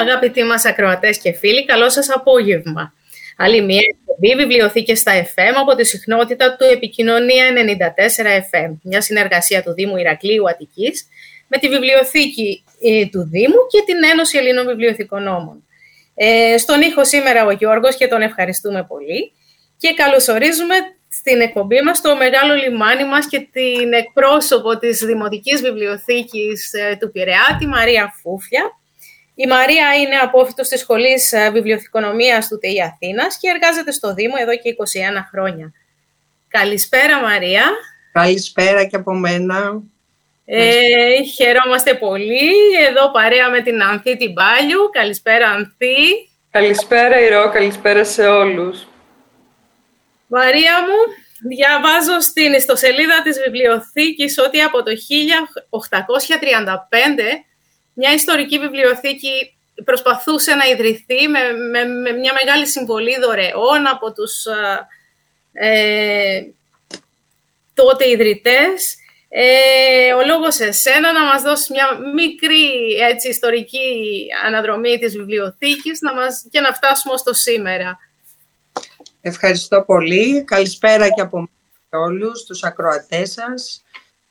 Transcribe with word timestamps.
Αγαπητοί 0.00 0.42
μας 0.44 0.64
ακροατές 0.64 1.18
και 1.18 1.32
φίλοι, 1.32 1.64
καλό 1.64 1.90
σας 1.90 2.10
απόγευμα. 2.10 2.94
Άλλη 3.36 3.62
μια 3.62 3.80
εκπομπή 3.90 4.42
βιβλιοθήκη 4.42 4.94
στα 4.94 5.12
FM 5.24 5.54
από 5.60 5.74
τη 5.74 5.84
συχνότητα 5.84 6.56
του 6.56 6.64
Επικοινωνία 6.64 7.44
94 7.54 8.26
FM, 8.50 8.70
μια 8.82 9.00
συνεργασία 9.00 9.62
του 9.62 9.72
Δήμου 9.72 9.96
Ηρακλείου 9.96 10.48
Αττικής 10.48 11.06
με 11.48 11.58
τη 11.58 11.68
βιβλιοθήκη 11.68 12.64
ε, 12.82 13.06
του 13.06 13.28
Δήμου 13.28 13.66
και 13.70 13.82
την 13.86 13.96
Ένωση 14.12 14.38
Ελλήνων 14.38 14.66
Βιβλιοθηκονόμων. 14.66 15.64
Ε, 16.14 16.58
στον 16.58 16.80
ήχο 16.80 17.04
σήμερα 17.04 17.44
ο 17.44 17.50
Γιώργος 17.50 17.96
και 17.96 18.06
τον 18.06 18.22
ευχαριστούμε 18.22 18.84
πολύ 18.84 19.32
και 19.76 19.94
καλωσορίζουμε 19.94 20.74
στην 21.10 21.40
εκπομπή 21.40 21.80
μας 21.80 22.00
το 22.00 22.16
μεγάλο 22.16 22.54
λιμάνι 22.54 23.04
μας 23.04 23.26
και 23.26 23.48
την 23.52 23.92
εκπρόσωπο 23.92 24.78
της 24.78 24.98
Δημοτικής 24.98 25.60
Βιβλιοθήκης 25.60 26.72
ε, 26.72 26.96
του 27.00 27.10
Πειραιά, 27.10 27.56
τη 27.58 27.66
Μαρία 27.66 28.14
Φούφια, 28.22 28.79
η 29.42 29.46
Μαρία 29.46 29.94
είναι 30.02 30.16
απόφυτος 30.16 30.68
της 30.68 30.80
Σχολής 30.80 31.32
ε, 31.32 31.50
Βιβλιοθηκονομίας 31.50 32.48
του 32.48 32.58
ΤΕΙ 32.58 32.82
Αθήνας 32.82 33.38
και 33.38 33.48
εργάζεται 33.48 33.92
στο 33.92 34.14
Δήμο 34.14 34.34
εδώ 34.40 34.56
και 34.56 34.76
21 35.18 35.20
χρόνια. 35.30 35.72
Καλησπέρα 36.48 37.20
Μαρία. 37.20 37.62
Καλησπέρα 38.12 38.84
και 38.84 38.96
από 38.96 39.14
μένα. 39.14 39.82
Ε, 40.44 41.22
χαιρόμαστε 41.22 41.94
πολύ. 41.94 42.50
Εδώ 42.88 43.10
παρέα 43.10 43.50
με 43.50 43.60
την 43.60 43.82
Ανθή 43.82 44.16
την 44.16 44.34
Πάλιου. 44.34 44.90
Καλησπέρα 44.92 45.48
Ανθή. 45.48 46.28
Καλησπέρα 46.50 47.20
Ηρώ, 47.20 47.50
καλησπέρα 47.50 48.04
σε 48.04 48.26
όλους. 48.26 48.86
Μαρία 50.26 50.80
μου, 50.80 50.96
διαβάζω 51.48 52.20
στην 52.20 52.52
ιστοσελίδα 52.52 53.22
της 53.22 53.40
βιβλιοθήκης 53.44 54.38
ότι 54.38 54.60
από 54.60 54.82
το 54.82 54.90
1835 54.90 57.44
μια 57.92 58.12
ιστορική 58.12 58.58
βιβλιοθήκη 58.58 59.54
προσπαθούσε 59.84 60.54
να 60.54 60.64
ιδρυθεί 60.64 61.28
με, 61.28 61.40
με, 61.72 62.10
μια 62.12 62.32
μεγάλη 62.32 62.66
συμβολή 62.66 63.18
δωρεών 63.20 63.86
από 63.86 64.12
τους 64.12 64.44
ε, 65.52 66.42
τότε 67.74 68.08
ιδρυτές. 68.08 68.94
Ε, 69.28 70.12
ο 70.12 70.26
λόγος 70.26 70.58
εσένα 70.58 71.12
να 71.12 71.24
μας 71.24 71.42
δώσεις 71.42 71.68
μια 71.68 71.86
μικρή 72.14 72.92
έτσι, 73.10 73.28
ιστορική 73.28 74.26
αναδρομή 74.46 74.98
της 74.98 75.16
βιβλιοθήκης 75.16 76.00
να 76.00 76.14
μας, 76.14 76.46
και 76.50 76.60
να 76.60 76.72
φτάσουμε 76.72 77.16
στο 77.16 77.34
σήμερα. 77.34 77.98
Ευχαριστώ 79.20 79.82
πολύ. 79.82 80.44
Καλησπέρα 80.44 81.08
και 81.08 81.20
από 81.20 81.48
όλους 81.90 82.44
τους 82.44 82.64
ακροατές 82.64 83.32
σας. 83.32 83.84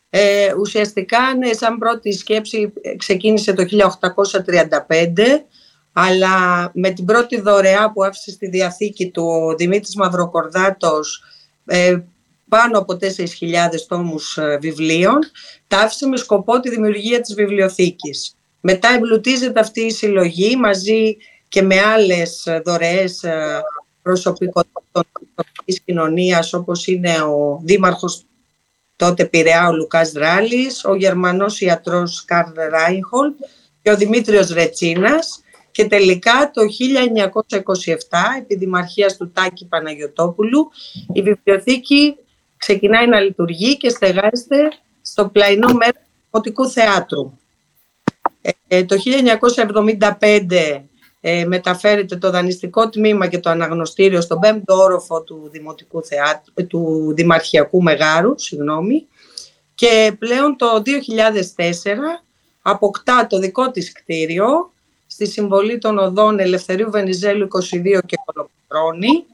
Ε, 0.10 0.54
ουσιαστικά, 0.60 1.36
ναι, 1.38 1.54
σαν 1.54 1.78
πρώτη 1.78 2.12
σκέψη 2.12 2.74
ε, 2.82 2.96
ξεκίνησε 2.96 3.54
το 3.54 3.64
1835, 3.64 5.44
αλλά 5.94 6.70
με 6.74 6.90
την 6.90 7.06
πρώτη 7.06 7.42
δωρεά 7.42 7.92
που 7.92 8.04
άφησε 8.04 8.32
στη 8.32 8.50
Διαθήκη 8.50 9.10
του 9.10 9.24
ο 9.24 9.56
Δημήτρης 9.56 9.96
Μαυροκορδάτος 9.96 11.24
ε, 11.66 11.98
πάνω 12.50 12.80
από 12.80 12.98
4.000 13.02 13.08
τόμους 13.88 14.38
ε, 14.38 14.58
βιβλίων, 14.62 15.20
τα 15.68 15.80
άφησε 15.80 16.08
με 16.08 16.18
σκοπό 16.18 16.60
τη 16.60 16.70
δημιουργία 16.70 17.22
της 17.22 17.34
βιβλιοθήκης. 17.34 18.36
Μετά 18.62 18.90
εμπλουτίζεται 18.90 19.60
αυτή 19.60 19.82
η 19.82 19.92
συλλογή 19.92 20.56
μαζί 20.56 21.18
και 21.50 21.62
με 21.62 21.80
άλλες 21.80 22.48
δωρεές 22.66 23.24
προσωπικότητων 24.02 25.04
της 25.66 25.80
κοινωνίας 25.80 26.54
όπως 26.54 26.88
είναι 26.88 27.22
ο 27.22 27.62
δήμαρχος 27.64 28.26
τότε 29.00 29.26
Πειραιά 29.26 29.68
ο 29.68 29.74
Λουκάς 29.74 30.12
Δράλης, 30.12 30.86
ο 30.86 30.96
Γερμανός 30.96 31.62
ιατρός 31.62 32.26
Καρλ 32.26 32.52
Ράινχολτ 32.70 33.36
και 33.82 33.92
ο 33.92 33.96
Δημήτριος 33.96 34.50
Ρετσίνας 34.50 35.44
και 35.72 35.88
τελικά 35.88 36.52
το 36.54 36.62
1927 36.62 37.94
επί 38.40 38.56
δημαρχίας 38.56 39.18
του 39.18 39.32
Τάκη 39.32 39.66
Παναγιωτόπουλου 39.68 40.70
η 41.14 41.22
βιβλιοθήκη 41.22 42.18
ξεκινάει 42.58 43.08
να 43.08 43.20
λειτουργεί 43.20 43.78
και 43.78 43.90
στεγάζεται 43.90 44.68
στο 45.02 45.28
πλαϊνό 45.28 45.74
μέρος 45.74 46.02
του 46.02 46.30
Δημοτικού 46.32 46.70
Θεάτρου. 46.70 47.38
Ε, 48.42 48.50
ε 48.68 48.84
το 48.86 48.96
1975 50.20 50.82
ε, 51.22 51.46
μεταφέρεται 51.46 52.16
το 52.16 52.30
δανειστικό 52.30 52.90
τμήμα 52.90 53.28
και 53.28 53.40
το 53.40 53.50
αναγνωστήριο 53.50 54.22
στον 54.22 54.40
πέμπτο 54.40 54.76
όροφο 54.76 55.22
του, 55.22 55.50
Δημοτικού 55.52 56.04
Θεάτρου, 56.04 56.54
ε, 56.54 56.64
του 56.64 57.14
Δημαρχιακού 57.16 57.82
Μεγάρου 57.82 58.34
συγγνώμη, 58.40 59.08
και 59.76 60.16
πλέον 60.20 60.56
το 60.58 60.82
2004 60.82 62.24
αποκτά 62.62 63.28
το 63.28 63.40
δικό 63.40 63.72
της 63.72 63.92
κτίριο 63.92 64.72
στη 65.08 65.28
συμβολή 65.28 65.78
των 65.78 65.98
οδών 65.98 66.40
Ελευθερίου 66.40 66.92
Βενιζέλου 66.92 67.48
22 67.48 68.00
και 68.06 68.18
Κολοπρόνη, 68.26 69.26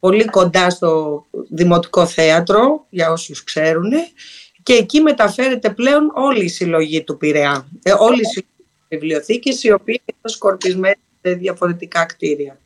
πολύ 0.00 0.24
κοντά 0.24 0.70
στο 0.70 1.24
Δημοτικό 1.48 2.06
Θέατρο, 2.06 2.86
για 2.90 3.10
όσους 3.10 3.44
ξέρουν, 3.44 3.90
και 4.62 4.72
εκεί 4.72 5.00
μεταφέρεται 5.00 5.70
πλέον 5.70 6.12
όλη 6.14 6.44
η 6.44 6.48
συλλογή 6.48 7.02
του 7.02 7.16
Πειραιά, 7.16 7.66
ε, 7.82 7.92
όλη 7.98 8.20
η 8.20 8.24
συλλογή 8.24 8.66
βιβλιοθήκης, 8.88 9.64
η 9.64 9.72
οποία 9.72 10.00
είναι 10.04 10.32
σκορπισμένη 10.34 10.96
διαφορετικά 11.22 12.04
κτίρια. 12.04 12.58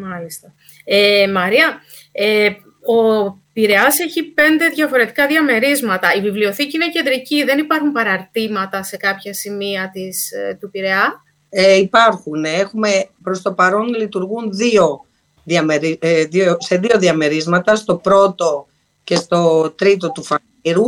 Μάλιστα. 0.00 0.54
Ε, 0.84 1.28
Μαρία, 1.28 1.80
ε, 2.12 2.48
ο 2.86 3.30
Πειραιάς 3.52 3.98
έχει 3.98 4.22
πέντε 4.22 4.68
διαφορετικά 4.68 5.26
διαμερίσματα. 5.26 6.14
Η 6.14 6.20
βιβλιοθήκη 6.20 6.76
είναι 6.76 6.88
κεντρική, 6.88 7.44
δεν 7.44 7.58
υπάρχουν 7.58 7.92
παραρτήματα 7.92 8.82
σε 8.82 8.96
κάποια 8.96 9.34
σημεία 9.34 9.90
της, 9.92 10.32
ε, 10.32 10.56
του 10.60 10.70
Πειραιά; 10.70 11.24
Ε, 11.48 11.76
υπάρχουν. 11.76 12.44
Έχουμε, 12.44 13.08
προς 13.22 13.42
το 13.42 13.52
παρόν 13.52 13.94
λειτουργούν 13.94 14.52
δύο, 14.52 15.04
διαμερι, 15.44 15.98
ε, 16.00 16.24
δύο, 16.24 16.56
σε 16.60 16.76
δύο 16.76 16.98
διαμερίσματα, 16.98 17.76
στο 17.76 17.96
πρώτο 17.96 18.66
και 19.04 19.14
στο 19.14 19.70
τρίτο 19.70 20.12
του 20.12 20.22
Φανήρου. 20.22 20.86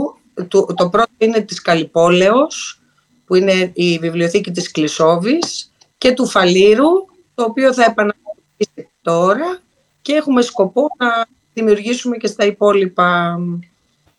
Το, 0.49 0.65
το 0.65 0.89
πρώτο 0.89 1.11
είναι 1.19 1.41
της 1.41 1.63
Καλυπόλεως, 1.63 2.81
που 3.27 3.35
είναι 3.35 3.71
η 3.75 3.99
βιβλιοθήκη 3.99 4.51
της 4.51 4.71
Κλεισόβης 4.71 5.72
και 6.03 6.13
του 6.13 6.27
Φαλήρου, 6.27 6.91
το 7.35 7.45
οποίο 7.45 7.73
θα 7.73 7.85
επαναλάβει 7.85 8.91
τώρα 9.03 9.59
και 10.03 10.13
έχουμε 10.13 10.43
σκοπό 10.43 10.87
να 10.99 11.27
δημιουργήσουμε 11.55 12.17
και 12.17 12.27
στα 12.27 12.45
υπόλοιπα 12.45 13.39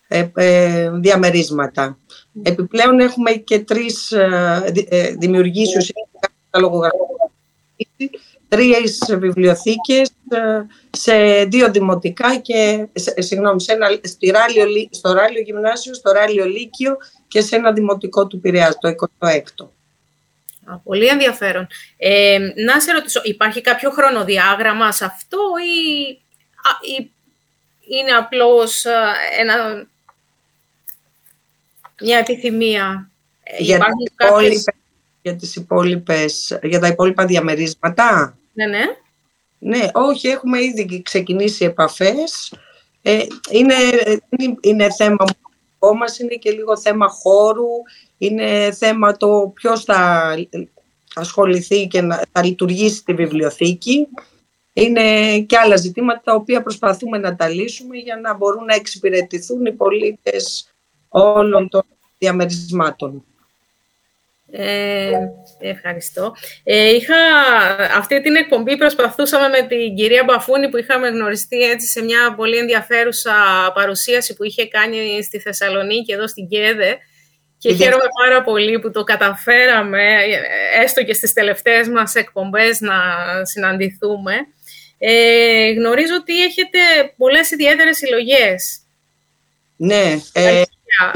ε, 0.07 0.29
ε, 0.35 0.89
διαμερίσματα. 0.91 1.97
Επιπλέον 2.43 2.99
έχουμε 2.99 3.31
και 3.31 3.59
τρεις 3.59 4.11
ε, 4.11 4.71
ε 4.89 5.15
δημιουργήσεις 5.19 5.91
τρεις 8.47 9.15
βιβλιοθήκες 9.19 10.09
ε, 10.29 10.65
σε 10.89 11.43
δύο 11.43 11.71
δημοτικά 11.71 12.37
και 12.37 12.87
συγγνώμη, 13.17 13.61
σε 13.61 13.71
ένα, 13.71 13.87
στο 14.89 15.11
Ράλιο 15.13 15.41
Γυμνάσιο, 15.41 15.93
στο 15.93 16.11
Ράλιο 16.11 16.45
Λύκειο 16.45 16.97
και 17.27 17.41
σε 17.41 17.55
ένα 17.55 17.71
δημοτικό 17.71 18.27
του 18.27 18.39
Πειραιά, 18.39 18.77
το 18.79 18.95
26ο. 19.19 19.82
Πολύ 20.83 21.07
ενδιαφέρον. 21.07 21.67
Ε, 21.97 22.37
να 22.65 22.79
σε 22.79 22.91
ρωτήσω, 22.91 23.21
υπάρχει 23.23 23.61
κάποιο 23.61 23.89
χρονοδιάγραμμα 23.91 24.91
σε 24.91 25.05
αυτό 25.05 25.37
ή, 25.65 26.07
ή 26.81 27.11
είναι 27.99 28.11
απλώς 28.11 28.85
ένα, 29.39 29.87
μια 32.01 32.17
επιθυμία; 32.17 33.11
Ε, 33.43 33.63
για, 33.63 33.77
κάποιες... 34.15 34.63
για, 35.21 35.35
τις 35.35 35.55
υπόλοιπες, 35.55 36.59
για 36.63 36.79
τα 36.79 36.87
υπόλοιπα 36.87 37.25
διαμερίσματα; 37.25 38.37
Ναι, 38.53 38.65
ναι. 38.65 38.83
Ναι, 39.65 39.87
όχι, 39.93 40.27
έχουμε 40.27 40.63
ήδη 40.63 41.01
ξεκινήσει 41.01 41.65
επαφές. 41.65 42.53
Ε, 43.01 43.25
είναι, 43.51 43.75
είναι 44.61 44.87
θέμα 44.97 45.25
μας, 45.91 46.19
είναι 46.19 46.35
και 46.35 46.51
λίγο 46.51 46.77
θέμα 46.77 47.07
χώρου, 47.07 47.69
είναι 48.17 48.71
θέμα 48.71 49.17
το 49.17 49.51
ποιος 49.53 49.83
θα 49.83 50.33
ασχοληθεί 51.15 51.87
και 51.87 52.01
να, 52.01 52.21
θα 52.31 52.45
λειτουργήσει 52.45 53.03
τη 53.03 53.13
βιβλιοθήκη. 53.13 54.07
Είναι 54.73 55.39
και 55.39 55.57
άλλα 55.57 55.75
ζητήματα 55.75 56.21
τα 56.23 56.33
οποία 56.33 56.61
προσπαθούμε 56.61 57.17
να 57.17 57.35
τα 57.35 57.47
λύσουμε 57.47 57.97
για 57.97 58.15
να 58.15 58.33
μπορούν 58.33 58.65
να 58.65 58.75
εξυπηρετηθούν 58.75 59.65
οι 59.65 59.71
πολίτες 59.71 60.73
όλων 61.09 61.69
των 61.69 61.83
διαμερισμάτων. 62.17 63.25
Ε, 64.55 65.11
ευχαριστώ. 65.59 66.35
Ε, 66.63 66.89
είχα, 66.89 67.15
αυτή 67.97 68.21
την 68.21 68.35
εκπομπή 68.35 68.77
προσπαθούσαμε 68.77 69.47
με 69.47 69.67
την 69.67 69.95
κυρία 69.95 70.23
Μπαφούνη 70.23 70.69
που 70.69 70.77
είχαμε 70.77 71.07
γνωριστεί 71.07 71.59
έτσι 71.61 71.87
σε 71.87 72.03
μια 72.03 72.33
πολύ 72.35 72.57
ενδιαφέρουσα 72.57 73.33
παρουσίαση 73.73 74.33
που 74.33 74.43
είχε 74.43 74.67
κάνει 74.67 75.23
στη 75.23 75.39
Θεσσαλονίκη 75.39 76.11
εδώ 76.11 76.27
στην 76.27 76.47
ΚΕΔΕ 76.47 76.97
και 77.57 77.73
χαίρομαι 77.73 78.05
πάρα 78.23 78.43
πολύ 78.43 78.79
που 78.79 78.91
το 78.91 79.03
καταφέραμε, 79.03 80.17
έστω 80.83 81.03
και 81.03 81.13
στις 81.13 81.33
τελευταίες 81.33 81.87
μας 81.87 82.15
εκπομπές, 82.15 82.79
να 82.79 82.93
συναντηθούμε. 83.41 84.33
Ε, 84.97 85.71
γνωρίζω 85.71 86.15
ότι 86.15 86.43
έχετε 86.43 86.79
πολλές 87.17 87.51
ιδιαίτερες 87.51 87.97
συλλογές. 87.97 88.79
Ναι. 89.75 90.19
Ε, 90.33 90.61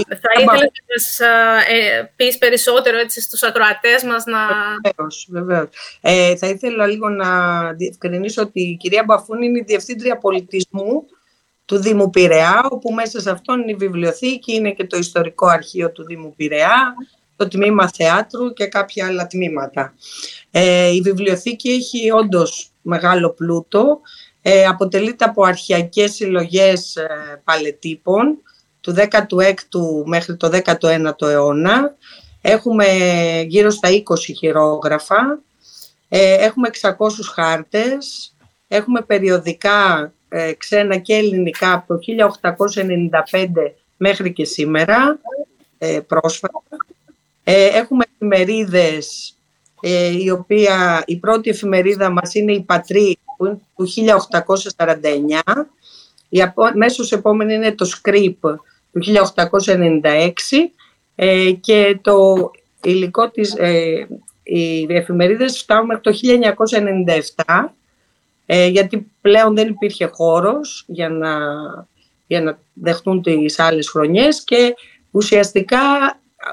Θα 0.08 0.30
ήθελα 0.40 0.46
να 0.46 0.70
μας 0.94 1.20
ε, 1.68 2.12
πεις 2.16 2.38
περισσότερο 2.38 2.98
έτσι, 2.98 3.22
στους 3.22 3.44
ακροατές 3.44 4.04
μας 4.04 4.26
να... 4.26 4.40
Βεβαίως, 4.84 5.28
βεβαίως. 5.30 5.70
Ε, 6.02 6.36
θα 6.36 6.48
ήθελα 6.48 6.88
λίγο 6.88 7.10
να 7.10 7.30
διευκρινίσω 7.74 8.42
ότι 8.42 8.62
η 8.62 8.78
κυρία 8.78 9.04
Μπαφούν 9.04 9.42
είναι 9.42 9.60
η 9.60 9.64
Διευθύντρια 9.68 10.18
Πολιτισμού 10.18 11.06
του 11.66 11.78
Δήμου 11.78 12.10
Πειραιά, 12.10 12.68
όπου 12.72 12.94
μέσα 12.94 13.22
σε 13.22 13.30
αυτόν 13.30 13.62
είναι 13.62 13.72
η 13.72 13.76
βιβλιοθήκη, 13.76 14.54
είναι 14.54 14.72
και 14.72 14.86
το 14.86 14.98
ιστορικό 14.98 15.48
αρχείο 15.48 15.92
του 15.92 16.06
Δήμου 16.06 16.34
Πειραιά, 16.36 16.94
το 17.36 17.48
τμήμα 17.48 17.90
θεάτρου 17.90 18.54
και 18.54 18.66
κάποια 18.66 19.06
άλλα 19.06 19.28
τμήματα. 19.28 19.94
Ε, 20.52 20.88
η 20.88 21.02
βιβλιοθήκη 21.02 21.70
έχει 21.70 22.12
όντως 22.12 22.72
μεγάλο 22.82 23.30
πλούτο, 23.30 24.02
ε, 24.42 24.66
αποτελείται 24.66 25.26
από 25.26 25.44
αρχαιακές 25.44 26.14
συλλογές 26.14 26.96
ε, 26.96 27.42
παλετύπων 27.44 28.42
του 28.88 28.96
16ου 28.96 30.06
μέχρι 30.06 30.36
το 30.36 30.50
19ο 30.66 31.28
αιώνα. 31.28 31.96
Έχουμε 32.42 32.86
γύρω 33.48 33.70
στα 33.70 33.90
20 33.90 34.02
χειρόγραφα, 34.38 35.40
ε, 36.10 36.34
έχουμε 36.34 36.70
600 36.82 36.90
χάρτες, 37.34 38.34
έχουμε 38.68 39.02
περιοδικά 39.02 40.12
ε, 40.30 40.54
ξένα 40.54 40.98
και 40.98 41.14
ελληνικά 41.14 41.74
από 41.74 41.94
το 41.94 42.00
1895 43.24 43.72
μέχρι 43.98 44.34
και 44.34 44.46
σήμερα, 44.46 45.20
ε, 45.78 46.00
πρόσφατα. 46.08 46.64
Ε, 47.44 47.66
έχουμε 47.66 48.04
εφημερίδες, 48.14 49.36
ε, 49.82 50.22
η 50.22 50.30
οποία 50.30 51.04
η 51.06 51.18
πρώτη 51.18 51.50
εφημερίδα 51.50 52.10
μας 52.10 52.34
είναι 52.34 52.52
η 52.52 52.62
Πατρί 52.62 53.20
του 53.76 53.88
1849. 53.88 55.70
Η 56.30 56.40
μέσως 56.74 57.12
επόμενη 57.12 57.54
είναι 57.54 57.72
το 57.72 57.86
Σκρίπ 57.86 58.44
του 59.00 59.30
1896 60.02 60.02
ε, 61.16 61.52
και 61.52 62.00
το 62.02 62.52
υλικό 62.84 63.30
της, 63.30 63.56
ε, 63.58 64.08
οι 64.44 64.88
εφημερίδες 64.90 65.58
φτάνουν 65.58 65.86
μέχρι 65.86 66.02
το 66.02 66.12
1997 67.46 67.66
ε, 68.46 68.68
γιατί 68.68 69.12
πλέον 69.22 69.56
δεν 69.56 69.68
υπήρχε 69.68 70.06
χώρος 70.06 70.84
για 70.88 71.10
να, 71.10 71.38
για 72.28 72.42
να 72.42 72.60
δεχτούν 72.74 73.22
τις 73.22 73.60
άλλες 73.60 73.90
χρονιές 73.90 74.44
και 74.44 74.74
ουσιαστικά 75.12 75.80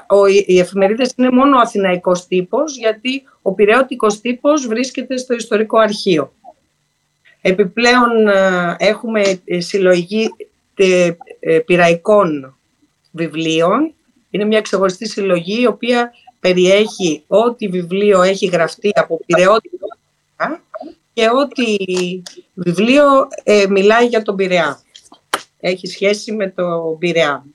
ο, 0.07 0.25
οι 0.25 0.59
εφημερίδες 0.59 1.13
είναι 1.17 1.31
μόνο 1.31 1.57
ο 1.57 1.59
αθηναϊκός 1.59 2.27
τύπος 2.27 2.77
γιατί 2.77 3.23
ο 3.41 3.53
πυραιώτικος 3.53 4.21
τύπος 4.21 4.67
βρίσκεται 4.67 5.17
στο 5.17 5.33
ιστορικό 5.33 5.77
αρχείο. 5.77 6.33
Επιπλέον 7.41 8.27
ε, 8.27 8.75
έχουμε 8.79 9.41
συλλογή 9.57 10.29
ε, 10.75 11.11
πυραϊκών 11.65 12.57
βιβλίων. 13.11 13.93
Είναι 14.29 14.45
μια 14.45 14.61
ξεχωριστή 14.61 15.07
συλλογή 15.07 15.61
η 15.61 15.67
οποία 15.67 16.11
περιέχει 16.39 17.23
ό,τι 17.27 17.67
βιβλίο 17.67 18.21
έχει 18.21 18.45
γραφτεί 18.45 18.91
από 18.93 19.19
πυραιότητα 19.25 19.87
και 21.13 21.29
ό,τι 21.29 21.75
βιβλίο 22.53 23.27
ε, 23.43 23.65
μιλάει 23.69 24.05
για 24.05 24.21
τον 24.21 24.35
Πειραιά. 24.35 24.81
Έχει 25.59 25.87
σχέση 25.87 26.31
με 26.31 26.49
τον 26.49 26.97
Πειραιά. 26.97 27.45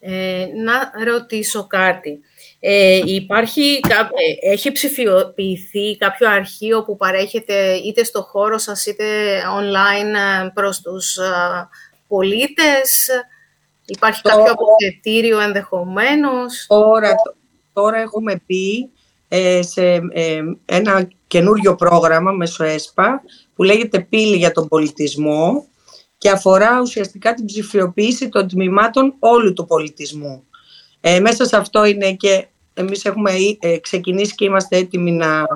Ε, 0.00 0.46
να 0.64 1.04
ρωτήσω 1.04 1.66
κάτι. 1.66 2.20
Ε, 2.60 3.00
υπάρχει, 3.04 3.80
ε, 3.88 4.52
έχει 4.52 4.72
ψηφιοποιηθεί 4.72 5.96
κάποιο 5.96 6.30
αρχείο 6.30 6.84
που 6.84 6.96
παρέχεται 6.96 7.72
είτε 7.72 8.04
στο 8.04 8.22
χώρο 8.22 8.58
σας 8.58 8.86
είτε 8.86 9.04
online 9.60 10.44
ε, 10.44 10.48
προς 10.54 10.80
τους 10.80 11.18
πολίτες. 12.10 13.08
Υπάρχει 13.84 14.22
τώρα, 14.22 14.36
κάποιο 14.36 14.52
αποθετήριο 14.52 15.40
ενδεχομένως. 15.40 16.64
Τώρα, 16.68 17.14
τώρα 17.72 17.98
έχουμε 17.98 18.42
πει 18.46 18.90
σε 19.60 20.00
ένα 20.64 21.08
καινούριο 21.26 21.74
πρόγραμμα 21.74 22.32
μέσω 22.32 22.64
ΕΣΠΑ 22.64 23.22
που 23.54 23.62
λέγεται 23.62 24.00
«Πύλη 24.00 24.36
για 24.36 24.52
τον 24.52 24.68
πολιτισμό» 24.68 25.64
και 26.18 26.30
αφορά 26.30 26.80
ουσιαστικά 26.80 27.34
την 27.34 27.44
ψηφιοποίηση 27.44 28.28
των 28.28 28.48
τμήματων 28.48 29.14
όλου 29.18 29.52
του 29.52 29.66
πολιτισμού. 29.66 30.44
Ε, 31.00 31.20
μέσα 31.20 31.44
σε 31.44 31.56
αυτό 31.56 31.84
είναι 31.84 32.12
και 32.12 32.46
εμείς 32.74 33.04
έχουμε 33.04 33.32
ε, 33.60 33.78
ξεκινήσει 33.78 34.34
και 34.34 34.44
είμαστε 34.44 34.76
έτοιμοι 34.76 35.12
να 35.12 35.46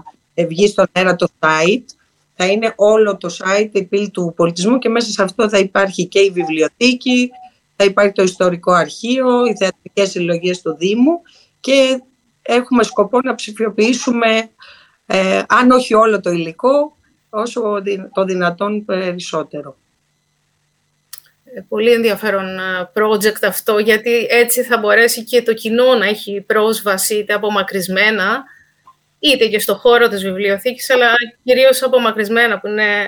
βγει 0.48 0.68
στον 0.68 0.86
αέρα 0.92 1.16
το 1.16 1.26
site. 1.38 1.84
Θα 2.36 2.46
είναι 2.46 2.72
όλο 2.76 3.16
το 3.16 3.36
site 3.38 3.70
η 3.72 3.84
πύλη 3.84 4.10
του 4.10 4.32
πολιτισμού 4.36 4.78
και 4.78 4.88
μέσα 4.88 5.10
σε 5.10 5.22
αυτό 5.22 5.48
θα 5.48 5.58
υπάρχει 5.58 6.06
και 6.06 6.18
η 6.18 6.30
βιβλιοθήκη, 6.30 7.30
θα 7.76 7.84
υπάρχει 7.84 8.12
το 8.12 8.22
ιστορικό 8.22 8.72
αρχείο, 8.72 9.46
οι 9.46 9.56
θεατρικές 9.56 10.10
συλλογές 10.10 10.62
του 10.62 10.76
Δήμου 10.76 11.20
και 11.60 12.02
έχουμε 12.42 12.82
σκοπό 12.82 13.20
να 13.20 13.34
ψηφιοποιήσουμε 13.34 14.50
ε, 15.06 15.42
αν 15.48 15.70
όχι 15.70 15.94
όλο 15.94 16.20
το 16.20 16.30
υλικό, 16.30 16.96
όσο 17.30 17.82
το 18.12 18.24
δυνατόν 18.24 18.84
περισσότερο. 18.84 19.76
Ε, 21.44 21.60
πολύ 21.68 21.92
ενδιαφέρον 21.92 22.58
ε, 22.58 22.90
project 22.94 23.42
αυτό, 23.46 23.78
γιατί 23.78 24.26
έτσι 24.30 24.62
θα 24.62 24.78
μπορέσει 24.78 25.24
και 25.24 25.42
το 25.42 25.54
κοινό 25.54 25.94
να 25.94 26.06
έχει 26.06 26.40
πρόσβαση 26.40 27.14
είτε 27.14 27.32
απομακρυσμένα, 27.32 28.44
είτε 29.24 29.46
και 29.46 29.58
στο 29.58 29.74
χώρο 29.74 30.08
της 30.08 30.22
βιβλιοθήκης, 30.22 30.90
αλλά 30.90 31.12
κυρίως 31.44 31.82
απομακρυσμένα, 31.82 32.60
που 32.60 32.66
είναι 32.66 33.06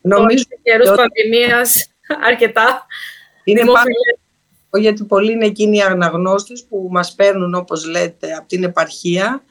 Νομίζω 0.00 0.44
καιρούς 0.62 0.88
ότι... 0.88 0.96
πανδημίας 0.96 1.88
αρκετά 2.28 2.86
είναι 3.44 3.60
πάνω, 3.60 4.82
γιατί 4.82 5.04
πολλοί 5.04 5.32
είναι 5.32 5.46
εκείνοι 5.46 5.76
οι 5.76 5.80
αναγνώστες 5.80 6.66
που 6.68 6.88
μας 6.90 7.14
παίρνουν, 7.14 7.54
όπως 7.54 7.86
λέτε, 7.86 8.32
από 8.32 8.48
την 8.48 8.64
επαρχία 8.64 9.42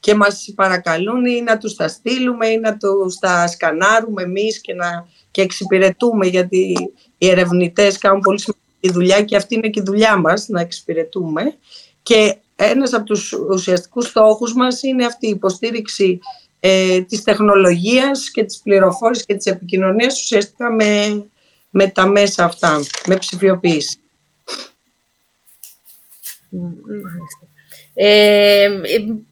και 0.00 0.14
μας 0.14 0.52
παρακαλούν 0.54 1.24
ή 1.26 1.40
να 1.40 1.58
τους 1.58 1.74
τα 1.74 1.88
στείλουμε 1.88 2.46
ή 2.46 2.58
να 2.58 2.76
τους 2.76 3.18
τα 3.18 3.46
σκανάρουμε 3.46 4.22
εμείς 4.22 4.60
και, 4.60 4.74
να, 4.74 5.08
και 5.30 5.42
εξυπηρετούμε 5.42 6.26
γιατί 6.26 6.90
οι 7.18 7.28
ερευνητές 7.28 7.98
κάνουν 7.98 8.20
πολύ 8.20 8.40
σημαντική 8.40 8.92
δουλειά 8.92 9.22
και 9.22 9.36
αυτή 9.36 9.54
είναι 9.54 9.68
και 9.68 9.80
η 9.80 9.82
δουλειά 9.86 10.16
μας 10.16 10.48
να 10.48 10.60
εξυπηρετούμε. 10.60 11.42
Και 12.02 12.36
ένας 12.64 12.92
από 12.92 13.04
τους 13.04 13.32
ουσιαστικούς 13.32 14.06
στόχους 14.06 14.54
μας 14.54 14.82
είναι 14.82 15.04
αυτή 15.04 15.26
η 15.26 15.30
υποστήριξη 15.30 16.20
ε, 16.60 17.00
της 17.00 17.22
τεχνολογίας 17.22 18.30
και 18.30 18.44
της 18.44 18.60
πληροφόρησης 18.62 19.26
και 19.26 19.34
της 19.34 19.46
επικοινωνίας 19.46 20.20
ουσιαστικά 20.20 20.70
με, 20.70 21.24
με 21.70 21.86
τα 21.86 22.06
μέσα 22.06 22.44
αυτά, 22.44 22.80
με 23.06 23.16
ψηφιοποίηση. 23.16 23.96
Ε, 27.94 28.68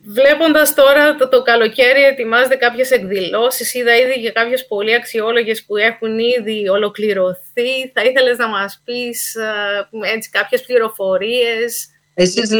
βλέποντας 0.05 0.75
τώρα 0.75 1.17
το, 1.17 1.29
το 1.29 1.43
καλοκαίρι 1.43 2.03
ετοιμάζεται 2.03 2.55
κάποιες 2.55 2.91
εκδηλώσεις, 2.91 3.75
είδα 3.75 3.97
ήδη 3.97 4.21
και 4.21 4.31
κάποιες 4.31 4.67
πολύ 4.67 4.95
αξιόλογες 4.95 5.65
που 5.65 5.77
έχουν 5.77 6.19
ήδη 6.19 6.69
ολοκληρωθεί. 6.69 7.89
Θα 7.93 8.03
ήθελες 8.03 8.39
να 8.39 8.49
μας 8.49 8.83
πεις 8.85 9.35
ε, 9.35 9.89
έτσι, 10.15 10.31
κάποιες 10.31 10.63
πληροφορίες; 10.63 11.89
Εσείς 12.15 12.51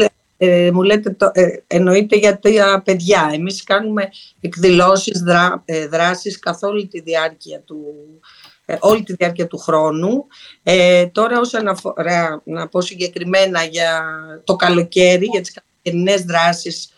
ε, 0.43 0.71
μου 0.71 0.83
λέτε, 0.83 1.09
το, 1.09 1.31
ε, 1.33 1.47
εννοείται 1.67 2.15
για 2.15 2.39
τα 2.39 2.81
παιδιά. 2.85 3.29
Εμείς 3.33 3.63
κάνουμε 3.63 4.09
εκδηλώσεις, 4.39 5.19
δρά, 5.19 5.61
ε, 5.65 5.87
δράσεις 5.87 6.39
καθ' 6.39 6.63
όλη 6.63 6.87
τη 6.87 7.01
διάρκεια 7.01 7.59
του, 7.59 7.77
ε, 8.65 8.77
όλη 8.79 9.03
τη 9.03 9.13
διάρκεια 9.13 9.47
του 9.47 9.57
χρόνου. 9.57 10.27
Ε, 10.63 11.05
τώρα 11.05 11.39
όσον 11.39 11.67
αφορά, 11.67 12.41
να 12.45 12.67
πω 12.67 12.81
συγκεκριμένα 12.81 13.63
για 13.63 14.03
το 14.43 14.55
καλοκαίρι, 14.55 15.25
για 15.25 15.41
τις 15.41 15.53
καλοκαιρινές 15.53 16.23
δράσεις. 16.23 16.89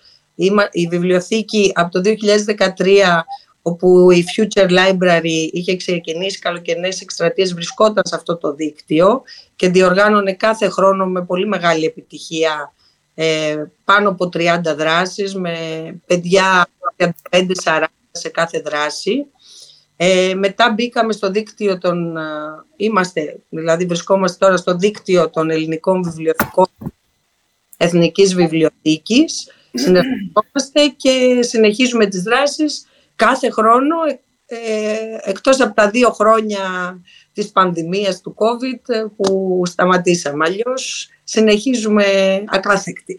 Η 0.72 0.88
βιβλιοθήκη 0.88 1.72
από 1.76 1.92
το 1.92 2.02
2013 2.02 3.26
όπου 3.62 4.12
η 4.12 4.26
Future 4.36 4.70
Library 4.70 5.50
είχε 5.52 5.76
ξεκινήσει 5.76 6.40
καλοκαιρινές 6.40 7.02
εκστρατείες 7.02 7.54
βρισκόταν 7.54 8.04
σε 8.06 8.16
αυτό 8.16 8.38
το 8.38 8.54
δίκτυο 8.54 9.22
και 9.56 9.70
διοργάνωνε 9.70 10.34
κάθε 10.34 10.70
χρόνο 10.70 11.06
με 11.06 11.26
πολύ 11.26 11.48
μεγάλη 11.48 11.86
επιτυχία 11.86 12.74
ε, 13.16 13.64
πάνω 13.86 14.10
από 14.10 14.30
30 14.34 14.60
δράσεις 14.76 15.36
με 15.36 15.56
παιδιά 16.06 16.68
35-40 16.98 17.84
σε 18.12 18.30
κάθε 18.30 18.60
δράση. 18.60 19.26
Ε, 19.98 20.34
μετά 20.36 20.72
μπήκαμε 20.72 21.14
στο 21.14 21.30
δίκτυο 21.32 21.78
των, 21.78 22.18
ε, 22.18 22.22
είμαστε, 22.76 23.40
δηλαδή 23.50 23.86
βρισκόμαστε 23.86 24.46
τώρα 24.46 24.58
στο 24.58 24.76
δίκτυο 24.76 25.30
των 25.30 25.50
ελληνικών 25.50 26.04
βιβλιοθηκών 26.04 26.68
Εθνικής 27.78 28.36
Βιβλιοθήκης. 28.36 29.52
Συνεργαζόμαστε 29.74 30.88
και 30.98 31.40
συνεχίζουμε 31.42 32.06
τις 32.06 32.22
δράσεις 32.22 32.88
κάθε 33.16 33.50
χρόνο, 33.50 33.96
ε, 34.46 35.30
εκτός 35.30 35.62
από 35.62 35.74
τα 35.74 35.90
δύο 35.90 36.10
χρόνια 36.10 36.62
της 37.34 37.52
πανδημίας 37.52 38.22
του 38.22 38.36
COVID 38.38 39.08
που 39.16 39.62
σταματήσαμε. 39.66 40.46
Αλλιώς 40.48 41.10
συνεχίζουμε 41.24 42.06
ακάθεκτη. 42.48 43.18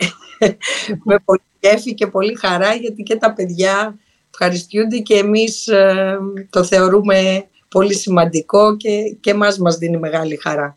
Με 1.04 1.18
πολύ 1.24 1.42
κέφι 1.60 1.94
και 1.94 2.06
πολύ 2.06 2.34
χαρά 2.34 2.74
γιατί 2.74 3.02
και 3.02 3.16
τα 3.16 3.32
παιδιά 3.32 3.98
ευχαριστούνται 4.30 4.98
και 4.98 5.14
εμείς 5.14 5.66
ε, 5.68 6.18
το 6.50 6.64
θεωρούμε 6.64 7.46
πολύ 7.68 7.94
σημαντικό 7.94 8.76
και, 8.76 9.16
και 9.20 9.34
μας 9.34 9.58
μας 9.58 9.76
δίνει 9.76 9.96
μεγάλη 9.96 10.36
χαρά. 10.42 10.76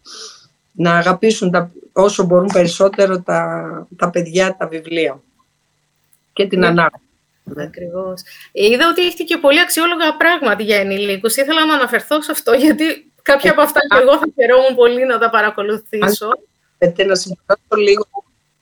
να 0.71 0.97
αγαπήσουν 0.97 1.51
τα, 1.51 1.71
όσο 1.91 2.23
μπορούν 2.23 2.49
περισσότερο 2.53 3.21
τα, 3.21 3.87
τα 3.95 4.09
παιδιά 4.09 4.55
τα 4.59 4.67
βιβλία 4.67 5.21
και 6.33 6.47
την 6.47 6.59
ναι. 6.59 6.67
ανάπτυξη. 6.67 7.05
Ακριβώς. 7.57 8.21
Είδα 8.51 8.87
ότι 8.87 9.01
έχετε 9.01 9.23
και 9.23 9.37
πολύ 9.37 9.59
αξιόλογα 9.59 10.15
πράγματα 10.17 10.63
για 10.63 10.77
ενηλίκους. 10.77 11.35
Ήθελα 11.35 11.65
να 11.65 11.73
αναφερθώ 11.73 12.21
σε 12.21 12.31
αυτό, 12.31 12.53
γιατί 12.53 13.11
κάποια 13.27 13.51
από 13.51 13.61
αυτά 13.61 13.79
και 13.79 14.01
εγώ 14.01 14.17
θα 14.17 14.27
χαιρόμουν 14.35 14.75
πολύ 14.75 15.05
να 15.05 15.17
τα 15.17 15.29
παρακολουθήσω. 15.29 16.29
Να 16.79 17.15
συμπληρώσω 17.15 17.75
λίγο 17.77 18.07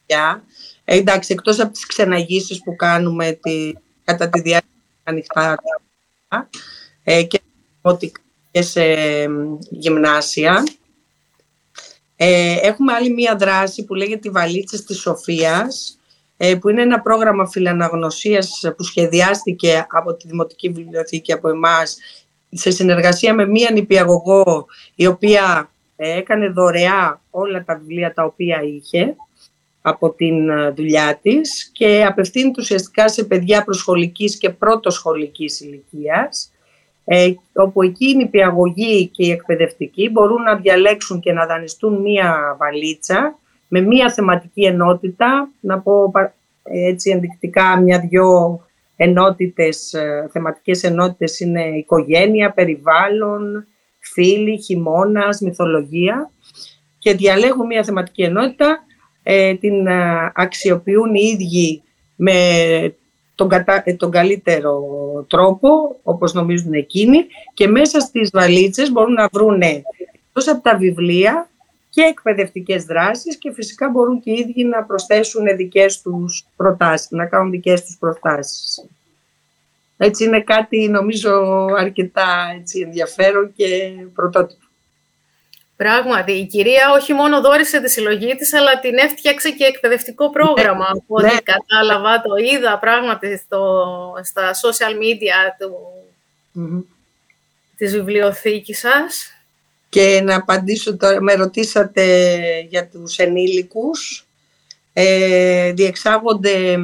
παιδιά. 0.05 0.43
Ε, 0.85 0.97
εντάξει, 0.97 1.33
εκτός 1.33 1.59
από 1.59 1.71
τις 1.71 1.85
ξεναγήσεις 1.85 2.59
που 2.63 2.75
κάνουμε 2.75 3.31
τη, 3.31 3.73
κατά 4.03 4.29
τη 4.29 4.41
διάρκεια 4.41 4.69
ανοιχτά 5.03 5.57
ε, 7.03 7.23
και, 7.23 7.41
και 8.51 8.61
σε 8.61 8.83
γυμνάσια, 9.69 10.63
ε, 12.15 12.55
έχουμε 12.61 12.93
άλλη 12.93 13.13
μία 13.13 13.35
δράση 13.35 13.85
που 13.85 13.93
λέγεται 13.93 14.27
«Η 14.27 14.31
βαλίτσα 14.31 14.83
της 14.83 14.99
Σοφίας», 14.99 15.99
ε, 16.37 16.55
που 16.55 16.69
είναι 16.69 16.81
ένα 16.81 17.01
πρόγραμμα 17.01 17.47
φιλαναγνωσίας 17.47 18.61
που 18.77 18.83
σχεδιάστηκε 18.83 19.85
από 19.89 20.13
τη 20.13 20.27
Δημοτική 20.27 20.69
Βιβλιοθήκη 20.69 21.31
από 21.31 21.49
εμάς 21.49 21.97
σε 22.57 22.71
συνεργασία 22.71 23.33
με 23.33 23.47
μία 23.47 23.71
νηπιαγωγό 23.71 24.65
η 24.95 25.05
οποία 25.05 25.69
ε, 25.95 26.17
έκανε 26.17 26.47
δωρεά 26.47 27.21
όλα 27.29 27.63
τα 27.63 27.75
βιβλία 27.75 28.13
τα 28.13 28.23
οποία 28.23 28.61
είχε 28.63 29.15
από 29.81 30.09
την 30.09 30.49
ε, 30.49 30.69
δουλειά 30.69 31.19
της 31.21 31.69
και 31.73 32.05
απευθύνεται 32.07 32.61
ουσιαστικά 32.61 33.09
σε 33.09 33.23
παιδιά 33.23 33.63
προσχολικής 33.63 34.37
και 34.37 34.49
πρωτοσχολικής 34.49 35.59
ηλικίας 35.59 36.51
ε, 37.05 37.33
όπου 37.53 37.81
εκεί 37.81 38.05
οι 38.09 38.15
νηπιαγωγοί 38.15 39.07
και 39.07 39.25
οι 39.25 39.31
εκπαιδευτικοί 39.31 40.09
μπορούν 40.09 40.41
να 40.41 40.55
διαλέξουν 40.55 41.19
και 41.19 41.33
να 41.33 41.45
δανειστούν 41.45 42.01
μία 42.01 42.55
βαλίτσα 42.59 43.39
με 43.67 43.81
μία 43.81 44.11
θεματική 44.11 44.63
ενότητα, 44.63 45.49
να 45.59 45.79
πω 45.79 46.11
έτσι 46.63 47.09
ενδεικτικά 47.09 47.79
μια-δυο 47.79 48.59
ενότητες, 48.95 49.93
ε, 49.93 50.29
θεματικές 50.31 50.83
ενότητες 50.83 51.39
είναι 51.39 51.61
οικογένεια, 51.61 52.51
περιβάλλον, 52.51 53.67
φίλοι, 53.99 54.61
χειμώνας, 54.61 55.39
μυθολογία. 55.39 56.29
Και 56.99 57.13
διαλέγουν 57.13 57.65
μια 57.65 57.83
θεματική 57.83 58.21
ενότητα, 58.21 58.79
ε, 59.23 59.53
την 59.53 59.87
ε, 59.87 60.31
αξιοποιούν 60.35 61.15
οι 61.15 61.21
ίδιοι 61.33 61.83
με 62.15 62.33
τον, 63.35 63.49
τον 63.97 64.11
καλύτερο 64.11 64.79
τρόπο, 65.27 65.99
όπως 66.03 66.33
νομίζουν 66.33 66.73
εκείνοι. 66.73 67.17
Και 67.53 67.67
μέσα 67.67 67.99
στις 67.99 68.29
βαλίτσες 68.33 68.91
μπορούν 68.91 69.13
να 69.13 69.29
βρουν 69.33 69.61
εκτός 69.61 70.47
από 70.47 70.61
τα 70.61 70.77
βιβλία 70.77 71.49
και 71.95 72.01
εκπαιδευτικές 72.01 72.83
δράσεις 72.83 73.37
και 73.37 73.53
φυσικά 73.53 73.89
μπορούν 73.89 74.21
και 74.21 74.31
οι 74.31 74.33
ίδιοι 74.33 74.63
να 74.63 74.83
προσθέσουν 74.83 75.55
δικές 75.55 76.01
τους 76.01 76.45
προτάσεις, 76.55 77.09
να 77.09 77.25
κάνουν 77.25 77.51
δικές 77.51 77.83
τους 77.85 77.97
προτάσεις. 77.99 78.85
Έτσι 79.97 80.23
είναι 80.23 80.41
κάτι 80.41 80.87
νομίζω 80.87 81.65
αρκετά 81.77 82.53
έτσι, 82.59 82.79
ενδιαφέρον 82.79 83.53
και 83.55 83.93
πρωτότυπο. 84.13 84.65
Πράγματι, 85.75 86.31
η 86.31 86.45
κυρία 86.45 86.91
όχι 86.91 87.13
μόνο 87.13 87.41
δόρισε 87.41 87.81
τη 87.81 87.89
συλλογή 87.89 88.35
της, 88.35 88.53
αλλά 88.53 88.79
την 88.79 88.97
έφτιαξε 88.97 89.51
και 89.51 89.63
εκπαιδευτικό 89.63 90.29
πρόγραμμα. 90.29 90.89
Ναι, 90.93 90.99
από 90.99 91.15
ό,τι 91.15 91.33
ναι. 91.33 91.39
κατάλαβα, 91.43 92.21
το 92.21 92.35
είδα 92.35 92.79
πράγματι 92.79 93.37
στο, 93.37 93.85
στα 94.23 94.51
social 94.53 94.93
media 94.93 95.55
του, 95.59 95.77
mm-hmm. 96.55 96.83
της 97.77 97.91
βιβλιοθήκης 97.91 98.79
σας. 98.79 99.34
Και 99.95 100.21
να 100.23 100.35
απαντήσω 100.35 100.97
τώρα, 100.97 101.21
με 101.21 101.33
ρωτήσατε 101.33 102.03
για 102.69 102.87
τους 102.87 103.17
ενήλικους. 103.17 104.25
Ε, 104.93 105.71
διεξάγονται 105.73 106.77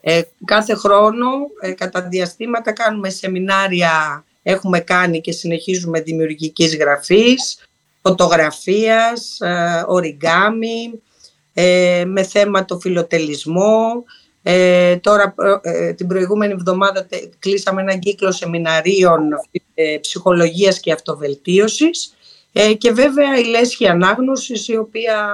ε, 0.00 0.20
κάθε 0.44 0.74
χρόνο, 0.74 1.26
ε, 1.60 1.70
κατά 1.70 2.02
διαστήματα 2.02 2.72
κάνουμε 2.72 3.10
σεμινάρια, 3.10 4.24
έχουμε 4.42 4.80
κάνει 4.80 5.20
και 5.20 5.32
συνεχίζουμε 5.32 6.00
δημιουργικής 6.00 6.76
γραφής, 6.76 7.58
φωτογραφίας, 8.02 9.40
ε, 9.40 9.84
οριγκάμι, 9.86 11.02
ε, 11.54 12.04
με 12.06 12.22
θέμα 12.22 12.64
το 12.64 12.78
φιλοτελισμό. 12.78 14.04
Ε, 14.42 14.96
τώρα, 14.96 15.34
την 15.96 16.06
προηγούμενη 16.06 16.52
εβδομάδα 16.52 17.06
κλείσαμε 17.38 17.82
έναν 17.82 17.98
κύκλο 17.98 18.32
σεμιναρίων 18.32 19.20
ψυχολογίας 20.00 20.80
και 20.80 20.92
αυτοβελτίωσης 20.92 22.14
ε, 22.52 22.74
και 22.74 22.92
βέβαια 22.92 23.38
η 23.38 23.44
λέσχη 23.44 23.88
ανάγνωσης 23.88 24.68
η 24.68 24.76
οποία 24.76 25.26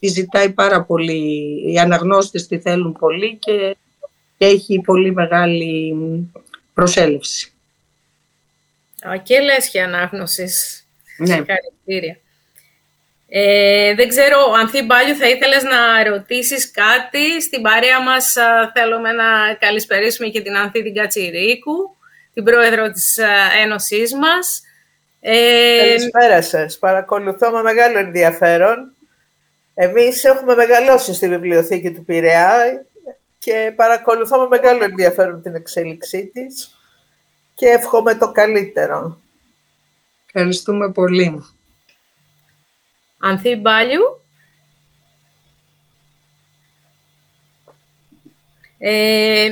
τη 0.00 0.06
ζητάει 0.06 0.50
πάρα 0.50 0.82
πολύ, 0.82 1.62
οι 1.72 1.78
αναγνώστες 1.78 2.46
τη 2.46 2.58
θέλουν 2.58 2.96
πολύ 2.98 3.36
και, 3.36 3.76
έχει 4.38 4.80
πολύ 4.80 5.12
μεγάλη 5.12 5.94
προσέλευση. 6.74 7.52
Α, 9.08 9.16
και 9.16 9.40
λέσχη 9.40 9.78
ανάγνωσης. 9.78 10.84
Ναι. 11.18 11.42
Ε, 13.28 13.94
δεν 13.94 14.08
ξέρω, 14.08 14.38
Ανθή 14.58 14.82
Μπάλιου, 14.82 15.16
θα 15.16 15.28
ήθελες 15.28 15.62
να 15.62 16.04
ρωτήσεις 16.10 16.70
κάτι. 16.70 17.42
Στην 17.42 17.62
παρέα 17.62 18.02
μας 18.02 18.34
θέλουμε 18.74 19.12
να 19.12 19.54
καλησπερίσουμε 19.58 20.28
και 20.28 20.40
την 20.40 20.56
Ανθή 20.56 20.82
την 20.82 20.94
Κατσιρίκου, 20.94 21.96
την 22.34 22.44
πρόεδρο 22.44 22.90
της 22.90 23.18
Ένωσής 23.62 24.14
μας. 24.14 24.65
Ε... 25.28 25.78
Καλησπέρα 25.78 26.42
σας. 26.42 26.78
Παρακολουθώ 26.78 27.50
με 27.50 27.62
μεγάλο 27.62 27.98
ενδιαφέρον. 27.98 28.92
Εμείς 29.74 30.24
έχουμε 30.24 30.54
μεγαλώσει 30.54 31.14
στη 31.14 31.28
βιβλιοθήκη 31.28 31.92
του 31.92 32.04
Πειραιά 32.04 32.84
και 33.38 33.72
παρακολουθώ 33.76 34.40
με 34.40 34.46
μεγάλο 34.48 34.84
ενδιαφέρον 34.84 35.42
την 35.42 35.54
εξέλιξή 35.54 36.26
της 36.26 36.78
και 37.54 37.66
εύχομαι 37.66 38.14
το 38.14 38.32
καλύτερο. 38.32 39.20
Ευχαριστούμε 40.26 40.92
πολύ. 40.92 41.44
Ανθή 43.18 43.56
Μπάλιου. 43.56 44.20
Ε, 48.78 49.48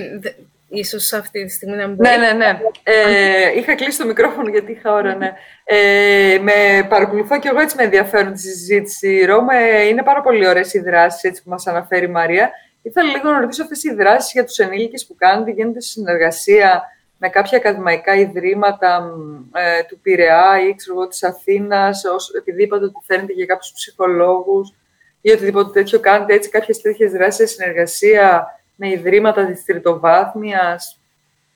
ίσως 0.74 1.12
αυτή 1.12 1.44
τη 1.44 1.52
στιγμή 1.52 1.76
να 1.76 1.86
μπορεί. 1.86 2.08
Ναι, 2.08 2.16
ναι, 2.16 2.32
ναι. 2.32 2.58
Ε, 2.82 3.58
είχα 3.58 3.74
κλείσει 3.74 3.98
το 3.98 4.06
μικρόφωνο 4.06 4.48
γιατί 4.48 4.72
είχα 4.72 4.92
ώρα, 4.92 5.14
ναι. 5.14 5.32
Ε, 5.64 6.38
με 6.40 6.86
παρακολουθώ 6.88 7.38
και 7.38 7.48
εγώ 7.48 7.60
έτσι 7.60 7.76
με 7.76 7.82
ενδιαφέρον 7.82 8.32
τη 8.32 8.40
συζήτηση. 8.40 9.24
Ρώμα, 9.24 9.82
είναι 9.82 10.02
πάρα 10.02 10.20
πολύ 10.20 10.48
ωραίες 10.48 10.74
οι 10.74 10.80
δράσεις 10.80 11.42
που 11.42 11.50
μας 11.50 11.66
αναφέρει 11.66 12.04
η 12.04 12.08
Μαρία. 12.08 12.50
Ήθελα 12.82 13.10
λίγο 13.10 13.30
να 13.30 13.40
ρωτήσω 13.40 13.62
αυτές 13.62 13.84
οι 13.84 13.94
δράσεις 13.94 14.32
για 14.32 14.44
τους 14.44 14.58
ενήλικες 14.58 15.06
που 15.06 15.14
κάνετε, 15.14 15.50
γίνονται 15.50 15.80
σε 15.80 15.88
συνεργασία 15.88 16.82
με 17.18 17.28
κάποια 17.28 17.58
ακαδημαϊκά 17.58 18.14
ιδρύματα 18.14 19.10
ε, 19.54 19.82
του 19.82 20.00
Πειραιά 20.00 20.60
ή 20.68 20.74
ξέρω 20.74 20.98
εγώ, 20.98 21.08
της 21.08 21.22
Αθήνας, 21.22 22.02
επειδή 22.38 22.62
είπατε 22.62 22.84
ότι 22.84 22.94
φέρνετε 23.06 23.32
για 23.32 23.46
κάποιους 23.46 23.72
ψυχολόγους 23.72 24.74
ή 25.20 25.30
οτιδήποτε 25.30 25.70
τέτοιο 25.72 26.00
κάνετε 26.00 26.34
έτσι 26.34 26.50
κάποιες 26.50 26.80
τέτοιες 26.80 27.12
δράσεις 27.12 27.36
σε 27.36 27.46
συνεργασία 27.46 28.46
με 28.76 28.88
ιδρύματα 28.88 29.46
της 29.46 29.64
τριτοβάθμιας; 29.64 30.98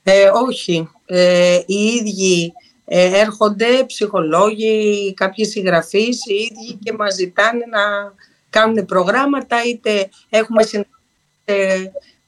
Ε, 0.02 0.30
όχι. 0.46 0.88
Ε, 1.06 1.60
οι 1.66 1.74
ίδιοι 1.74 2.52
ε, 2.84 3.20
έρχονται 3.20 3.84
ψυχολόγοι, 3.86 5.14
κάποιοι 5.14 5.44
συγγραφείς, 5.44 6.26
οι 6.26 6.34
ίδιοι 6.34 6.78
και 6.82 6.92
μας 6.92 7.14
ζητάνε 7.14 7.64
να 7.70 8.12
κάνουν 8.50 8.84
προγράμματα, 8.84 9.64
είτε 9.64 10.08
έχουμε 10.28 10.62
συνεργασία 10.62 10.96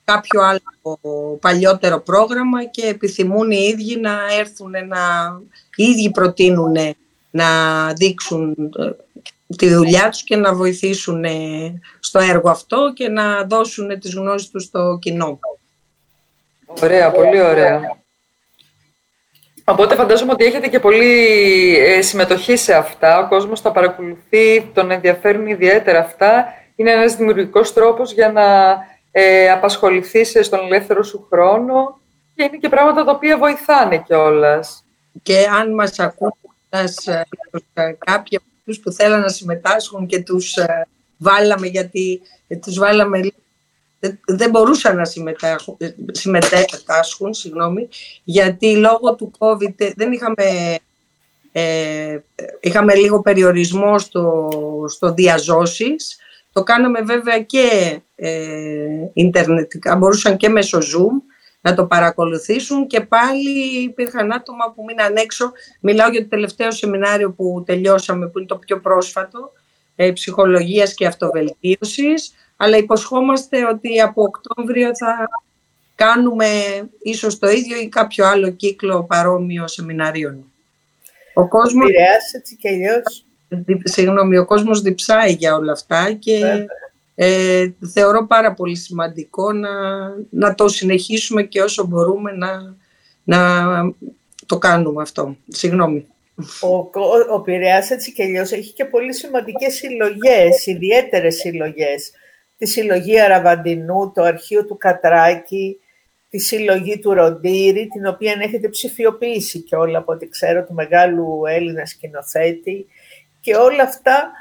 κάποιο 0.04 0.40
άλλο 0.42 1.38
παλιότερο 1.40 2.00
πρόγραμμα 2.00 2.64
και 2.64 2.86
επιθυμούν 2.86 3.50
οι 3.50 3.68
ίδιοι 3.72 3.96
να 3.96 4.18
έρθουν 4.38 4.70
να... 4.70 4.98
Οι 5.76 5.84
ίδιοι 5.84 6.10
προτείνουν 6.10 6.76
να 7.30 7.46
δείξουν 7.92 8.72
ε, 8.78 8.90
τη 9.56 9.68
δουλειά 9.74 10.08
τους 10.08 10.22
και 10.22 10.36
να 10.36 10.54
βοηθήσουν 10.54 11.24
στο 12.00 12.18
έργο 12.18 12.50
αυτό 12.50 12.92
και 12.94 13.08
να 13.08 13.44
δώσουν 13.44 14.00
τις 14.00 14.14
γνώσεις 14.14 14.50
τους 14.50 14.64
στο 14.64 14.98
κοινό. 15.00 15.38
Ωραία, 16.82 17.10
πολύ 17.10 17.40
ωραία. 17.40 17.98
Οπότε 19.64 19.94
φαντάζομαι 19.94 20.32
ότι 20.32 20.44
έχετε 20.44 20.68
και 20.68 20.80
πολύ 20.80 21.76
ε, 21.78 22.02
συμμετοχή 22.02 22.56
σε 22.56 22.74
αυτά. 22.74 23.18
Ο 23.18 23.28
κόσμος 23.28 23.62
τα 23.62 23.72
παρακολουθεί, 23.72 24.70
τον 24.74 24.90
ενδιαφέρουν 24.90 25.46
ιδιαίτερα 25.46 25.98
αυτά. 25.98 26.44
Είναι 26.76 26.90
ένας 26.90 27.16
δημιουργικός 27.16 27.72
τρόπος 27.72 28.12
για 28.12 28.32
να 28.32 28.76
ε, 29.10 29.50
απασχοληθείς 29.50 30.36
στον 30.40 30.60
ελεύθερο 30.64 31.02
σου 31.02 31.26
χρόνο 31.30 32.00
και 32.34 32.42
είναι 32.42 32.56
και 32.56 32.68
πράγματα 32.68 33.04
τα 33.04 33.10
οποία 33.10 33.38
βοηθάνε 33.38 33.98
κιόλας. 33.98 34.84
Και 35.22 35.46
αν 35.60 35.74
μας 35.74 35.98
ακούν 35.98 36.34
ε, 36.70 36.84
κάποιοι 37.98 38.36
από 38.36 38.49
αυτούς 38.70 38.80
που 38.80 38.92
θέλαν 38.92 39.20
να 39.20 39.28
συμμετάσχουν 39.28 40.06
και 40.06 40.22
τους 40.22 40.56
ε, 40.56 40.88
βάλαμε 41.16 41.66
γιατί 41.66 42.20
ε, 42.48 42.56
τους 42.56 42.78
βάλαμε 42.78 43.20
δεν 44.26 44.50
μπορούσαν 44.50 44.96
να 44.96 45.04
συμμετάσχουν, 45.04 45.76
συμμετάσχουν 46.10 47.34
συγγνώμη, 47.34 47.88
γιατί 48.24 48.76
λόγω 48.76 49.14
του 49.14 49.32
COVID 49.38 49.92
δεν 49.96 50.12
είχαμε 50.12 50.76
ε, 51.52 52.18
είχαμε 52.60 52.94
λίγο 52.94 53.20
περιορισμό 53.22 53.98
στο, 53.98 54.50
στο 54.88 55.12
διαζώσεις. 55.12 56.18
Το 56.52 56.62
κάναμε 56.62 57.00
βέβαια 57.00 57.42
και 57.42 57.98
ε, 58.16 58.30
ιντερνετικά, 59.12 59.96
μπορούσαν 59.96 60.36
και 60.36 60.48
μέσω 60.48 60.78
Zoom 60.78 61.34
να 61.60 61.74
το 61.74 61.86
παρακολουθήσουν 61.86 62.86
και 62.86 63.00
πάλι 63.00 63.82
υπήρχαν 63.82 64.32
άτομα 64.32 64.72
που 64.74 64.84
μείναν 64.84 65.16
έξω. 65.16 65.52
Μιλάω 65.80 66.10
για 66.10 66.20
το 66.20 66.28
τελευταίο 66.28 66.70
σεμινάριο 66.70 67.32
που 67.32 67.62
τελειώσαμε, 67.66 68.28
που 68.28 68.38
είναι 68.38 68.48
το 68.48 68.56
πιο 68.56 68.80
πρόσφατο, 68.80 69.52
ε, 69.96 70.10
ψυχολογίας 70.10 70.94
και 70.94 71.06
αυτοβελτίωσης, 71.06 72.34
αλλά 72.56 72.76
υποσχόμαστε 72.76 73.66
ότι 73.66 74.00
από 74.00 74.22
Οκτώβριο 74.22 74.96
θα 74.96 75.28
κάνουμε 75.94 76.46
ίσως 77.02 77.38
το 77.38 77.48
ίδιο 77.48 77.80
ή 77.80 77.88
κάποιο 77.88 78.26
άλλο 78.26 78.50
κύκλο 78.50 79.04
παρόμοιο 79.04 79.68
σεμιναρίων. 79.68 80.44
Ο 81.34 81.48
κόσμος... 81.48 81.88
έτσι 82.36 82.56
και 82.56 82.68
αλλιώς. 82.68 83.24
Συγγνώμη, 83.84 84.36
ο 84.36 84.44
κόσμος 84.44 84.80
διψάει 84.80 85.32
για 85.32 85.54
όλα 85.54 85.72
αυτά 85.72 86.12
και 86.12 86.66
ε, 87.14 87.70
θεωρώ 87.92 88.26
πάρα 88.26 88.54
πολύ 88.54 88.76
σημαντικό 88.76 89.52
να, 89.52 89.70
να 90.30 90.54
το 90.54 90.68
συνεχίσουμε 90.68 91.42
και 91.42 91.62
όσο 91.62 91.86
μπορούμε 91.86 92.32
να, 92.32 92.76
να 93.24 93.48
το 94.46 94.58
κάνουμε 94.58 95.02
αυτό. 95.02 95.36
Συγγνώμη. 95.48 96.06
Ο, 96.60 96.76
ο, 96.76 97.34
ο 97.34 97.40
Πειραιάς 97.40 97.90
έτσι 97.90 98.12
και 98.12 98.22
αλλιώς 98.22 98.52
έχει 98.52 98.72
και 98.72 98.84
πολύ 98.84 99.14
σημαντικές 99.14 99.74
συλλογές, 99.74 100.66
ιδιαίτερες 100.66 101.34
συλλογές. 101.34 102.12
Τη 102.58 102.66
συλλογή 102.66 103.20
Αραβαντινού, 103.20 104.12
το 104.14 104.22
αρχείο 104.22 104.64
του 104.66 104.76
Κατράκη, 104.76 105.80
τη 106.30 106.38
συλλογή 106.38 106.98
του 106.98 107.14
Ροντήρη, 107.14 107.86
την 107.86 108.06
οποία 108.06 108.36
έχετε 108.42 108.68
ψηφιοποιήσει 108.68 109.60
και 109.60 109.76
όλα 109.76 109.98
από 109.98 110.12
ό,τι 110.12 110.28
ξέρω, 110.28 110.64
του 110.64 110.74
μεγάλου 110.74 111.42
Έλληνα 111.48 111.86
σκηνοθέτη. 111.86 112.86
Και 113.40 113.56
όλα 113.56 113.82
αυτά 113.82 114.12
ε, 114.12 114.39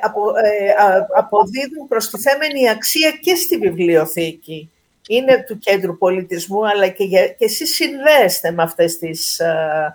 απο, 0.00 0.22
ε, 0.28 0.74
αποδίδουν 1.16 1.88
προστιθέμενη 1.88 2.68
αξία 2.68 3.10
και 3.10 3.34
στη 3.34 3.56
βιβλιοθήκη. 3.58 4.70
Είναι 5.08 5.44
του 5.46 5.58
κέντρου 5.58 5.98
πολιτισμού, 5.98 6.68
αλλά 6.68 6.88
και, 6.88 7.04
για, 7.04 7.26
και 7.26 7.44
εσείς 7.44 7.74
συνδέεστε 7.74 8.50
με 8.50 8.62
αυτές 8.62 8.98
τις, 8.98 9.38
ε, 9.38 9.94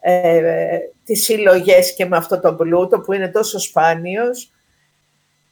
ε, 0.00 0.78
τις 1.04 1.24
συλλογές 1.24 1.94
και 1.94 2.06
με 2.06 2.16
αυτό 2.16 2.40
το 2.40 2.54
πλούτο 2.54 3.00
που 3.00 3.12
είναι 3.12 3.28
τόσο 3.28 3.58
σπάνιος 3.58 4.50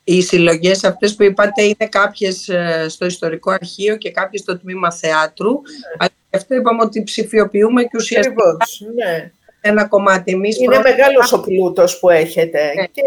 οι 0.04 0.22
συλλογές 0.22 0.84
αυτές 0.84 1.14
που 1.14 1.22
είπατε 1.22 1.62
είναι 1.62 1.88
κάποιες 1.88 2.48
ε, 2.48 2.86
στο 2.88 3.06
ιστορικό 3.06 3.50
αρχείο 3.50 3.96
και 3.96 4.10
κάποιες 4.10 4.40
στο 4.40 4.58
τμήμα 4.58 4.92
θεάτρου. 4.92 5.50
Ναι. 5.50 5.96
Αλλά 5.98 6.10
αυτό 6.30 6.54
είπαμε 6.54 6.82
ότι 6.82 7.02
ψηφιοποιούμε 7.02 7.82
και 7.82 7.96
ουσιαστικά 7.96 8.56
ναι. 8.94 9.30
Ένα 9.66 9.84
κομμάτι. 9.84 10.32
Εμείς 10.32 10.58
είναι 10.58 10.74
πρώτα... 10.74 10.90
μεγάλος 10.90 11.32
ο 11.32 11.40
πλούτος 11.40 11.98
που 11.98 12.10
έχετε 12.10 12.72
ναι. 12.74 12.86
και 12.86 13.02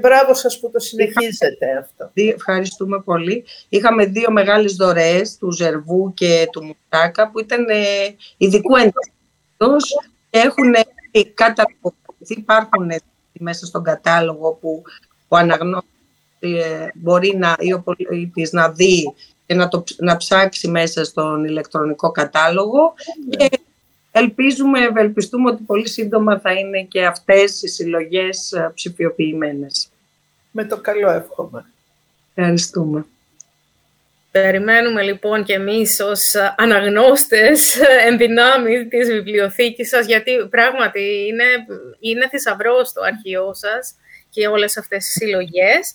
μπράβο 0.00 0.34
σας 0.34 0.60
που 0.60 0.70
το 0.70 0.78
συνεχίζετε 0.78 1.66
αυτό. 1.80 2.10
Ευχαριστούμε 2.14 3.00
πολύ. 3.00 3.44
Είχαμε 3.68 4.04
δύο 4.04 4.30
μεγάλες 4.30 4.74
δωρεές 4.74 5.36
του 5.38 5.50
Ζερβού 5.52 6.14
και 6.14 6.48
του 6.52 6.64
Μουτάκα 6.64 7.30
που 7.30 7.40
ήταν 7.40 7.68
ε, 7.68 7.74
ειδικού 8.36 8.76
ενδιαφέροντος 8.76 9.94
και 10.30 10.38
έχουν 10.38 10.74
καταποκριθεί. 11.34 12.34
Υπάρχουν 12.38 12.92
μέσα 13.32 13.66
στον 13.66 13.82
κατάλογο 13.82 14.58
που 14.60 14.82
ο 15.28 15.36
αναγνώστης 15.36 15.90
ε, 16.40 16.86
μπορεί 16.94 17.36
να, 17.36 17.56
ή 17.58 17.72
ο 17.72 17.80
πολίτης 17.80 18.52
να 18.52 18.70
δει 18.70 19.14
και 19.46 19.54
να, 19.54 19.68
το, 19.68 19.84
να 19.96 20.16
ψάξει 20.16 20.68
μέσα 20.68 21.04
στον 21.04 21.44
ηλεκτρονικό 21.44 22.10
κατάλογο 22.10 22.94
και 23.30 23.48
ελπίζουμε, 24.12 24.80
ευελπιστούμε 24.80 25.50
ότι 25.50 25.62
πολύ 25.62 25.88
σύντομα 25.88 26.38
θα 26.40 26.52
είναι 26.52 26.82
και 26.82 27.04
αυτές 27.04 27.62
οι 27.62 27.68
συλλογές 27.68 28.52
ε, 28.52 28.70
ψηφιοποιημένες. 28.74 29.88
Με 30.50 30.64
το 30.64 30.76
καλό 30.76 31.10
εύχομαι. 31.10 31.64
Ευχαριστούμε. 32.34 33.04
Περιμένουμε 34.30 35.02
λοιπόν 35.02 35.44
και 35.44 35.52
εμείς 35.52 36.00
ως 36.00 36.34
αναγνώστες 36.56 37.76
ενδυνάμει 38.08 38.86
της 38.86 39.08
βιβλιοθήκης 39.08 39.88
σας, 39.88 40.06
γιατί 40.06 40.46
πράγματι 40.50 41.26
είναι, 41.28 41.44
είναι 42.00 42.28
θησαυρό 42.28 42.76
το 42.94 43.02
αρχείο 43.02 43.54
σας 43.54 43.94
και 44.30 44.46
όλες 44.46 44.76
αυτές 44.76 45.04
τις 45.04 45.12
συλλογές. 45.12 45.94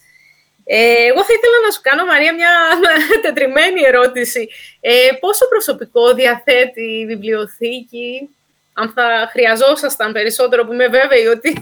Ε, 0.67 1.06
εγώ 1.10 1.21
θα 1.23 1.34
ήθελα 1.38 1.58
να 1.65 1.71
σου 1.71 1.80
κάνω, 1.82 2.06
Μαρία, 2.06 2.34
μια 2.34 2.54
τετριμένη 3.25 3.82
ερώτηση. 3.86 4.47
Ε, 4.80 4.91
πόσο 5.19 5.47
προσωπικό 5.47 6.13
διαθέτει 6.13 6.84
η 6.84 7.06
βιβλιοθήκη, 7.06 8.30
αν 8.73 8.91
θα 8.95 9.30
χρειαζόσασταν 9.32 10.12
περισσότερο, 10.12 10.65
που 10.65 10.73
είμαι 10.73 10.88
βέβαιη 10.88 11.25
ότι 11.25 11.54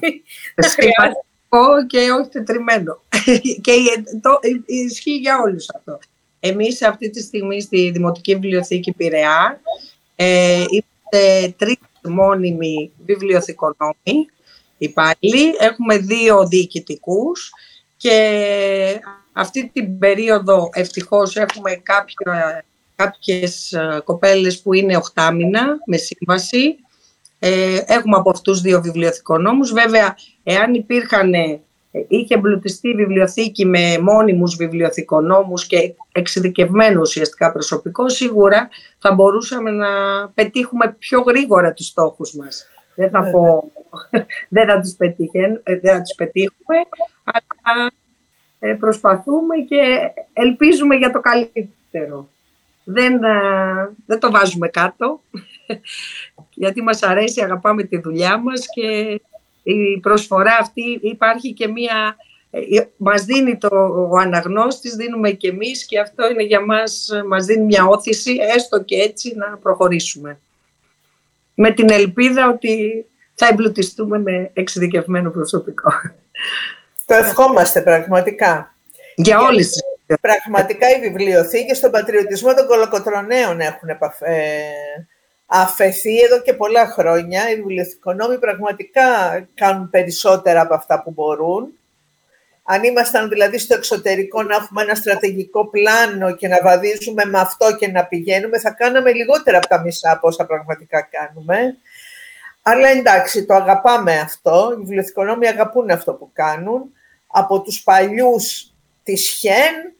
θα 0.61 0.69
χρειάζεται. 0.69 1.85
και 1.87 2.11
όχι 2.11 2.29
τετριμένο. 2.29 3.01
και 3.65 3.73
το, 4.21 4.39
ισχύει 4.65 5.17
για 5.17 5.41
όλους 5.41 5.65
αυτό. 5.75 5.99
Εμείς 6.39 6.81
αυτή 6.81 7.09
τη 7.09 7.21
στιγμή 7.21 7.61
στη 7.61 7.91
Δημοτική 7.91 8.33
Βιβλιοθήκη 8.33 8.91
Πειραιά 8.91 9.61
ε, 10.15 10.63
είμαστε 10.69 11.55
τρεις 11.57 11.77
μόνιμοι 12.03 12.91
βιβλιοθηκονόμοι 13.05 14.29
υπάλληλοι. 14.77 15.55
Έχουμε 15.59 15.97
δύο 15.97 16.47
διοικητικούς 16.47 17.51
και 18.03 18.99
αυτή 19.33 19.69
την 19.73 19.99
περίοδο 19.99 20.69
ευτυχώς 20.73 21.35
έχουμε 21.35 21.71
κάποια, 21.71 22.65
κάποιες 22.95 23.71
ε, 23.71 24.01
κοπέλες 24.03 24.61
που 24.61 24.73
είναι 24.73 24.97
οχτάμινα 24.97 25.61
με 25.85 25.97
σύμβαση. 25.97 26.75
Ε, 27.39 27.77
έχουμε 27.85 28.17
από 28.17 28.29
αυτούς 28.29 28.61
δύο 28.61 28.81
βιβλιοθηκονόμους. 28.81 29.71
Βέβαια, 29.71 30.15
εάν 30.43 30.73
υπήρχαν, 30.73 31.33
ε, 31.33 31.59
είχε 32.07 32.33
εμπλουτιστεί 32.33 32.89
η 32.89 32.95
βιβλιοθήκη 32.95 33.65
με 33.65 33.97
μόνιμους 34.01 34.55
βιβλιοθηκονόμους 34.55 35.65
και 35.67 35.93
εξειδικευμένο 36.11 36.99
ουσιαστικά 36.99 37.51
προσωπικό, 37.51 38.09
σίγουρα 38.09 38.69
θα 38.99 39.13
μπορούσαμε 39.13 39.71
να 39.71 39.87
πετύχουμε 40.33 40.95
πιο 40.99 41.21
γρήγορα 41.21 41.73
τους 41.73 41.85
στόχους 41.85 42.35
μας. 42.35 42.67
Δεν 42.95 43.09
θα 43.09 43.29
πω, 43.31 43.71
δεν 44.55 44.67
θα 44.67 44.79
τους, 44.79 44.95
δεν 45.65 45.93
θα 45.93 46.01
τους 46.01 46.15
πετύχουμε, 46.15 46.77
αλλά 46.77 46.87
ε, 46.99 47.12
προσπαθούμε 48.79 49.55
και 49.57 49.99
ελπίζουμε 50.33 50.95
για 50.95 51.11
το 51.11 51.19
καλύτερο. 51.19 52.29
Δεν, 52.83 53.19
δεν 54.05 54.19
το 54.19 54.31
βάζουμε 54.31 54.67
κάτω, 54.67 55.21
γιατί 56.63 56.81
μας 56.81 57.03
αρέσει, 57.03 57.41
αγαπάμε 57.41 57.83
τη 57.83 57.97
δουλειά 57.97 58.37
μας 58.37 58.65
και 58.73 59.19
η 59.63 59.99
προσφορά 59.99 60.57
αυτή 60.59 60.99
υπάρχει 61.01 61.53
και 61.53 61.67
μία... 61.67 62.15
Ε, 62.55 62.83
μας 62.97 63.25
δίνει 63.25 63.57
το, 63.57 63.69
ο 64.11 64.17
αναγνώστης, 64.17 64.95
δίνουμε 64.95 65.31
και 65.31 65.47
εμείς 65.47 65.85
και 65.85 65.99
αυτό 65.99 66.29
είναι 66.29 66.43
για 66.43 66.65
μας, 66.65 67.09
μας 67.27 67.45
δίνει 67.45 67.65
μια 67.65 67.85
όθηση, 67.85 68.37
έστω 68.55 68.83
και 68.83 68.95
έτσι 68.95 69.33
να 69.35 69.57
προχωρήσουμε. 69.57 70.39
Με 71.55 71.71
την 71.71 71.91
ελπίδα 71.91 72.49
ότι 72.49 73.05
θα 73.33 73.47
εμπλουτιστούμε 73.47 74.19
με 74.19 74.49
εξειδικευμένο 74.53 75.29
προσωπικό. 75.29 75.89
Το 77.05 77.13
ευχόμαστε 77.13 77.81
πραγματικά. 77.81 78.75
Για 79.15 79.39
όλες 79.39 79.67
τις 79.67 79.81
Πραγματικά 80.21 80.89
οι 80.89 80.99
βιβλιοθήκες 80.99 81.77
στον 81.77 81.91
πατριωτισμό 81.91 82.53
των 82.53 82.67
κολοκοτρονέων 82.67 83.59
έχουν 83.59 83.89
ε, 83.89 83.97
αφαιθεί 85.45 86.19
εδώ 86.19 86.41
και 86.41 86.53
πολλά 86.53 86.87
χρόνια. 86.87 87.49
Οι 87.49 87.55
βιβλιοθηκονόμοι 87.55 88.37
πραγματικά 88.39 89.01
κάνουν 89.53 89.89
περισσότερα 89.89 90.61
από 90.61 90.73
αυτά 90.73 91.01
που 91.03 91.11
μπορούν. 91.11 91.67
Αν 92.63 92.83
ήμασταν 92.83 93.29
δηλαδή 93.29 93.57
στο 93.57 93.75
εξωτερικό 93.75 94.43
να 94.43 94.55
έχουμε 94.55 94.81
ένα 94.81 94.95
στρατηγικό 94.95 95.69
πλάνο 95.69 96.35
και 96.35 96.47
να 96.47 96.59
βαδίζουμε 96.63 97.25
με 97.25 97.39
αυτό 97.39 97.75
και 97.75 97.87
να 97.87 98.05
πηγαίνουμε, 98.05 98.59
θα 98.59 98.71
κάναμε 98.71 99.11
λιγότερα 99.11 99.57
από 99.57 99.67
τα 99.67 99.81
μισά 99.81 100.11
από 100.11 100.27
όσα 100.27 100.45
πραγματικά 100.45 101.01
κάνουμε. 101.11 101.77
Αλλά 102.65 102.87
εντάξει, 102.87 103.45
το 103.45 103.53
αγαπάμε 103.53 104.19
αυτό. 104.19 104.71
Οι 104.73 104.79
βιβλιοθηκονόμοι 104.79 105.47
αγαπούν 105.47 105.89
αυτό 105.89 106.13
που 106.13 106.29
κάνουν. 106.33 106.93
Από 107.27 107.61
τους 107.61 107.83
παλιούς 107.83 108.73
της 109.03 109.37
ΧΕΝ 109.39 109.93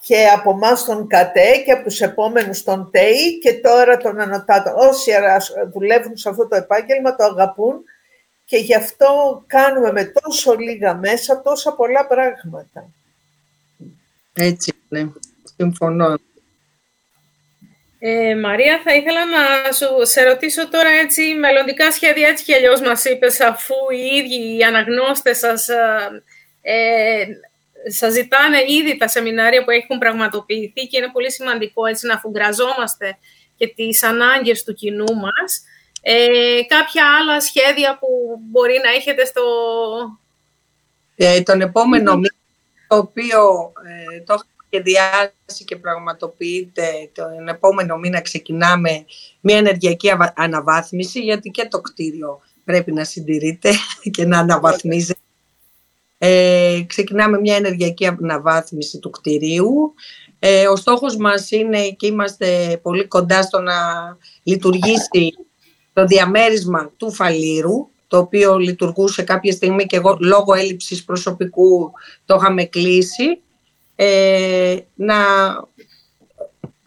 και 0.00 0.26
από 0.26 0.50
εμάς 0.50 0.84
τον 0.84 1.06
ΚΑΤΕ 1.06 1.62
και 1.64 1.72
από 1.72 1.82
τους 1.82 2.00
επόμενους 2.00 2.62
τον 2.62 2.90
ΤΕΙ 2.90 3.38
και 3.38 3.54
τώρα 3.54 3.96
τον 3.96 4.20
Ανωτάτο. 4.20 4.74
Όσοι 4.76 5.12
δουλεύουν 5.72 6.16
σε 6.16 6.28
αυτό 6.28 6.48
το 6.48 6.56
επάγγελμα 6.56 7.16
το 7.16 7.24
αγαπούν 7.24 7.84
και 8.44 8.56
γι' 8.56 8.74
αυτό 8.74 9.42
κάνουμε 9.46 9.92
με 9.92 10.04
τόσο 10.04 10.54
λίγα 10.54 10.94
μέσα 10.94 11.42
τόσα 11.42 11.72
πολλά 11.72 12.06
πράγματα. 12.06 12.88
Έτσι 14.32 14.72
είναι. 14.88 15.12
Συμφωνώ. 15.56 16.14
Ε, 18.06 18.34
Μαρία, 18.34 18.80
θα 18.84 18.94
ήθελα 18.94 19.24
να 19.24 19.72
σου 19.72 19.86
σε 20.10 20.22
ρωτήσω 20.22 20.68
τώρα 20.68 20.88
έτσι 20.88 21.34
μελλοντικά 21.34 21.92
σχέδια 21.92 22.28
έτσι 22.28 22.44
κι 22.44 22.54
αλλιώς 22.54 22.80
μας 22.80 23.04
είπες 23.04 23.40
αφού 23.40 23.74
οι 23.90 24.16
ίδιοι 24.16 24.56
οι 24.56 24.62
αναγνώστες 24.62 25.38
σας 25.38 25.68
ε, 26.62 27.26
σας 27.90 28.12
ζητάνε 28.12 28.58
ήδη 28.68 28.96
τα 28.96 29.08
σεμινάρια 29.08 29.64
που 29.64 29.70
έχουν 29.70 29.98
πραγματοποιηθεί 29.98 30.86
και 30.86 30.96
είναι 30.96 31.10
πολύ 31.12 31.30
σημαντικό 31.32 31.86
έτσι 31.86 32.06
να 32.06 32.14
αφουγκραζόμαστε 32.14 33.18
και 33.56 33.66
τις 33.66 34.02
ανάγκες 34.02 34.64
του 34.64 34.74
κοινού 34.74 35.14
μας. 35.14 35.64
Ε, 36.02 36.60
κάποια 36.68 37.04
άλλα 37.18 37.40
σχέδια 37.40 37.98
που 37.98 38.06
μπορεί 38.50 38.80
να 38.84 38.90
έχετε 38.90 39.24
στο... 39.24 39.42
Ε, 41.16 41.40
τον 41.40 41.60
επόμενο 41.60 42.14
μήνα, 42.14 42.34
το 42.88 42.96
οποίο 42.96 43.72
ε, 43.86 44.20
το 44.20 44.32
έχω 44.32 44.44
σχεδιάσει 44.74 45.64
και 45.64 45.76
πραγματοποιείται 45.76 47.10
τον 47.12 47.48
επόμενο 47.48 47.96
μήνα 47.96 48.20
ξεκινάμε 48.20 49.04
μια 49.40 49.56
ενεργειακή 49.56 50.10
αναβάθμιση, 50.34 51.20
γιατί 51.20 51.50
και 51.50 51.66
το 51.70 51.80
κτίριο 51.80 52.40
πρέπει 52.64 52.92
να 52.92 53.04
συντηρείται 53.04 53.70
και 54.14 54.24
να 54.24 54.38
αναβαθμίζεται. 54.38 55.18
Ε, 56.18 56.82
ξεκινάμε 56.86 57.40
μια 57.40 57.56
ενεργειακή 57.56 58.06
αναβάθμιση 58.06 58.98
του 58.98 59.10
κτηρίου. 59.10 59.94
Ε, 60.38 60.68
ο 60.68 60.76
στόχος 60.76 61.16
μας 61.16 61.50
είναι 61.50 61.88
και 61.88 62.06
είμαστε 62.06 62.78
πολύ 62.82 63.06
κοντά 63.06 63.42
στο 63.42 63.60
να 63.60 63.74
λειτουργήσει 64.42 65.34
το 65.92 66.04
διαμέρισμα 66.04 66.92
του 66.96 67.12
φαλήρου, 67.12 67.88
το 68.08 68.18
οποίο 68.18 68.58
λειτουργούσε 68.58 69.22
κάποια 69.22 69.52
στιγμή 69.52 69.86
και 69.86 69.96
εγώ 69.96 70.16
λόγω 70.20 70.54
έλλειψης 70.54 71.04
προσωπικού 71.04 71.92
το 72.24 72.36
είχαμε 72.40 72.64
κλείσει, 72.64 73.42
ε, 73.96 74.76
να 74.94 75.16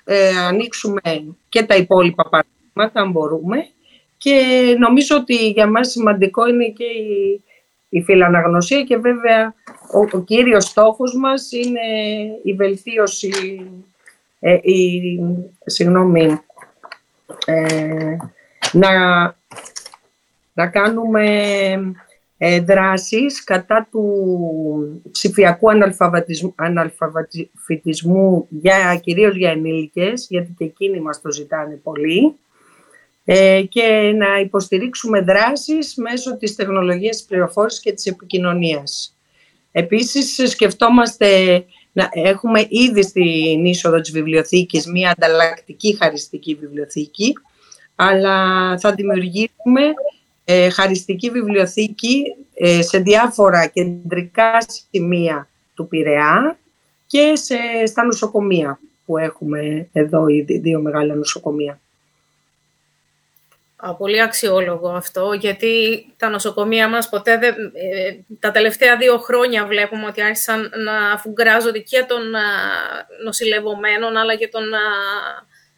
ε, 0.03 0.37
ανοίξουμε 0.37 1.01
και 1.49 1.63
τα 1.63 1.75
υπόλοιπα 1.75 2.29
παραδείγματα 2.29 3.01
αν 3.01 3.11
μπορούμε. 3.11 3.67
Και 4.17 4.41
νομίζω 4.79 5.15
ότι 5.15 5.49
για 5.49 5.67
μας 5.67 5.91
σημαντικό 5.91 6.47
είναι 6.47 6.65
και 6.67 6.83
η, 6.83 7.43
η 7.89 8.01
φιλαναγνωσία 8.01 8.83
και 8.83 8.97
βέβαια 8.97 9.53
ο, 9.93 10.17
ο 10.17 10.21
κύριος 10.21 10.63
στόχος 10.63 11.15
μας 11.15 11.51
είναι 11.51 11.79
η 12.43 12.53
βελτίωση, 12.53 13.31
ε, 14.39 14.53
η, 14.61 15.19
συγγνώμη, 15.65 16.39
ε, 17.45 18.17
να, 18.71 18.91
να 20.53 20.67
κάνουμε 20.67 21.25
ε, 22.37 22.59
δράσεις 22.59 23.43
κατά 23.43 23.87
του 23.91 25.03
ψηφιακού 25.11 25.69
αναλφαβητισμού, 25.69 26.53
αναλφαβητισμού 26.55 28.47
για, 28.49 28.99
κυρίως 29.03 29.35
για 29.35 29.51
ενήλικες, 29.51 30.27
γιατί 30.29 30.55
και 30.57 30.63
εκείνοι 30.63 30.99
μας 30.99 31.21
το 31.21 31.31
ζητάνε 31.31 31.79
πολύ, 31.83 32.35
ε, 33.25 33.61
και 33.69 34.13
να 34.15 34.39
υποστηρίξουμε 34.39 35.21
δράσεις 35.21 35.95
μέσω 35.95 36.37
της 36.37 36.55
τεχνολογίας 36.55 37.15
της 37.17 37.25
πληροφόρησης 37.25 37.79
και 37.79 37.91
της 37.91 38.05
επικοινωνίας. 38.05 39.17
Επίσης, 39.71 40.49
σκεφτόμαστε 40.49 41.27
να 41.91 42.09
έχουμε 42.11 42.65
ήδη 42.69 43.03
στην 43.03 43.65
είσοδο 43.65 43.99
της 43.99 44.11
βιβλιοθήκης 44.11 44.85
μία 44.85 45.13
ανταλλακτική 45.17 45.97
χαριστική 45.99 46.55
βιβλιοθήκη, 46.55 47.33
αλλά 47.95 48.77
θα 48.79 48.93
δημιουργήσουμε 48.93 49.81
ε, 50.49 50.69
χαριστική 50.69 51.29
βιβλιοθήκη 51.29 52.23
ε, 52.53 52.81
σε 52.81 52.97
διάφορα 52.97 53.67
κεντρικά 53.67 54.57
σημεία 54.67 55.49
του 55.75 55.87
Πειραιά 55.87 56.57
και 57.07 57.35
σε, 57.35 57.85
στα 57.85 58.03
νοσοκομεία 58.03 58.79
που 59.05 59.17
έχουμε 59.17 59.89
εδώ 59.93 60.27
οι 60.27 60.41
δύο 60.41 60.79
μεγάλα 60.79 61.15
νοσοκομεία. 61.15 61.79
Πολύ 63.97 64.21
αξιόλογο 64.21 64.89
αυτό, 64.89 65.33
γιατί 65.33 66.05
τα 66.17 66.29
νοσοκομεία 66.29 66.87
μας 66.87 67.09
ποτέ 67.09 67.37
δεν... 67.37 67.55
Ε, 67.73 68.15
τα 68.39 68.51
τελευταία 68.51 68.97
δύο 68.97 69.17
χρόνια 69.17 69.65
βλέπουμε 69.65 70.05
ότι 70.05 70.21
άρχισαν 70.21 70.71
να 70.83 71.11
αφουγκράζονται 71.11 71.79
και 71.79 72.05
των 72.07 72.21
νοσηλευομένων, 73.23 74.17
αλλά 74.17 74.35
και 74.35 74.47
των 74.47 74.63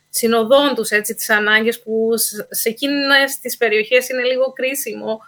συνοδών 0.10 0.76
τους, 0.76 0.90
έτσι, 0.90 1.16
τις 1.16 1.30
ανάγκες 1.30 1.82
που 1.82 2.10
σε 2.50 2.70
εκείνες 2.70 3.40
τις 3.42 3.58
περιοχές 3.58 4.10
είναι 4.10 4.24
λίγο 4.24 4.54
κρίσιμο 4.54 5.20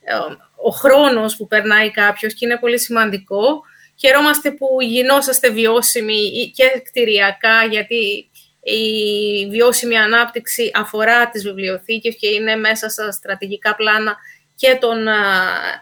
ε, 0.00 0.14
ο 0.62 0.70
χρόνος 0.70 1.36
που 1.36 1.46
περνάει 1.46 1.90
κάποιος 1.90 2.34
και 2.34 2.46
είναι 2.46 2.58
πολύ 2.58 2.78
σημαντικό. 2.78 3.62
Χαιρόμαστε 4.00 4.50
που 4.50 4.66
γινόσαστε 4.80 5.50
βιώσιμοι 5.50 6.52
και 6.54 6.82
κτηριακά, 6.84 7.64
γιατί 7.70 8.30
η 8.62 9.48
βιώσιμη 9.50 9.96
ανάπτυξη 9.96 10.70
αφορά 10.74 11.28
τις 11.28 11.42
βιβλιοθήκες 11.42 12.16
και 12.16 12.28
είναι 12.28 12.56
μέσα 12.56 12.88
στα 12.88 13.12
στρατηγικά 13.12 13.74
πλάνα 13.74 14.16
και 14.54 14.76
των, 14.80 15.06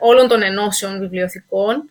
όλων 0.01 0.29
των 0.29 0.43
ενώσεων 0.43 0.99
βιβλιοθηκών 0.99 1.91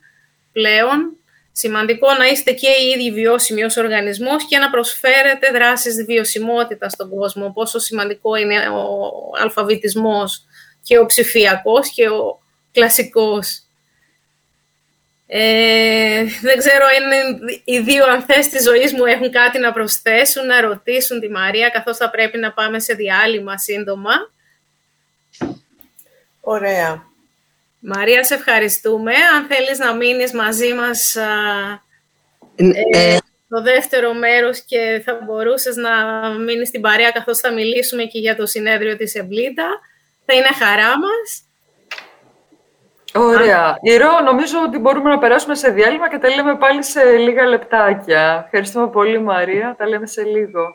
πλέον. 0.52 1.18
Σημαντικό 1.58 2.14
να 2.14 2.26
είστε 2.26 2.52
και 2.52 2.68
οι 2.70 2.90
ίδιοι 2.90 3.12
βιώσιμοι 3.12 3.64
ως 3.64 3.78
οργανισμός 3.78 4.48
και 4.48 4.58
να 4.58 4.70
προσφέρετε 4.70 5.52
δράσεις 5.52 6.06
βιωσιμότητας 6.06 6.92
στον 6.92 7.10
κόσμο. 7.10 7.52
Πόσο 7.54 7.80
σημαντικό 7.80 8.36
είναι 8.36 8.70
ο 8.70 9.10
αλφαβητισμός 9.42 10.46
και 10.84 10.98
ο 10.98 11.06
ψηφιακός 11.06 11.90
και 11.90 12.10
ο 12.10 12.40
κλασικός. 12.72 13.62
Ε, 15.28 16.24
δεν 16.42 16.58
ξέρω 16.58 16.86
αν 16.86 17.38
οι 17.64 17.80
δύο 17.80 18.06
ανθές 18.06 18.50
της 18.50 18.64
ζωής 18.64 18.94
μου 18.94 19.06
έχουν 19.06 19.32
κάτι 19.32 19.60
να 19.60 19.74
προσθέσουν, 19.74 20.46
να 20.46 20.62
ρωτήσουν 20.62 21.20
τη 21.20 21.30
Μαρία, 21.30 21.70
καθώς 21.70 21.98
θα 21.98 22.10
πρέπει 22.10 22.38
να 22.38 22.52
πάμε 22.54 22.80
σε 22.80 22.94
διάλειμμα 22.94 23.58
σύντομα. 23.58 24.14
Ωραία. 26.42 27.14
Μαρία, 27.88 28.24
σε 28.24 28.34
ευχαριστούμε. 28.34 29.12
Αν 29.36 29.46
θέλεις 29.50 29.80
να 29.80 29.96
μείνεις 29.96 30.34
μαζί 30.34 30.74
μας 30.74 31.16
ε, 31.16 32.82
ε, 32.92 33.18
το 33.50 33.62
δεύτερο 33.62 34.14
μέρος 34.14 34.62
και 34.62 35.02
θα 35.06 35.20
μπορούσες 35.26 35.76
να 35.76 35.92
μείνεις 36.30 36.68
στην 36.68 36.82
παρέα 36.82 37.12
καθώς 37.12 37.40
θα 37.40 37.54
μιλήσουμε 37.54 38.04
και 38.04 38.20
για 38.20 38.36
το 38.36 38.46
συνέδριο 38.46 38.96
της 38.98 39.16
Εμπλίτα, 39.16 39.68
θα 40.26 40.34
είναι 40.34 40.50
χαρά 40.60 40.94
μας. 41.00 41.44
Ωραία. 43.14 43.78
Ηρώ, 43.82 44.20
νομίζω 44.20 44.58
ότι 44.68 44.78
μπορούμε 44.78 45.10
να 45.10 45.18
περάσουμε 45.18 45.56
σε 45.56 45.70
διάλειμμα 45.70 46.10
και 46.10 46.18
τα 46.18 46.30
λέμε 46.30 46.56
πάλι 46.56 46.84
σε 46.84 47.18
λίγα 47.18 47.46
λεπτάκια. 47.46 48.44
Ευχαριστούμε 48.46 48.90
πολύ, 48.90 49.20
Μαρία. 49.20 49.76
Τα 49.78 49.88
λέμε 49.88 50.08
σε 50.08 50.24
λίγο. 50.24 50.74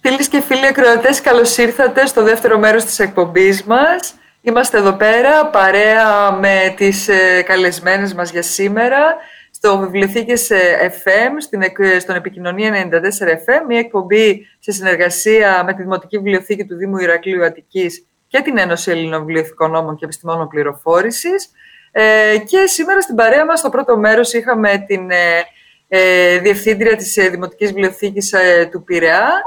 Φίλοι 0.00 0.28
και 0.28 0.40
φίλοι 0.40 0.66
ακροατές, 0.66 1.20
καλώς 1.20 1.56
ήρθατε 1.56 2.06
στο 2.06 2.22
δεύτερο 2.22 2.58
μέρος 2.58 2.84
της 2.84 2.98
εκπομπής 2.98 3.64
μας. 3.64 4.14
Είμαστε 4.42 4.78
εδώ 4.78 4.92
πέρα 4.92 5.46
παρέα 5.46 6.32
με 6.32 6.74
τις 6.76 7.08
ε, 7.08 7.42
καλεσμένες 7.42 8.14
μας 8.14 8.30
για 8.30 8.42
σήμερα 8.42 9.16
στο 9.50 9.78
Βιβλιοθήκες 9.78 10.50
ε, 10.50 10.92
FM, 11.04 11.30
στην, 11.38 11.62
στον 12.00 12.14
Επικοινωνία 12.14 12.88
94 12.90 12.94
FM, 12.94 13.64
μια 13.68 13.78
εκπομπή 13.78 14.46
σε 14.58 14.72
συνεργασία 14.72 15.62
με 15.64 15.74
τη 15.74 15.82
Δημοτική 15.82 16.16
Βιβλιοθήκη 16.16 16.64
του 16.64 16.76
Δήμου 16.76 16.96
Ηρακλείου 16.98 17.44
Αττικής 17.44 18.06
και 18.28 18.40
την 18.40 18.58
Ένωση 18.58 18.90
Ελλήνων 18.90 19.24
Βιβλιοθηκών 19.24 19.70
Νόμων 19.70 19.96
και 19.96 20.04
Επιστημόνων 20.04 20.48
Πληροφόρησης. 20.48 21.50
Ε, 21.92 22.38
και 22.46 22.66
σήμερα 22.66 23.00
στην 23.00 23.14
παρέα 23.14 23.44
μας, 23.44 23.58
στο 23.58 23.68
πρώτο 23.68 23.96
μέρος, 23.96 24.32
είχαμε 24.32 24.84
την 24.86 25.10
ε, 25.10 25.44
ε 25.88 26.38
Διευθύντρια 26.38 26.96
της 26.96 27.18
Δημοτικής 27.30 27.68
Βιβλιοθήκης 27.68 28.34
του 28.70 28.84
Πειραιά, 28.84 29.42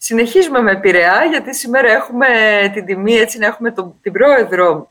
Συνεχίζουμε 0.00 0.60
με 0.60 0.80
Πειραιά, 0.80 1.24
γιατί 1.30 1.54
σήμερα 1.54 1.88
έχουμε 1.88 2.26
την 2.74 2.84
τιμή 2.84 3.14
έτσι, 3.14 3.38
να 3.38 3.46
έχουμε 3.46 3.70
τον, 3.70 3.94
την 4.02 4.12
πρόεδρο 4.12 4.90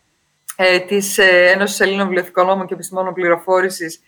ε, 0.56 0.80
της 0.80 1.18
ε, 1.18 1.52
Ένωσης 1.56 1.80
Ελλήνων 1.80 2.06
Βιβλιοθηκών 2.06 2.46
Νόμων 2.46 2.68
και 2.68 2.74
Επιστημόνων 2.74 3.14
Πληροφόρησης, 3.14 4.00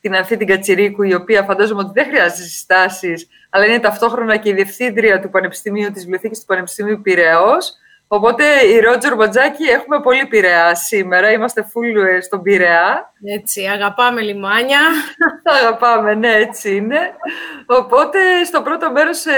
την 0.00 0.14
Ανθή 0.14 0.36
την 0.36 0.46
Κατσιρίκου, 0.46 1.02
η 1.02 1.14
οποία 1.14 1.42
φαντάζομαι 1.42 1.80
ότι 1.80 1.90
δεν 1.94 2.04
χρειάζεται 2.06 2.42
συστάσεις, 2.42 3.28
αλλά 3.50 3.64
είναι 3.64 3.78
ταυτόχρονα 3.78 4.36
και 4.36 4.48
η 4.48 4.52
διευθύντρια 4.52 5.20
του 5.20 5.30
Πανεπιστημίου, 5.30 5.90
της 5.90 6.02
Βιβλιοθήκης 6.02 6.38
του 6.40 6.44
Πανεπιστημίου 6.46 7.00
Πειραιός, 7.00 7.72
Οπότε 8.08 8.44
η 8.44 8.80
Ρότζερ 8.80 9.14
Μπατζάκη 9.14 9.64
έχουμε 9.64 10.00
πολύ 10.00 10.26
Πειραιά 10.26 10.74
σήμερα. 10.74 11.30
Είμαστε 11.30 11.62
full 11.62 12.08
ε, 12.08 12.20
στον 12.20 12.42
Πειραιά. 12.42 13.12
Έτσι, 13.38 13.62
αγαπάμε 13.64 14.20
λιμάνια. 14.20 14.80
αγαπάμε, 15.60 16.14
ναι, 16.14 16.32
έτσι 16.32 16.76
είναι. 16.76 16.98
Οπότε 17.66 18.18
στο 18.44 18.62
πρώτο 18.62 18.90
μέρος 18.90 19.26
ε, 19.26 19.32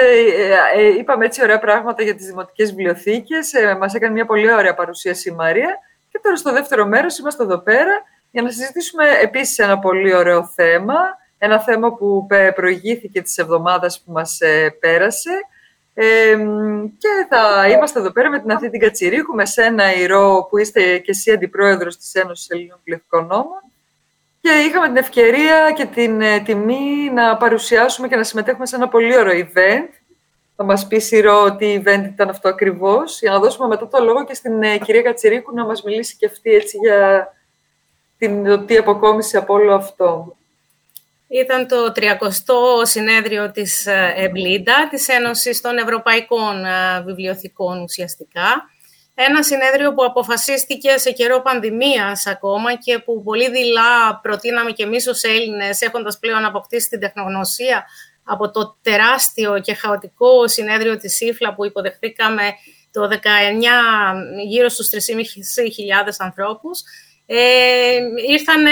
ε, 0.75 0.81
ε, 0.81 0.87
είπαμε 0.99 1.25
έτσι 1.25 1.43
ωραία 1.43 1.59
πράγματα 1.59 2.03
για 2.03 2.15
τις 2.15 2.27
δημοτικές 2.27 2.69
βιβλιοθήκες. 2.69 3.53
Ε, 3.53 3.77
μας 3.81 3.95
έκανε 3.95 4.13
μια 4.13 4.27
πολύ 4.27 4.53
ωραία 4.53 4.75
παρουσίαση 4.75 5.29
η 5.29 5.35
Μαρία. 5.35 5.79
Και 6.09 6.21
τώρα 6.23 6.37
στο 6.37 6.53
δεύτερο 6.53 6.87
μέρος 6.87 7.19
είμαστε 7.19 7.43
εδώ 7.43 7.59
πέρα 7.59 8.03
για 8.31 8.43
να 8.43 8.51
συζητήσουμε 8.51 9.05
επίσης 9.23 9.59
ένα 9.59 9.79
πολύ 9.79 10.15
ωραίο 10.15 10.45
θέμα. 10.55 10.95
Ένα 11.39 11.61
θέμα 11.61 11.95
που 11.95 12.27
προηγήθηκε 12.55 13.23
της 13.23 13.39
εβδομάδας 13.39 14.03
που 14.03 14.13
μας 14.13 14.39
πέρασε 14.81 15.31
και 16.99 17.09
θα 17.29 17.69
είμαστε 17.69 17.99
εδώ 17.99 18.11
πέρα 18.11 18.31
με 18.31 18.41
την 18.41 18.51
Αθήτη 18.51 18.79
Κατσιρίκου, 18.79 19.35
με 19.35 19.47
σένα 19.47 19.95
Ηρώ, 19.95 20.47
που 20.51 20.59
είστε 20.59 20.99
και 20.99 21.11
εσύ 21.11 21.33
αντιπρόεδρος 21.33 21.97
της 21.97 22.15
Ένωσης 22.15 22.49
Ελλήνων 22.51 22.81
Πληθυκών 22.85 23.27
Νόμων. 23.27 23.63
Και 24.41 24.51
είχαμε 24.51 24.87
την 24.87 24.97
ευκαιρία 24.97 25.73
και 25.77 25.85
την 25.85 26.21
ε, 26.21 26.41
τιμή 26.41 27.11
να 27.15 27.37
παρουσιάσουμε 27.37 28.09
και 28.09 28.17
να 28.17 28.23
συμμετέχουμε 28.23 28.67
σε 28.67 28.77
ένα 28.77 28.89
πολύ 28.89 29.19
ωραίο 29.19 29.47
event. 29.47 29.89
Θα 30.57 30.65
μας 30.65 30.87
πεις 30.87 31.11
Ηρώ 31.11 31.57
τι 31.57 31.83
event 31.85 32.05
ήταν 32.05 32.29
αυτό 32.29 32.49
ακριβώς, 32.49 33.21
για 33.21 33.31
να 33.31 33.39
δώσουμε 33.39 33.69
μετά 33.69 33.89
το 33.89 34.05
λόγο 34.05 34.25
και 34.25 34.35
στην 34.35 34.63
ε, 34.63 34.79
κυρία 34.79 35.03
Κατσιρίκου 35.03 35.55
να 35.55 35.65
μας 35.65 35.83
μιλήσει 35.83 36.17
και 36.17 36.27
αυτή 36.27 36.51
έτσι 36.51 36.77
για 36.77 37.33
την, 38.19 38.67
τι 38.67 38.77
αποκόμισε 38.77 39.39
από 39.39 39.55
όλο 39.55 39.75
αυτό. 39.75 40.37
Ήταν 41.29 41.67
το 41.67 41.93
30ο 41.97 42.83
συνέδριο 42.83 43.51
της 43.51 43.87
ε, 43.87 44.13
EBLIDA, 44.17 44.89
της 44.91 45.09
Ένωσης 45.09 45.61
των 45.61 45.79
Ευρωπαϊκών 45.79 46.65
ε, 46.65 47.03
Βιβλιοθηκών 47.05 47.83
ουσιαστικά. 47.83 48.71
ένα 49.15 49.43
συνέδριο 49.43 49.95
που 49.95 50.05
αποφασίστηκε 50.05 50.97
σε 50.97 51.13
καιρό 51.13 51.43
πανδημίας 51.43 52.27
ακόμα 52.27 52.75
και 52.75 52.99
που 52.99 53.23
πολύ 53.23 53.51
δειλά 53.51 54.21
προτείναμε 54.23 54.71
και 54.71 54.83
εμείς 54.83 55.07
ως 55.07 55.23
Έλληνες 55.23 55.81
έχοντας 55.81 56.19
πλέον 56.19 56.45
αποκτήσει 56.45 56.89
την 56.89 57.01
τεχνογνωσία 57.01 57.85
από 58.25 58.51
το 58.51 58.79
τεράστιο 58.83 59.61
και 59.61 59.75
χαοτικό 59.75 60.49
συνέδριο 60.49 60.97
της 60.97 61.17
ΣΥΦΛΑ 61.17 61.55
που 61.55 61.65
υποδεχθήκαμε 61.65 62.43
το 62.91 63.09
19 63.09 63.17
γύρω 64.47 64.69
στους 64.69 64.89
3.500 64.89 64.99
ανθρώπους. 66.19 66.83
Ε, 67.31 67.99
ήρθαν 68.29 68.67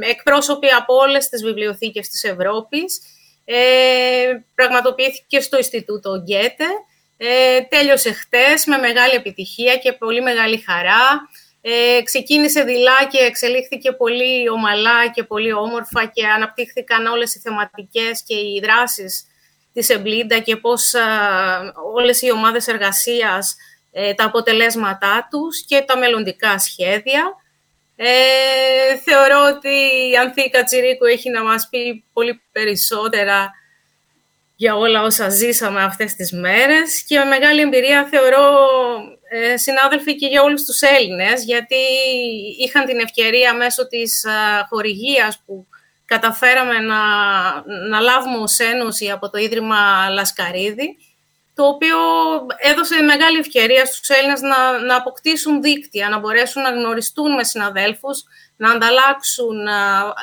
εκπρόσωποι 0.00 0.68
από 0.68 0.94
όλες 0.94 1.28
τις 1.28 1.42
βιβλιοθήκες 1.42 2.08
της 2.08 2.24
Ευρώπης. 2.24 3.00
Ε, 3.44 3.56
πραγματοποιήθηκε 4.54 5.40
στο 5.40 5.56
Ινστιτούτο 5.56 6.22
Γκέτε 6.24 6.64
ε, 7.20 7.60
τέλειωσε 7.60 8.12
χτες 8.12 8.66
με 8.66 8.76
μεγάλη 8.76 9.14
επιτυχία 9.14 9.76
και 9.76 9.92
πολύ 9.92 10.22
μεγάλη 10.22 10.58
χαρά. 10.58 11.28
Ε, 11.60 12.02
ξεκίνησε 12.02 12.62
δειλά 12.62 13.04
και 13.10 13.18
εξελίχθηκε 13.18 13.92
πολύ 13.92 14.48
ομαλά 14.48 15.08
και 15.08 15.22
πολύ 15.22 15.52
όμορφα 15.52 16.06
και 16.06 16.26
αναπτύχθηκαν 16.26 17.06
όλες 17.06 17.34
οι 17.34 17.38
θεματικές 17.38 18.22
και 18.26 18.34
οι 18.34 18.60
δράσεις 18.62 19.26
της 19.72 19.88
EBLIDA 19.88 20.38
και 20.38 20.56
πώς 20.56 20.94
α, 20.94 21.02
όλες 21.94 22.22
οι 22.22 22.30
ομάδες 22.30 22.66
εργασίας, 22.66 23.56
ε, 23.92 24.14
τα 24.14 24.24
αποτελέσματά 24.24 25.28
τους 25.30 25.64
και 25.64 25.84
τα 25.86 25.98
μελλοντικά 25.98 26.58
σχέδια. 26.58 27.34
Ε, 28.00 28.96
θεωρώ 29.04 29.54
ότι 29.56 29.68
η 30.10 30.16
Ανθή 30.16 30.50
Κατσιρίκου 30.64 31.04
έχει 31.04 31.30
να 31.30 31.42
μας 31.42 31.68
πει 31.70 32.04
πολύ 32.12 32.42
περισσότερα 32.52 33.50
για 34.56 34.76
όλα 34.76 35.02
όσα 35.02 35.28
ζήσαμε 35.28 35.82
αυτές 35.82 36.14
τις 36.14 36.32
μέρες 36.32 37.02
και 37.02 37.18
με 37.18 37.24
μεγάλη 37.24 37.60
εμπειρία 37.60 38.06
θεωρώ 38.10 38.58
ε, 39.30 39.56
συνάδελφοι 39.56 40.16
και 40.16 40.26
για 40.26 40.42
όλους 40.42 40.64
τους 40.64 40.80
Έλληνες 40.80 41.44
γιατί 41.44 41.76
είχαν 42.58 42.86
την 42.86 42.98
ευκαιρία 42.98 43.54
μέσω 43.54 43.86
της 43.86 44.24
ε, 44.24 44.30
χορηγίας 44.68 45.42
που 45.46 45.66
καταφέραμε 46.04 46.78
να, 46.78 47.00
να 47.88 48.00
λάβουμε 48.00 48.38
ως 48.38 48.58
Ένωση 48.58 49.10
από 49.10 49.30
το 49.30 49.38
Ίδρυμα 49.38 50.08
Λασκαρίδη 50.08 50.96
το 51.58 51.66
οποίο 51.66 51.96
έδωσε 52.56 53.02
μεγάλη 53.02 53.38
ευκαιρία 53.38 53.84
στους 53.84 54.08
Έλληνες 54.08 54.40
να, 54.40 54.78
να 54.78 54.96
αποκτήσουν 54.96 55.62
δίκτυα, 55.62 56.08
να 56.08 56.18
μπορέσουν 56.18 56.62
να 56.62 56.70
γνωριστούν 56.70 57.34
με 57.34 57.44
συναδέλφους, 57.44 58.22
να 58.56 58.70
ανταλλάξουν 58.70 59.66
ε, 59.66 59.72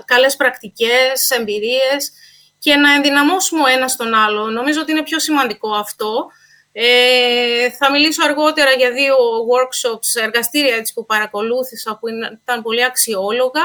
καλές 0.05 0.35
πρακτικές, 0.35 1.29
εμπειρίες 1.39 2.11
και 2.59 2.75
να 2.75 2.93
ενδυναμώσουμε 2.93 3.61
ο 3.61 3.67
ένας 3.67 3.95
τον 3.95 4.13
άλλο. 4.13 4.49
Νομίζω 4.49 4.81
ότι 4.81 4.91
είναι 4.91 5.03
πιο 5.03 5.19
σημαντικό 5.19 5.73
αυτό. 5.73 6.27
Ε, 6.71 7.69
θα 7.69 7.91
μιλήσω 7.91 8.23
αργότερα 8.23 8.71
για 8.71 8.91
δύο 8.91 9.15
workshops, 9.51 10.23
εργαστήρια 10.23 10.75
έτσι, 10.75 10.93
που 10.93 11.05
παρακολούθησα, 11.05 11.97
που 11.99 12.07
ήταν 12.43 12.61
πολύ 12.61 12.83
αξιόλογα. 12.83 13.63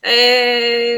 Ε, 0.00 0.96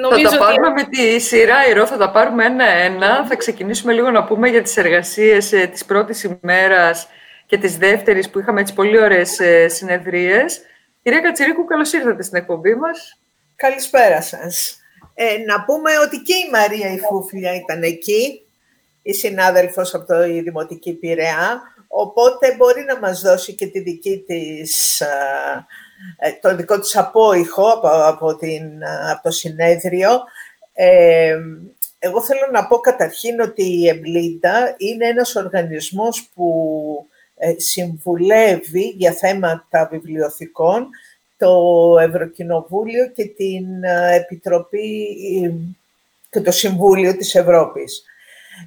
νομίζω 0.00 0.28
θα 0.28 0.38
τα 0.38 0.44
πάρουμε 0.44 0.70
με 0.70 0.84
τη 0.84 1.18
σειρά, 1.18 1.68
Ηρώ, 1.68 1.86
θα 1.86 1.96
τα 1.96 2.10
πάρουμε 2.10 2.44
ένα-ένα. 2.44 3.26
Θα 3.26 3.36
ξεκινήσουμε 3.36 3.92
λίγο 3.92 4.10
να 4.10 4.24
πούμε 4.24 4.48
για 4.48 4.62
τις 4.62 4.76
εργασίες 4.76 5.52
ε, 5.52 5.66
της 5.66 5.84
πρώτης 5.84 6.22
ημέρας 6.22 7.08
και 7.46 7.58
της 7.58 7.76
δεύτερης, 7.76 8.30
που 8.30 8.38
είχαμε 8.38 8.60
έτσι 8.60 8.74
πολύ 8.74 9.00
ωραίες 9.00 9.40
ε, 9.40 9.68
συνεδρίες. 9.68 10.60
Κυρία 11.02 11.20
Κατσιρίκου, 11.20 11.64
καλώς 11.64 11.92
ήρθατε 11.92 12.22
στην 12.22 12.36
εκπομπή 12.36 12.74
μας. 12.74 13.18
Καλησπέρα 13.56 14.22
σας. 14.22 14.78
Ε, 15.14 15.36
να 15.46 15.64
πούμε 15.64 15.90
ότι 16.04 16.16
και 16.16 16.34
η 16.34 16.50
Μαρία 16.52 16.92
η 16.92 16.98
Φούφλια 16.98 17.54
ήταν 17.54 17.82
εκεί, 17.82 18.42
η 19.02 19.12
συνάδελφος 19.12 19.94
από 19.94 20.06
το 20.06 20.22
Δημοτική 20.22 20.92
Πειραιά, 20.92 21.62
οπότε 21.88 22.54
μπορεί 22.56 22.84
να 22.84 22.98
μας 22.98 23.20
δώσει 23.20 23.54
και 23.54 23.66
τη 23.66 23.80
δική 23.80 24.24
της, 24.26 25.00
ε, 25.00 25.06
το 26.40 26.56
δικό 26.56 26.78
της 26.78 26.96
απόηχο 26.96 27.68
από, 27.68 27.88
από, 27.88 28.36
την, 28.36 28.62
από 29.10 29.22
το 29.22 29.30
συνέδριο. 29.30 30.10
Ε, 30.72 31.36
εγώ 31.98 32.22
θέλω 32.22 32.48
να 32.52 32.66
πω 32.66 32.76
καταρχήν 32.78 33.40
ότι 33.40 33.62
η 33.62 33.88
EBLIDA 33.88 34.74
είναι 34.78 35.06
ένας 35.06 35.34
οργανισμός 35.34 36.28
που 36.34 37.06
ε, 37.36 37.54
συμβουλεύει 37.56 38.94
για 38.96 39.12
θέματα 39.12 39.88
βιβλιοθηκών 39.90 40.88
το 41.36 41.96
Ευρωκοινοβούλιο 42.00 43.06
και 43.06 43.24
την 43.24 43.84
ε, 43.84 44.14
Επιτροπή 44.14 45.16
και 46.30 46.40
το 46.40 46.50
Συμβούλιο 46.50 47.16
της 47.16 47.34
Ευρώπης. 47.34 48.04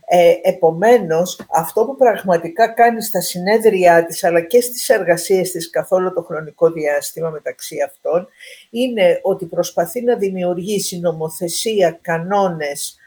Ε, 0.06 0.34
επομένως, 0.42 1.46
αυτό 1.54 1.86
που 1.86 1.96
πραγματικά 1.96 2.68
κάνει 2.68 3.04
στα 3.04 3.22
συνέδρια 3.22 4.06
της, 4.06 4.24
αλλά 4.24 4.42
και 4.42 4.62
στις 4.62 4.90
εργασίες 4.90 5.52
της 5.52 5.70
καθόλου 5.70 6.14
το 6.14 6.22
χρονικό 6.22 6.72
διάστημα 6.72 7.30
μεταξύ 7.30 7.76
αυτών, 7.86 8.28
είναι 8.70 9.20
ότι 9.22 9.46
προσπαθεί 9.46 10.02
να 10.02 10.16
δημιουργήσει 10.16 11.00
νομοθεσία, 11.00 12.00
κανόνες 12.02 12.98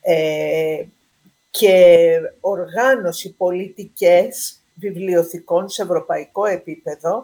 ε, 0.00 0.84
και 1.50 2.06
οργάνωση 2.40 3.34
πολιτικές 3.34 4.60
βιβλιοθηκών 4.74 5.68
σε 5.68 5.82
ευρωπαϊκό 5.82 6.44
επίπεδο, 6.44 7.16
ε, 7.18 7.22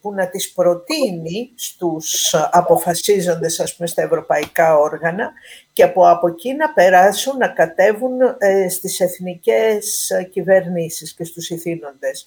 που 0.00 0.14
να 0.14 0.28
τις 0.28 0.52
προτείνει 0.52 1.50
στους 1.54 2.34
αποφασίζοντες 2.50 3.60
ας 3.60 3.76
πούμε, 3.76 3.88
στα 3.88 4.02
ευρωπαϊκά 4.02 4.78
όργανα 4.78 5.32
και 5.72 5.82
από, 5.82 6.08
από 6.08 6.28
εκεί 6.28 6.54
να 6.54 6.72
περάσουν, 6.72 7.36
να 7.36 7.48
κατέβουν 7.48 8.20
ε, 8.38 8.68
στις 8.68 9.00
εθνικές 9.00 10.10
κυβερνήσεις 10.32 11.14
και 11.14 11.24
στους 11.24 11.50
ηθήνοντες. 11.50 12.24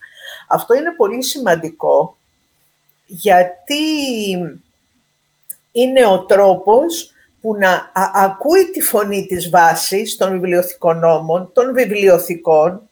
Αυτό 0.47 0.73
είναι 0.73 0.93
πολύ 0.97 1.23
σημαντικό 1.23 2.17
γιατί 3.05 3.75
είναι 5.71 6.05
ο 6.05 6.25
τρόπος 6.25 7.11
που 7.41 7.55
να 7.55 7.91
ακούει 8.13 8.71
τη 8.71 8.81
φωνή 8.81 9.25
της 9.25 9.49
βάσης 9.49 10.17
των 10.17 10.31
βιβλιοθηκών 10.31 10.99
νόμων, 10.99 11.51
των 11.53 11.73
βιβλιοθηκών, 11.73 12.89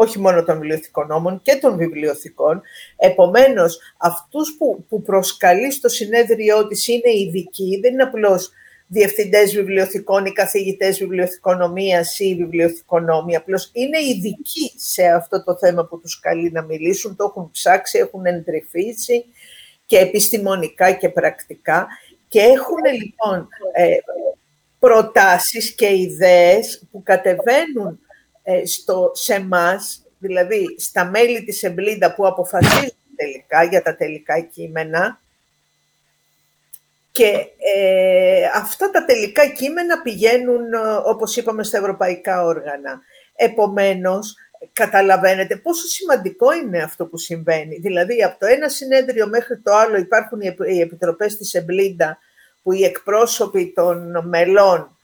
όχι 0.00 0.18
μόνο 0.18 0.44
των 0.44 0.54
βιβλιοθηκών 0.54 1.06
νόμων 1.06 1.40
και 1.42 1.56
των 1.56 1.76
βιβλιοθηκών. 1.76 2.62
Επομένως, 2.96 3.78
αυτούς 3.96 4.56
που, 4.58 4.84
που 4.88 5.02
προσκαλεί 5.02 5.72
στο 5.72 5.88
συνέδριό 5.88 6.66
της 6.66 6.88
είναι 6.88 7.10
ειδικοί, 7.12 7.78
δεν 7.82 7.92
είναι 7.92 8.02
απλώς 8.02 8.50
διευθυντές 8.86 9.54
βιβλιοθηκών 9.54 10.24
ή 10.24 10.32
καθηγητές 10.32 10.98
βιβλιοθηκονομίας 10.98 12.18
ή 12.18 12.34
βιβλιοθηκονόμοι, 12.34 13.36
απλώς 13.36 13.70
είναι 13.72 13.98
ειδικοί 13.98 14.72
σε 14.76 15.06
αυτό 15.06 15.44
το 15.44 15.56
θέμα 15.56 15.86
που 15.86 16.00
τους 16.00 16.20
καλεί 16.20 16.50
να 16.50 16.62
μιλήσουν, 16.62 17.16
το 17.16 17.24
έχουν 17.24 17.50
ψάξει, 17.50 17.98
έχουν 17.98 18.26
εντρυφήσει 18.26 19.24
και 19.86 19.98
επιστημονικά 19.98 20.92
και 20.92 21.08
πρακτικά. 21.08 21.86
Και 22.28 22.40
έχουν 22.40 23.02
λοιπόν 23.02 23.48
ε, 23.72 23.96
προτάσεις 24.78 25.74
και 25.74 25.96
ιδέες 25.96 26.82
που 26.90 27.02
κατεβαίνουν 27.02 27.88
ε, 27.90 28.07
στο, 28.66 29.10
σε 29.14 29.34
εμάς, 29.34 29.80
δηλαδή 30.18 30.76
στα 30.78 31.04
μέλη 31.04 31.44
της 31.44 31.62
EBLIDA 31.62 32.14
που 32.14 32.26
αποφασίζουν 32.26 32.92
τελικά 33.16 33.62
για 33.62 33.82
τα 33.82 33.96
τελικά 33.96 34.40
κείμενα 34.40 35.20
και 37.10 37.46
ε, 37.76 38.44
αυτά 38.54 38.90
τα 38.90 39.04
τελικά 39.04 39.46
κείμενα 39.46 40.02
πηγαίνουν, 40.02 40.72
ε, 40.72 40.78
όπως 41.04 41.36
είπαμε, 41.36 41.62
στα 41.64 41.78
ευρωπαϊκά 41.78 42.42
όργανα. 42.44 43.00
Επομένως, 43.36 44.36
καταλαβαίνετε 44.72 45.56
πόσο 45.56 45.86
σημαντικό 45.86 46.52
είναι 46.52 46.82
αυτό 46.82 47.06
που 47.06 47.16
συμβαίνει. 47.16 47.76
Δηλαδή, 47.76 48.22
από 48.22 48.38
το 48.38 48.46
ένα 48.46 48.68
συνέδριο 48.68 49.28
μέχρι 49.28 49.58
το 49.58 49.74
άλλο 49.74 49.96
υπάρχουν 49.96 50.40
οι 50.68 50.80
επιτροπές 50.80 51.36
της 51.36 51.54
EBLIDA 51.54 52.18
που 52.62 52.72
οι 52.72 52.84
εκπρόσωποι 52.84 53.72
των 53.74 54.28
μελών 54.28 54.80
ε, 54.80 54.97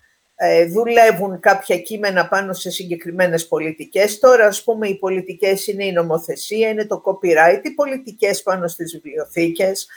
δουλεύουν 0.68 1.40
κάποια 1.40 1.78
κείμενα 1.78 2.28
πάνω 2.28 2.52
σε 2.52 2.70
συγκεκριμένες 2.70 3.48
πολιτικές. 3.48 4.18
Τώρα, 4.18 4.46
ας 4.46 4.62
πούμε, 4.64 4.88
οι 4.88 4.98
πολιτικές 4.98 5.66
είναι 5.66 5.84
η 5.84 5.92
νομοθεσία, 5.92 6.68
είναι 6.68 6.86
το 6.86 7.02
copyright, 7.04 7.60
οι 7.62 7.70
πολιτικές 7.70 8.42
πάνω 8.42 8.68
στις 8.68 8.92
βιβλιοθήκες, 8.92 9.88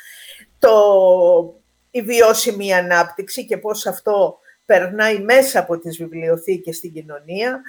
το, 0.59 0.71
η 1.91 2.01
βιώσιμη 2.01 2.73
ανάπτυξη 2.73 3.45
και 3.45 3.57
πώς 3.57 3.85
αυτό 3.85 4.39
περνάει 4.65 5.19
μέσα 5.19 5.59
από 5.59 5.79
τις 5.79 5.97
βιβλιοθήκες 5.97 6.75
στην 6.77 6.93
κοινωνία, 6.93 7.61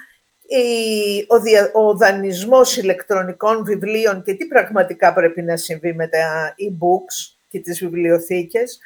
ο, 1.27 1.39
δια, 1.39 1.71
ο 1.73 1.97
δανεισμός 1.97 2.77
ηλεκτρονικών 2.77 3.63
βιβλίων 3.63 4.23
και 4.23 4.33
τι 4.33 4.45
πραγματικά 4.45 5.13
πρέπει 5.13 5.41
να 5.41 5.57
συμβεί 5.57 5.93
με 5.93 6.07
τα 6.07 6.55
e-books 6.57 7.37
και 7.49 7.59
τις 7.59 7.79
βιβλιοθήκες. 7.79 8.79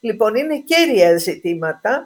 Λοιπόν, 0.00 0.34
είναι 0.34 0.58
κέρια 0.60 1.16
ζητήματα 1.16 2.04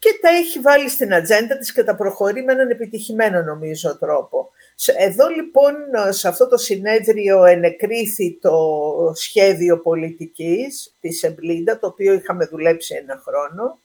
και 0.00 0.18
τα 0.20 0.28
έχει 0.28 0.58
βάλει 0.58 0.88
στην 0.88 1.14
ατζέντα 1.14 1.58
της 1.58 1.72
και 1.72 1.84
τα 1.84 1.94
προχωρεί 1.94 2.44
με 2.44 2.52
έναν 2.52 2.70
επιτυχημένο 2.70 3.42
νομίζω 3.42 3.98
τρόπο. 3.98 4.50
Εδώ 4.98 5.28
λοιπόν 5.28 5.74
σε 6.08 6.28
αυτό 6.28 6.48
το 6.48 6.56
συνέδριο 6.56 7.44
ενεκρίθη 7.44 8.38
το 8.40 8.56
σχέδιο 9.14 9.80
πολιτικής 9.80 10.96
της 11.00 11.22
EBLIDA, 11.22 11.78
το 11.78 11.86
οποίο 11.86 12.12
είχαμε 12.12 12.44
δουλέψει 12.44 12.94
ένα 13.02 13.22
χρόνο 13.24 13.80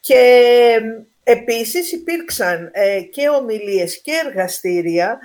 και 0.00 0.80
επίσης 1.22 1.92
υπήρξαν 1.92 2.70
ε, 2.72 3.00
και 3.00 3.28
ομιλίες 3.28 4.00
και 4.00 4.12
εργαστήρια 4.26 5.18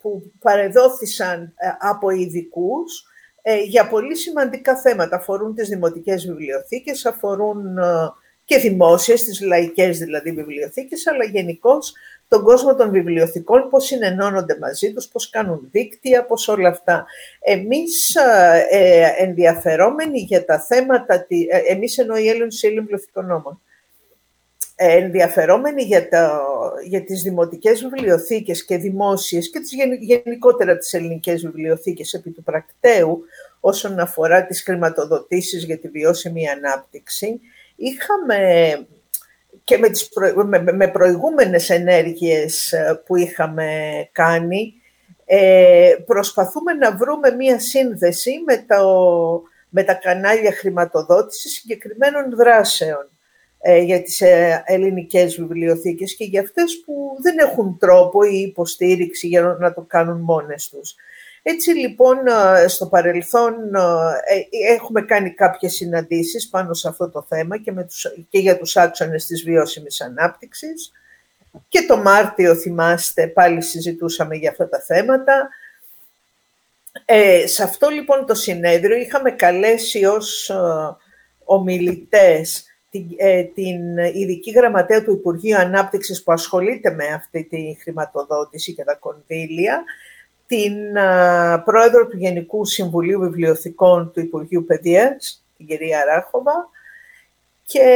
που 0.00 0.32
παρεδόθησαν 0.40 1.54
από 1.78 2.10
ειδικούς 2.10 3.04
για 3.66 3.88
πολύ 3.88 4.16
σημαντικά 4.16 4.76
θέματα. 4.76 5.16
Αφορούν 5.16 5.54
τις 5.54 5.68
δημοτικές 5.68 6.26
βιβλιοθήκες, 6.26 7.06
αφορούν 7.06 7.78
και 8.48 8.58
δημόσιες, 8.58 9.24
τις 9.24 9.40
λαϊκές 9.40 9.98
δηλαδή 9.98 10.32
βιβλιοθήκες, 10.32 11.06
αλλά 11.06 11.24
γενικώ 11.24 11.78
τον 12.28 12.42
κόσμο 12.42 12.74
των 12.74 12.90
βιβλιοθηκών, 12.90 13.68
πώς 13.70 13.84
συνενώνονται 13.84 14.58
μαζί 14.60 14.92
τους, 14.92 15.08
πώς 15.08 15.30
κάνουν 15.30 15.68
δίκτυα, 15.70 16.24
πώς 16.24 16.48
όλα 16.48 16.68
αυτά. 16.68 17.06
Εμείς 17.40 18.14
ε, 18.70 19.14
ενδιαφερόμενοι 19.18 20.18
για 20.18 20.44
τα 20.44 20.60
θέματα, 20.60 21.26
ε, 21.48 21.72
εμείς 21.72 21.98
εννοεί 21.98 22.24
η 22.24 22.28
Έλληνες 22.28 22.60
Βιβλιοθηκονόμων, 22.74 23.60
ε, 24.74 24.96
ενδιαφερόμενοι 24.96 25.82
για, 25.82 26.08
τα, 26.08 26.42
για 26.88 27.04
τις 27.04 27.22
δημοτικές 27.22 27.80
βιβλιοθήκες 27.80 28.64
και 28.64 28.76
δημόσιες 28.76 29.50
και 29.50 29.60
τις, 29.60 29.70
γενικότερα 30.00 30.78
τις 30.78 30.94
ελληνικές 30.94 31.42
βιβλιοθήκες 31.42 32.12
επί 32.12 32.30
του 32.30 32.42
πρακτέου 32.42 33.24
όσον 33.60 33.98
αφορά 33.98 34.46
τις 34.46 34.62
χρηματοδοτήσεις 34.62 35.64
για 35.64 35.78
τη 35.78 35.88
βιώσιμη 35.88 36.48
ανάπτυξη, 36.48 37.40
είχαμε 37.78 38.38
και 39.64 39.78
με, 39.78 39.88
τις 39.88 40.08
με, 40.74 40.88
προηγούμενες 40.88 41.70
ενέργειες 41.70 42.72
ε, 42.72 43.02
που 43.06 43.16
είχαμε 43.16 43.68
κάνει, 44.12 44.74
ε, 45.24 45.94
προσπαθούμε 46.06 46.72
να 46.72 46.96
βρούμε 46.96 47.30
μία 47.30 47.60
σύνδεση 47.60 48.42
με, 48.46 48.64
το, 48.68 49.42
με 49.68 49.82
τα 49.82 49.94
κανάλια 49.94 50.52
χρηματοδότησης 50.52 51.52
συγκεκριμένων 51.52 52.36
δράσεων 52.36 53.10
ε, 53.60 53.78
για 53.78 54.02
τις 54.02 54.20
ε, 54.20 54.62
ελληνικές 54.66 55.36
βιβλιοθήκες 55.36 56.16
και 56.16 56.24
για 56.24 56.40
αυτές 56.40 56.82
που 56.84 57.16
δεν 57.22 57.38
έχουν 57.38 57.78
τρόπο 57.78 58.22
ή 58.22 58.40
υποστήριξη 58.40 59.26
για 59.26 59.56
να 59.60 59.74
το 59.74 59.80
κάνουν 59.80 60.20
μόνες 60.20 60.68
τους. 60.68 60.94
Έτσι 61.50 61.70
λοιπόν 61.70 62.16
στο 62.66 62.86
παρελθόν 62.86 63.54
ε, 63.74 64.72
έχουμε 64.74 65.02
κάνει 65.02 65.34
κάποιες 65.34 65.72
συναντήσεις 65.74 66.48
πάνω 66.48 66.74
σε 66.74 66.88
αυτό 66.88 67.10
το 67.10 67.26
θέμα 67.28 67.58
και, 67.58 67.72
με 67.72 67.84
τους, 67.84 68.06
και 68.28 68.38
για 68.38 68.58
τους 68.58 68.76
άξονες 68.76 69.26
της 69.26 69.42
βιώσιμης 69.44 70.00
ανάπτυξης. 70.00 70.92
Και 71.68 71.82
το 71.82 71.96
Μάρτιο, 71.96 72.54
θυμάστε, 72.54 73.26
πάλι 73.26 73.62
συζητούσαμε 73.62 74.36
για 74.36 74.50
αυτά 74.50 74.68
τα 74.68 74.80
θέματα. 74.80 75.48
Ε, 77.04 77.46
σε 77.46 77.62
αυτό 77.62 77.88
λοιπόν 77.88 78.26
το 78.26 78.34
συνέδριο 78.34 78.96
είχαμε 78.96 79.30
καλέσει 79.30 80.04
ως 80.04 80.50
ομιλητές 81.44 82.66
την, 82.90 83.04
ε, 83.16 83.42
την 83.42 83.98
ειδική 83.98 84.50
γραμματέα 84.50 85.04
του 85.04 85.12
Υπουργείου 85.12 85.56
Ανάπτυξης 85.56 86.22
που 86.22 86.32
ασχολείται 86.32 86.90
με 86.90 87.06
αυτή 87.06 87.44
τη 87.44 87.76
χρηματοδότηση 87.80 88.74
και 88.74 88.84
τα 88.84 88.94
κονδύλια, 88.94 89.84
την 90.48 90.74
πρόεδρο 91.64 92.06
του 92.06 92.16
Γενικού 92.16 92.64
Συμβουλίου 92.64 93.20
Βιβλιοθηκών 93.20 94.10
του 94.12 94.20
Υπουργείου 94.20 94.64
Παιδείας, 94.64 95.44
την 95.56 95.66
κυρία 95.66 96.04
Ράχοβα, 96.04 96.68
και 97.64 97.88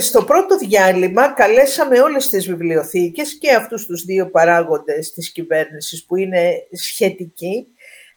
στο 0.00 0.24
πρώτο 0.24 0.56
διάλειμμα 0.56 1.28
καλέσαμε 1.28 2.00
όλες 2.00 2.28
τις 2.28 2.46
βιβλιοθήκες 2.46 3.38
και 3.38 3.54
αυτούς 3.54 3.86
τους 3.86 4.04
δύο 4.04 4.30
παράγοντες 4.30 5.12
της 5.12 5.32
κυβέρνησης 5.32 6.04
που 6.04 6.16
είναι 6.16 6.52
σχετικοί 6.72 7.66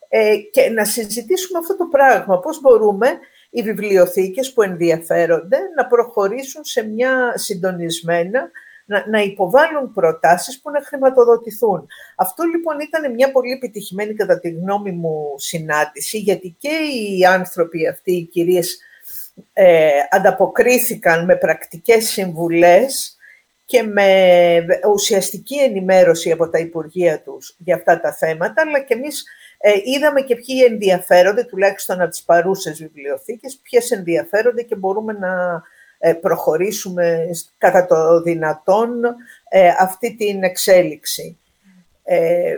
ε, 0.10 0.36
και 0.52 0.70
να 0.70 0.86
συζητήσουμε 0.86 1.60
αυτό 1.60 1.78
το 1.78 1.86
πράγμα, 1.86 2.40
πώς 2.40 2.62
μπορούμε 2.62 3.08
οι 3.50 3.62
βιβλιοθήκες 3.62 4.54
που 4.54 4.62
ενδιαφέρονται 4.62 5.58
να 5.76 5.88
προχωρήσουν 5.88 6.64
σε 6.64 6.88
μια 6.88 7.34
συντονισμένα 7.36 8.52
να, 8.86 9.10
να 9.10 9.20
υποβάλουν 9.22 9.94
προτάσεις 9.94 10.62
που 10.62 10.70
να 10.72 10.82
χρηματοδοτηθούν. 10.82 11.88
Αυτό 12.16 12.44
λοιπόν 12.44 12.80
ήταν 12.80 13.14
μια 13.14 13.32
πολύ 13.32 13.52
επιτυχημένη 13.52 14.14
κατά 14.14 14.40
τη 14.40 14.50
γνώμη 14.50 14.92
μου 14.92 15.34
συνάντηση, 15.38 16.18
γιατί 16.18 16.56
και 16.60 16.70
οι 16.70 17.26
άνθρωποι 17.26 17.88
αυτοί, 17.88 18.12
οι 18.12 18.24
κυρίες, 18.24 18.80
ε, 19.54 19.90
ανταποκρίθηκαν 20.10 21.26
με 21.26 21.36
πρακτικές 21.36 22.10
συμβουλές 22.10 23.18
και 23.66 23.84
με 23.84 24.66
ουσιαστική 24.94 25.56
ενημέρωση 25.56 26.32
από 26.32 26.50
τα 26.50 26.58
Υπουργεία 26.58 27.22
τους 27.22 27.56
για 27.58 27.76
αυτά 27.76 28.00
τα 28.00 28.14
θέματα, 28.14 28.62
αλλά 28.68 28.80
και 28.80 28.94
εμείς 28.94 29.24
ε, 29.58 29.72
είδαμε 29.84 30.22
και 30.22 30.36
ποιοι 30.36 30.64
ενδιαφέρονται, 30.70 31.44
τουλάχιστον 31.44 32.02
από 32.02 32.10
τις 32.10 32.24
παρούσες 32.24 32.78
βιβλιοθήκες, 32.78 33.60
ποιες 33.62 33.92
ενδιαφέρονται 33.92 34.62
και 34.62 34.76
μπορούμε 34.76 35.14
να 35.14 35.30
ε, 35.54 35.62
προχωρήσουμε 36.22 37.30
κατά 37.58 37.86
το 37.86 38.22
δυνατόν 38.22 38.90
ε, 39.50 39.70
αυτή 39.80 40.16
την 40.16 40.44
εξέλιξη. 40.44 41.38
Ε, 42.04 42.56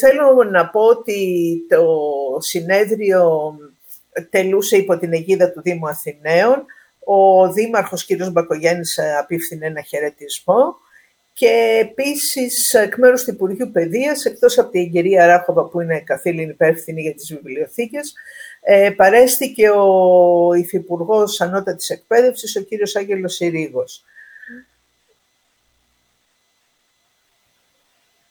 θέλω 0.00 0.44
να 0.50 0.68
πω 0.68 0.80
ότι 0.80 1.56
το 1.68 1.86
συνέδριο 2.38 3.54
τελούσε 4.30 4.76
υπό 4.76 4.98
την 4.98 5.12
αιγίδα 5.12 5.50
του 5.50 5.62
Δήμου 5.62 5.88
Αθηναίων. 5.88 6.64
Ο 7.04 7.52
Δήμαρχος 7.52 8.06
κ. 8.06 8.30
Μπακογέννης 8.30 8.98
απίφθινε 9.18 9.66
ένα 9.66 9.80
χαιρετισμό 9.80 10.76
και 11.36 11.78
επίσης 11.80 12.74
εκ 12.74 12.96
μέρους 12.96 13.24
του 13.24 13.30
Υπουργείου 13.30 13.70
Παιδείας, 13.70 14.24
εκτός 14.24 14.58
από 14.58 14.70
την 14.70 14.90
κυρία 14.90 15.26
Ράχοβα 15.26 15.64
που 15.64 15.80
είναι 15.80 16.00
καθήλυνη 16.00 16.50
υπεύθυνη 16.50 17.02
για 17.02 17.14
τις 17.14 17.34
βιβλιοθήκες, 17.34 18.14
ε, 18.66 18.90
παρέστηκε 18.90 19.70
ο 19.70 20.54
Υφυπουργός 20.54 21.40
Ανώτατης 21.40 21.90
Εκπαίδευσης, 21.90 22.56
ο 22.56 22.60
κύριος 22.60 22.96
Άγγελος 22.96 23.34
Συρίγος. 23.34 24.04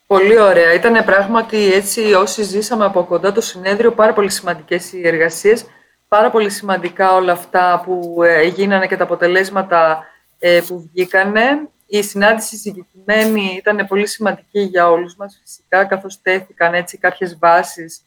Πολύ 0.08 0.40
ωραία. 0.40 0.74
Ήταν 0.74 1.06
πράγματι 1.06 1.74
έτσι 1.74 2.14
όσοι 2.14 2.44
ζήσαμε 2.44 2.86
από 2.86 3.04
κοντά 3.04 3.32
το 3.32 3.42
συνέδριο 3.42 3.92
πάρα 3.92 4.14
πολύ 4.14 4.30
σημαντικές 4.30 4.94
οι 4.94 5.08
εργασίες, 5.08 5.66
πάρα 6.08 6.30
πολύ 6.30 6.50
σημαντικά 6.50 7.16
όλα 7.16 7.32
αυτά 7.32 7.82
που 7.86 8.24
ε, 8.24 8.44
γίνανε 8.44 8.88
και 8.88 8.98
τα 8.98 9.04
αποτελέσματα 9.04 10.06
ε, 10.40 10.62
που 10.68 10.80
βγήκανε. 10.80 11.68
Η 11.86 12.04
συνάντηση 12.04 12.58
συγκεκριμένη 12.58 13.56
ήταν 13.58 13.88
πολύ 13.88 14.08
σημαντική 14.08 14.60
για 14.60 14.90
όλους 14.90 15.16
μας 15.16 15.40
φυσικά, 15.42 15.86
καθώς 15.86 16.22
τέθηκαν 16.22 16.74
έτσι 16.74 16.98
κάποιες 16.98 17.38
βάσεις 17.40 18.02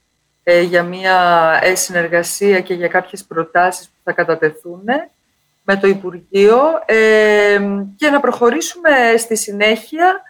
ε, 0.48 0.60
για 0.60 0.82
μια 0.82 1.58
ε, 1.62 1.74
συνεργασία 1.74 2.60
και 2.60 2.74
για 2.74 2.88
κάποιες 2.88 3.24
προτάσεις 3.24 3.86
που 3.86 4.00
θα 4.04 4.12
κατατεθούν 4.12 4.84
με 5.62 5.76
το 5.76 5.86
Υπουργείο 5.86 6.58
ε, 6.84 7.58
και 7.96 8.10
να 8.10 8.20
προχωρήσουμε 8.20 8.90
στη 9.18 9.36
συνέχεια. 9.36 10.22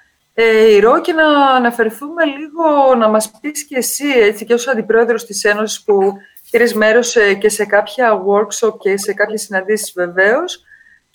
Ηρώ 0.68 1.00
και 1.00 1.12
να 1.12 1.54
αναφερθούμε 1.54 2.24
λίγο, 2.24 2.94
να 2.94 3.08
μας 3.08 3.30
πεις 3.40 3.64
και 3.64 3.76
εσύ, 3.76 4.08
έτσι, 4.08 4.44
και 4.44 4.54
ως 4.54 4.68
Αντιπρόεδρος 4.68 5.24
της 5.24 5.44
Ένωσης 5.44 5.82
που 5.82 6.12
πήρες 6.50 6.74
μέρος 6.74 7.16
και 7.38 7.48
σε 7.48 7.64
κάποια 7.64 8.22
workshop 8.26 8.78
και 8.78 8.96
σε 8.96 9.12
κάποιες 9.12 9.42
συναντήσεις 9.42 9.92
βεβαίως, 9.92 10.65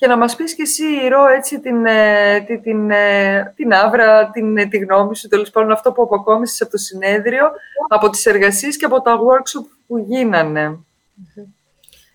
και 0.01 0.07
να 0.07 0.17
μας 0.17 0.35
πεις 0.35 0.55
και 0.55 0.61
εσύ, 0.61 1.07
Ρο, 1.09 1.27
έτσι, 1.27 1.59
την, 1.59 1.85
ε, 1.85 2.41
την, 2.41 2.61
την, 2.61 2.91
ε, 2.91 3.53
την 3.55 3.73
άβρα, 3.73 4.29
την, 4.29 4.57
ε, 4.57 4.65
τη 4.65 4.77
γνώμη 4.77 5.15
σου, 5.15 5.27
τέλος 5.27 5.49
πάντων 5.49 5.71
αυτό 5.71 5.91
που 5.91 6.01
αποκόμισες 6.01 6.61
από 6.61 6.71
το 6.71 6.77
συνέδριο, 6.77 7.51
από 7.87 8.09
τις 8.09 8.25
εργασίες 8.25 8.77
και 8.77 8.85
από 8.85 9.01
τα 9.01 9.17
workshop 9.17 9.65
που 9.87 9.97
γίνανε. 9.97 10.79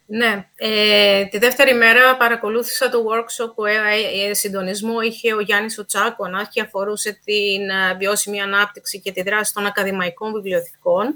Ναι, 0.06 0.46
ε, 0.56 1.24
τη 1.24 1.38
δεύτερη 1.38 1.74
μέρα 1.74 2.16
παρακολούθησα 2.16 2.88
το 2.88 2.98
workshop 2.98 3.52
που 3.54 3.64
ε, 3.64 4.34
συντονισμό 4.34 5.00
είχε 5.00 5.34
ο 5.34 5.40
Γιάννης 5.40 5.78
Οτσάκωνας 5.78 6.48
και 6.50 6.60
αφορούσε 6.60 7.20
την 7.24 7.62
βιώσιμη 7.98 8.40
ανάπτυξη 8.40 9.00
και 9.00 9.12
τη 9.12 9.22
δράση 9.22 9.54
των 9.54 9.66
ακαδημαϊκών 9.66 10.32
βιβλιοθηκών. 10.32 11.14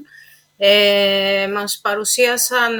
Ε, 0.57 1.47
μας 1.53 1.79
παρουσίασαν 1.83 2.79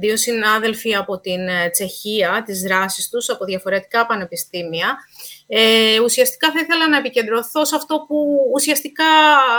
δύο 0.00 0.16
συνάδελφοι 0.16 0.94
από 0.94 1.20
την 1.20 1.48
ε, 1.48 1.70
Τσεχία, 1.70 2.42
τις 2.46 2.60
δράσεις 2.62 3.08
τους 3.08 3.28
από 3.30 3.44
διαφορετικά 3.44 4.06
πανεπιστήμια. 4.06 4.96
Ε, 5.46 6.00
ουσιαστικά 6.00 6.52
θα 6.52 6.60
ήθελα 6.60 6.88
να 6.88 6.96
επικεντρωθώ 6.96 7.64
σε 7.64 7.76
αυτό 7.76 8.04
που 8.08 8.36
ουσιαστικά 8.54 9.04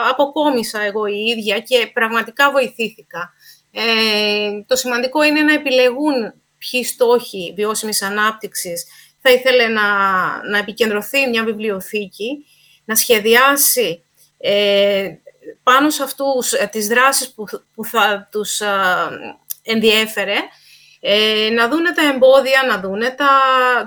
αποκόμισα 0.09 0.81
εγώ 0.81 1.05
η 1.05 1.23
ίδια 1.37 1.59
και 1.59 1.89
πραγματικά 1.93 2.51
βοηθήθηκα. 2.51 3.33
Ε, 3.71 4.63
το 4.65 4.75
σημαντικό 4.75 5.23
είναι 5.23 5.41
να 5.41 5.53
επιλεγούν 5.53 6.33
ποιοι 6.57 6.83
στόχοι 6.83 7.53
βιώσιμης 7.55 8.01
ανάπτυξης 8.01 8.85
θα 9.21 9.31
ήθελε 9.31 9.67
να, 9.67 9.87
να 10.49 10.57
επικεντρωθεί 10.57 11.27
μια 11.27 11.43
βιβλιοθήκη, 11.43 12.45
να 12.85 12.95
σχεδιάσει 12.95 14.03
ε, 14.37 15.09
πάνω 15.63 15.89
σε 15.89 16.03
αυτούς 16.03 16.53
ε, 16.53 16.69
τις 16.71 16.87
δράσεις 16.87 17.33
που, 17.33 17.45
που 17.73 17.85
θα 17.85 18.27
τους 18.31 18.61
ενδιέφερε 19.67 20.35
ε, 20.99 21.49
να 21.51 21.67
δούνε 21.67 21.91
τα 21.91 22.01
εμπόδια, 22.07 22.63
να 22.67 22.79
δούνε 22.79 23.09
τα, 23.09 23.29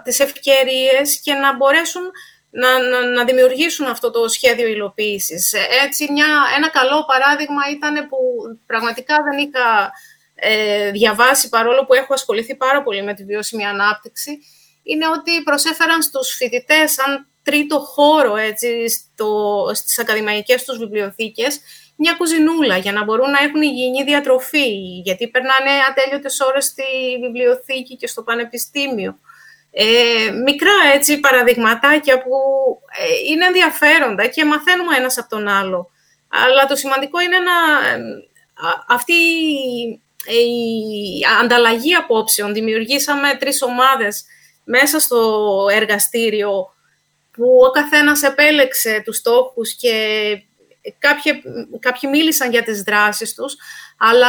τις 0.05 0.21
ευκαιρίες 0.21 1.21
και 1.25 1.33
να 1.33 1.57
μπορέσουν 1.57 2.03
να, 2.51 3.03
να, 3.05 3.25
δημιουργήσουν 3.25 3.87
αυτό 3.87 4.11
το 4.11 4.29
σχέδιο 4.29 4.67
υλοποίησης. 4.67 5.53
Ε, 5.53 5.67
έτσι, 5.85 6.13
μια, 6.13 6.27
ένα 6.57 6.69
καλό 6.69 7.05
παράδειγμα 7.05 7.63
ήταν 7.73 8.09
που 8.09 8.19
πραγματικά 8.67 9.17
δεν 9.23 9.39
είχα 9.39 9.93
ε, 10.35 10.91
διαβάσει, 10.91 11.49
παρόλο 11.49 11.85
που 11.85 11.95
έχω 11.95 12.15
ασχοληθεί 12.15 12.57
πάρα 12.57 12.83
πολύ 12.83 13.03
με 13.03 13.15
τη 13.15 13.25
βιώσιμη 13.25 13.65
ανάπτυξη, 13.65 14.39
είναι 14.83 15.09
ότι 15.09 15.43
προσέφεραν 15.43 16.03
στους 16.03 16.35
φοιτητές 16.35 16.93
σαν 16.93 17.29
τρίτο 17.43 17.79
χώρο 17.79 18.37
έτσι, 18.37 18.89
στο, 18.89 19.71
στις 19.75 19.99
ακαδημαϊκές 19.99 20.65
τους 20.65 20.79
βιβλιοθήκες 20.79 21.61
μια 22.03 22.15
κουζινούλα 22.19 22.77
για 22.77 22.93
να 22.93 23.05
μπορούν 23.05 23.31
να 23.31 23.39
έχουν 23.39 23.63
υγιεινή 23.63 24.03
διατροφή, 24.05 24.69
γιατί 25.05 25.29
περνάνε 25.29 25.71
ατέλειωτες 25.91 26.41
ώρες 26.41 26.65
στη 26.65 26.83
βιβλιοθήκη 27.23 27.97
και 27.97 28.07
στο 28.07 28.23
πανεπιστήμιο. 28.23 29.19
Ε, 29.71 30.31
μικρά 30.45 30.73
έτσι 30.95 31.21
παραδειγματάκια 31.21 32.23
που 32.23 32.31
ε, 32.99 33.31
είναι 33.31 33.47
ενδιαφέροντα 33.47 34.27
και 34.27 34.45
μαθαίνουμε 34.45 34.97
ένας 34.97 35.19
από 35.19 35.29
τον 35.29 35.49
άλλο. 35.49 35.91
Αλλά 36.29 36.67
το 36.67 36.77
σημαντικό 36.77 37.21
είναι 37.21 37.39
να, 37.39 37.57
αυτή 38.89 39.13
η 40.25 40.51
ανταλλαγή 41.43 41.95
απόψεων. 41.95 42.53
Δημιουργήσαμε 42.53 43.37
τρεις 43.39 43.63
ομάδες 43.63 44.25
μέσα 44.65 45.01
στο 45.01 45.47
εργαστήριο 45.73 46.75
που 47.33 47.63
ο 47.67 47.71
καθένας 47.71 48.23
επέλεξε 48.23 49.03
τους 49.05 49.17
στόχους 49.17 49.75
και 49.77 49.95
κάποιοι, 50.99 51.43
κάποιοι 51.79 52.11
μίλησαν 52.13 52.51
για 52.51 52.63
τις 52.63 52.83
δράσεις 52.83 53.35
τους, 53.35 53.57
αλλά 53.99 54.29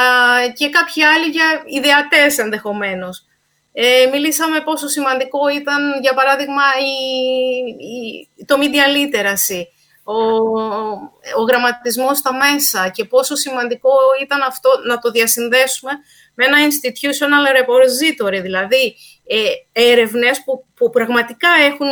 και 0.53 0.69
κάποιοι 0.69 1.03
άλλοι 1.03 1.25
για 1.25 1.63
ιδεατές 1.65 2.37
ενδεχομένως. 2.37 3.25
Ε, 3.73 4.09
μιλήσαμε 4.11 4.59
πόσο 4.59 4.87
σημαντικό 4.87 5.47
ήταν, 5.47 6.01
για 6.01 6.13
παράδειγμα, 6.13 6.61
η, 8.37 8.45
το 8.45 8.55
media 8.59 8.87
literacy, 8.95 9.61
ο, 10.03 10.13
ο 11.37 11.41
γραμματισμός 11.47 12.17
στα 12.17 12.33
μέσα 12.33 12.89
και 12.89 13.05
πόσο 13.05 13.35
σημαντικό 13.35 13.91
ήταν 14.21 14.41
αυτό 14.41 14.69
να 14.87 14.97
το 14.97 15.11
διασυνδέσουμε 15.11 15.91
με 16.33 16.45
ένα 16.45 16.57
institutional 16.57 17.45
repository, 17.59 18.41
δηλαδή 18.41 18.95
ε, 19.27 19.81
έρευνες 19.91 20.43
που, 20.43 20.65
που 20.75 20.89
πραγματικά 20.89 21.49
έχουν 21.65 21.87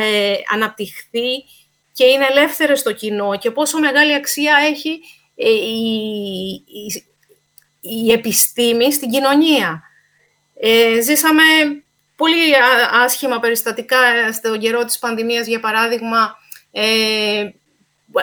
ε, 0.00 0.34
αναπτυχθεί 0.52 1.44
και 1.98 2.04
είναι 2.04 2.26
ελεύθερες 2.30 2.80
στο 2.80 2.92
κοινό 2.92 3.38
και 3.38 3.50
πόσο 3.50 3.78
μεγάλη 3.78 4.14
αξία 4.14 4.56
έχει 4.70 5.00
ε, 5.36 5.50
η, 5.50 6.64
η, 6.66 7.04
η 7.80 8.12
επιστήμη 8.12 8.92
στην 8.92 9.10
κοινωνία. 9.10 9.82
Ε, 10.60 11.00
ζήσαμε 11.00 11.42
πολύ 12.16 12.54
άσχημα 12.92 13.40
περιστατικά 13.40 14.32
στον 14.32 14.58
καιρό 14.58 14.84
της 14.84 14.98
πανδημίας, 14.98 15.46
για 15.46 15.60
παράδειγμα, 15.60 16.36
ε, 16.70 17.48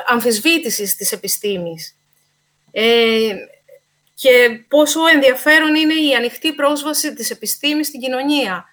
αμφισβήτησης 0.07 0.95
της 0.95 1.11
επιστήμης. 1.11 1.95
Ε, 2.71 3.35
και 4.15 4.49
πόσο 4.67 5.07
ενδιαφέρον 5.07 5.75
είναι 5.75 5.93
η 5.93 6.15
ανοιχτή 6.15 6.53
πρόσβαση 6.53 7.13
της 7.13 7.29
επιστήμης 7.29 7.87
στην 7.87 7.99
κοινωνία. 7.99 8.65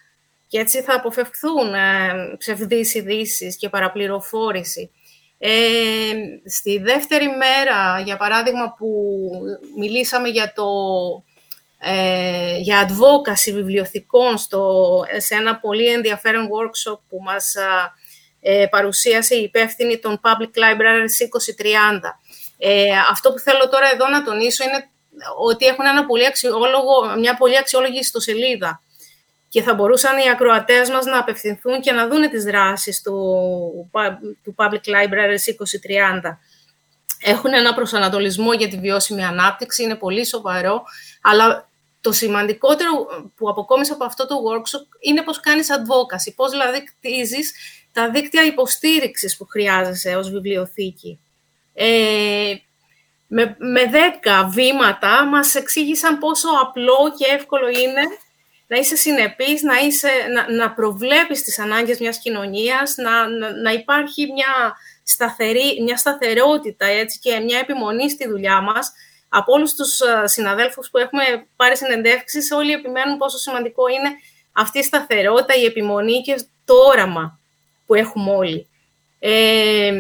Και 0.53 0.59
έτσι 0.59 0.83
θα 0.83 0.95
αποφευχθούν 0.95 1.75
ε, 1.75 2.35
ψευδείς 2.39 2.95
ειδήσεις 2.95 3.57
και 3.57 3.69
παραπληροφόρηση. 3.69 4.91
Ε, 5.39 5.51
στη 6.45 6.79
δεύτερη 6.79 7.27
μέρα, 7.27 8.01
για 8.01 8.17
παράδειγμα, 8.17 8.75
που 8.79 8.89
μιλήσαμε 9.79 10.29
για, 10.29 10.53
το, 10.55 10.65
ε, 11.79 12.57
για 12.59 12.89
advocacy 12.89 13.53
βιβλιοθηκών 13.53 14.39
στο, 14.39 15.05
σε 15.19 15.35
ένα 15.35 15.59
πολύ 15.59 15.87
ενδιαφέρον 15.87 16.45
workshop 16.45 16.99
που 17.09 17.19
μας 17.23 17.55
ε, 18.41 18.67
παρουσίασε 18.71 19.35
η 19.35 19.43
υπεύθυνη 19.43 19.99
των 19.99 20.21
Public 20.23 20.59
Libraries 20.59 21.15
2030. 22.01 22.11
Ε, 22.59 22.85
αυτό 23.11 23.33
που 23.33 23.39
θέλω 23.39 23.69
τώρα 23.69 23.91
εδώ 23.93 24.09
να 24.09 24.25
τονίσω 24.25 24.65
είναι 24.65 24.91
ότι 25.39 25.67
έχουν 25.67 25.87
ένα 25.87 26.07
πολύ 26.07 26.27
αξιόλογο, 26.27 27.17
μια 27.19 27.37
πολύ 27.37 27.59
αξιόλογη 27.59 27.99
ιστοσελίδα 27.99 28.83
και 29.53 29.63
θα 29.63 29.75
μπορούσαν 29.75 30.19
οι 30.19 30.31
ακροατές 30.31 30.91
μας 30.91 31.05
να 31.05 31.19
απευθυνθούν 31.19 31.81
και 31.81 31.93
να 31.93 32.09
δούνε 32.09 32.29
τις 32.29 32.45
δράσεις 32.45 33.03
του, 33.03 33.15
του 34.43 34.55
Public 34.59 34.85
Libraries 34.95 35.45
2030. 36.23 36.39
Έχουν 37.23 37.53
ένα 37.53 37.75
προσανατολισμό 37.75 38.53
για 38.53 38.69
τη 38.69 38.79
βιώσιμη 38.79 39.25
ανάπτυξη, 39.25 39.83
είναι 39.83 39.95
πολύ 39.95 40.27
σοβαρό, 40.27 40.83
αλλά 41.23 41.69
το 42.01 42.13
σημαντικότερο 42.13 42.91
που 43.37 43.49
αποκόμισα 43.49 43.95
από 43.95 44.05
αυτό 44.05 44.27
το 44.27 44.35
workshop 44.35 44.87
είναι 45.01 45.23
πώς 45.23 45.41
κάνεις 45.41 45.69
advocacy, 45.71 46.33
πώς 46.37 46.51
δηλαδή 46.51 46.85
κτίζεις 46.85 47.53
τα 47.93 48.11
δίκτυα 48.11 48.45
υποστήριξης 48.45 49.37
που 49.37 49.47
χρειάζεσαι 49.47 50.17
ως 50.17 50.31
βιβλιοθήκη. 50.31 51.21
Ε, 51.75 52.55
με, 53.27 53.57
με 53.59 53.87
δέκα 53.87 54.49
βήματα 54.49 55.25
μας 55.25 55.55
εξήγησαν 55.55 56.19
πόσο 56.19 56.49
απλό 56.63 57.15
και 57.19 57.35
εύκολο 57.35 57.69
είναι 57.69 58.03
να 58.73 58.79
είσαι 58.79 58.97
συνεπής, 58.97 59.63
να, 59.63 59.79
είσαι, 59.79 60.09
να, 60.33 60.53
να 60.53 60.73
προβλέπεις 60.73 61.43
τις 61.43 61.59
ανάγκες 61.59 61.99
μιας 61.99 62.19
κοινωνίας, 62.19 62.95
να, 62.97 63.29
να, 63.63 63.73
υπάρχει 63.73 64.33
μια, 64.33 64.77
σταθερή, 65.03 65.83
μια 65.83 65.97
σταθερότητα 65.97 66.87
έτσι, 66.87 67.19
και 67.19 67.39
μια 67.39 67.59
επιμονή 67.59 68.11
στη 68.11 68.29
δουλειά 68.29 68.61
μας. 68.61 68.93
Από 69.29 69.53
όλους 69.53 69.75
τους 69.75 70.01
ε, 70.01 70.27
συναδέλφους 70.27 70.91
που 70.91 70.99
έχουμε 70.99 71.23
πάρει 71.57 71.77
συνεντεύξεις, 71.77 72.51
όλοι 72.51 72.73
επιμένουν 72.73 73.17
πόσο 73.17 73.39
σημαντικό 73.39 73.89
είναι 73.89 74.11
αυτή 74.53 74.79
η 74.79 74.83
σταθερότητα, 74.83 75.55
η 75.55 75.65
επιμονή 75.65 76.21
και 76.21 76.45
το 76.65 76.75
όραμα 76.75 77.39
που 77.87 77.95
έχουμε 77.95 78.31
όλοι. 78.31 78.67
Ε, 79.19 79.93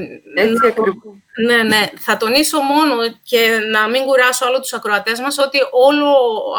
ναι, 1.46 1.62
ναι. 1.62 1.90
Θα 1.98 2.16
τονίσω 2.16 2.60
μόνο 2.60 2.96
και 3.22 3.58
να 3.70 3.88
μην 3.88 4.04
κουράσω 4.04 4.46
άλλο 4.46 4.60
τους 4.60 4.72
ακροατές 4.72 5.20
μας 5.20 5.38
ότι 5.38 5.58
όλο, 5.70 6.14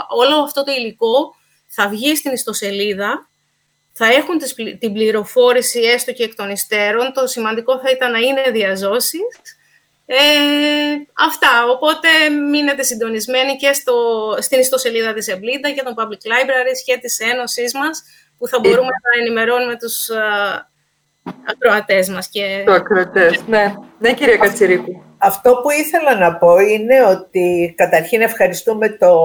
όλο 0.10 0.44
αυτό 0.44 0.64
το 0.64 0.72
υλικό 0.72 1.36
θα 1.76 1.88
βγει 1.90 2.16
στην 2.16 2.32
ιστοσελίδα, 2.32 3.28
θα 3.92 4.06
έχουν 4.06 4.38
την 4.80 4.94
πληροφόρηση 4.94 5.80
έστω 5.80 6.12
και 6.12 6.24
εκ 6.24 6.36
των 6.36 6.50
υστέρων. 6.50 7.14
Το 7.14 7.28
σημαντικό 7.28 7.80
θα 7.80 7.90
ήταν 7.90 8.12
να 8.12 8.20
είναι 8.20 8.42
διά 8.52 8.75
ζώσης. 8.75 9.22
Ε, 10.06 10.16
αυτά, 11.28 11.66
οπότε 11.70 12.08
μείνετε 12.50 12.84
συντονισμένοι 12.84 13.56
και 13.56 13.74
στο, 13.74 13.94
στην 14.40 14.60
ιστοσελίδα 14.60 15.14
της 15.14 15.28
EBLIDA 15.28 15.72
και 15.72 15.84
των 15.84 15.94
Public 15.98 16.24
Libraries 16.32 16.82
και 16.86 16.98
της 16.98 17.20
Ένωσής 17.20 17.74
μας, 17.74 18.04
που 18.38 18.48
θα 18.48 18.60
μπορούμε 18.60 18.82
να 19.04 19.22
ενημερώνουμε 19.22 19.78
τους 19.78 20.10
ακροατές 21.52 22.10
μας. 22.10 22.30
Και... 22.30 22.64
Το 22.66 22.72
ακροατές, 22.72 23.44
ναι. 23.48 23.76
Ναι, 24.00 24.14
κυρία 24.14 24.38
Κατσιρίκου. 24.38 25.04
Αυτό 25.18 25.60
που 25.62 25.70
ήθελα 25.70 26.16
να 26.16 26.36
πω 26.38 26.58
είναι 26.60 27.04
ότι 27.06 27.74
καταρχήν 27.78 28.22
ευχαριστούμε 28.22 28.90
το 28.90 29.16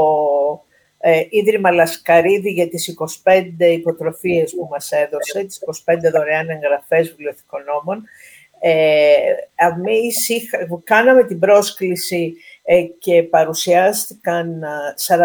ε, 0.99 1.22
Ίδρυμα 1.28 1.70
Λασκαρίδη 1.70 2.51
για 2.51 2.68
τις 2.68 2.94
25 3.24 3.42
υποτροφίες 3.59 4.55
που 4.55 4.68
μας 4.70 4.92
έδωσε, 4.92 5.44
τις 5.44 5.61
25 5.84 6.11
δωρεάν 6.12 6.49
εγγραφές 6.49 7.09
βιβλιοθηκονόμων. 7.09 8.05
Ε, 8.61 9.16
εμείς 9.55 10.28
κάναμε 10.84 11.24
την 11.24 11.38
πρόσκληση 11.38 12.34
ε, 12.62 12.82
και 12.82 13.22
παρουσιάστηκαν 13.22 14.64
45 15.07 15.22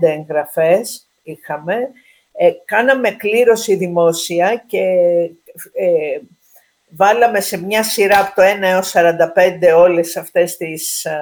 εγγραφές 0.00 1.08
είχαμε. 1.22 1.74
Ε, 2.32 2.50
κάναμε 2.64 3.10
κλήρωση 3.10 3.74
δημόσια 3.74 4.64
και 4.66 4.78
ε, 5.72 6.20
βάλαμε 6.88 7.40
σε 7.40 7.64
μια 7.64 7.82
σειρά 7.82 8.20
από 8.20 8.34
το 8.34 8.42
1 8.42 8.62
έως 8.62 8.92
45 8.96 9.76
όλες 9.76 10.16
αυτές 10.16 10.56
τις 10.56 11.06
α, 11.06 11.18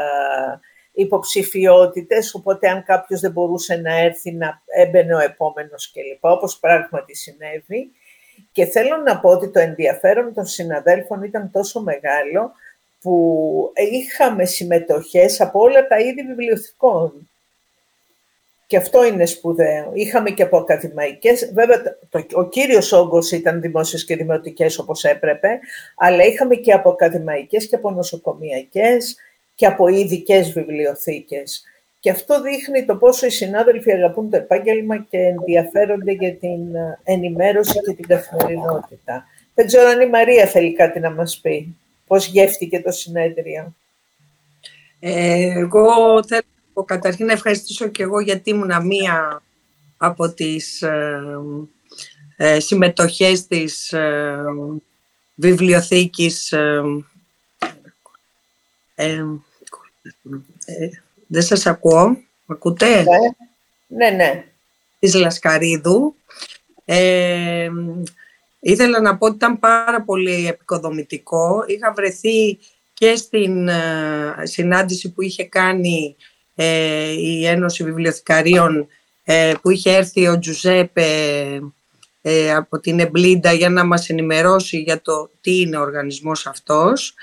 υποψηφιότητες, 0.96 2.34
οπότε 2.34 2.68
αν 2.68 2.82
κάποιος 2.82 3.20
δεν 3.20 3.30
μπορούσε 3.30 3.76
να 3.76 3.98
έρθει 3.98 4.32
να 4.32 4.62
έμπαινε 4.66 5.14
ο 5.14 5.18
επόμενος 5.18 5.92
κλπ, 5.92 6.24
όπως 6.24 6.58
πράγματι 6.58 7.16
συνέβη. 7.16 7.90
Και 8.52 8.64
θέλω 8.64 8.96
να 8.96 9.20
πω 9.20 9.30
ότι 9.30 9.48
το 9.48 9.58
ενδιαφέρον 9.58 10.34
των 10.34 10.46
συναδέλφων 10.46 11.22
ήταν 11.22 11.50
τόσο 11.52 11.80
μεγάλο 11.80 12.52
που 13.00 13.72
είχαμε 13.92 14.44
συμμετοχές 14.44 15.40
από 15.40 15.60
όλα 15.60 15.86
τα 15.86 15.98
είδη 15.98 16.22
βιβλιοθηκών. 16.22 17.28
Και 18.66 18.76
αυτό 18.76 19.04
είναι 19.04 19.26
σπουδαίο. 19.26 19.90
Είχαμε 19.94 20.30
και 20.30 20.42
από 20.42 20.56
ακαδημαϊκές, 20.56 21.50
βέβαια 21.54 21.82
το, 22.08 22.26
ο 22.32 22.48
κύριος 22.48 22.92
όγκος 22.92 23.32
ήταν 23.32 23.60
δημόσιες 23.60 24.04
και 24.04 24.16
δημοτικές 24.16 24.78
όπως 24.78 25.04
έπρεπε, 25.04 25.58
αλλά 25.96 26.24
είχαμε 26.24 26.54
και 26.54 26.72
από 26.72 26.90
ακαδημαϊκές 26.90 27.68
και 27.68 27.74
από 27.74 27.90
νοσοκομιακές 27.90 29.16
και 29.56 29.66
από 29.66 29.88
ειδικές 29.88 30.52
βιβλιοθήκες. 30.52 31.64
Και 32.00 32.10
αυτό 32.10 32.42
δείχνει 32.42 32.84
το 32.84 32.96
πόσο 32.96 33.26
οι 33.26 33.30
συνάδελφοι 33.30 33.92
αγαπούν 33.92 34.30
το 34.30 34.36
επάγγελμα 34.36 34.98
και 34.98 35.18
ενδιαφέρονται 35.18 36.12
για 36.12 36.34
την 36.34 36.74
ε, 36.74 36.98
ενημέρωση 37.04 37.80
και 37.80 37.94
την 37.94 38.06
καθημερινότητα. 38.06 39.24
Δεν 39.54 39.66
ξέρω 39.66 39.88
αν 39.88 40.00
η 40.00 40.08
Μαρία 40.08 40.46
θέλει 40.46 40.72
κάτι 40.72 41.00
να 41.00 41.10
μας 41.10 41.38
πει. 41.42 41.76
Πώς 42.06 42.26
γεύτηκε 42.26 42.80
το 42.80 42.90
συνέδριο. 42.90 43.74
Ε, 45.00 45.58
εγώ 45.58 46.24
θέλω 46.26 46.84
καταρχήν 46.84 47.26
να 47.26 47.32
ευχαριστήσω 47.32 47.88
και 47.88 48.02
εγώ 48.02 48.20
γιατί 48.20 48.50
ήμουν 48.50 48.86
μία 48.86 49.42
από 49.96 50.32
τις 50.32 50.82
ε, 50.82 51.20
ε, 52.36 52.60
συμμετοχές 52.60 53.46
της 53.46 53.92
ε, 53.92 54.36
βιβλιοθήκης 55.34 56.54
ε, 58.98 59.24
ε, 60.64 60.88
δεν 61.26 61.42
σας 61.42 61.66
ακούω. 61.66 62.16
Ακούτε; 62.46 63.04
Ναι, 63.86 64.10
ναι. 64.10 64.16
ναι. 64.16 64.44
Της 64.98 65.14
Λασκαρίδου. 65.14 66.14
ήθελα 68.60 69.00
να 69.00 69.16
πω 69.16 69.26
ότι 69.26 69.34
ήταν 69.34 69.58
πάρα 69.58 70.02
πολύ 70.02 70.46
επικοδομητικό. 70.46 71.64
Είχα 71.66 71.92
βρεθεί 71.92 72.58
και 72.94 73.16
στην 73.16 73.68
συνάντηση 74.42 75.12
που 75.12 75.22
είχε 75.22 75.44
κάνει 75.44 76.16
η 77.18 77.46
Ένωση 77.46 77.84
Βιβλιοθηκαρίων 77.84 78.86
που 79.62 79.70
είχε 79.70 79.96
έρθει 79.96 80.26
ο 80.26 80.38
Τζουζέπε 80.38 81.08
από 82.56 82.78
την 82.80 83.00
EBLIDA 83.00 83.52
για 83.52 83.70
να 83.70 83.84
μας 83.84 84.08
ενημερώσει 84.08 84.78
για 84.78 85.00
το 85.00 85.30
τι 85.40 85.60
είναι 85.60 85.76
ο 85.76 85.80
οργανισμός 85.80 86.46
αυτός 86.46 87.14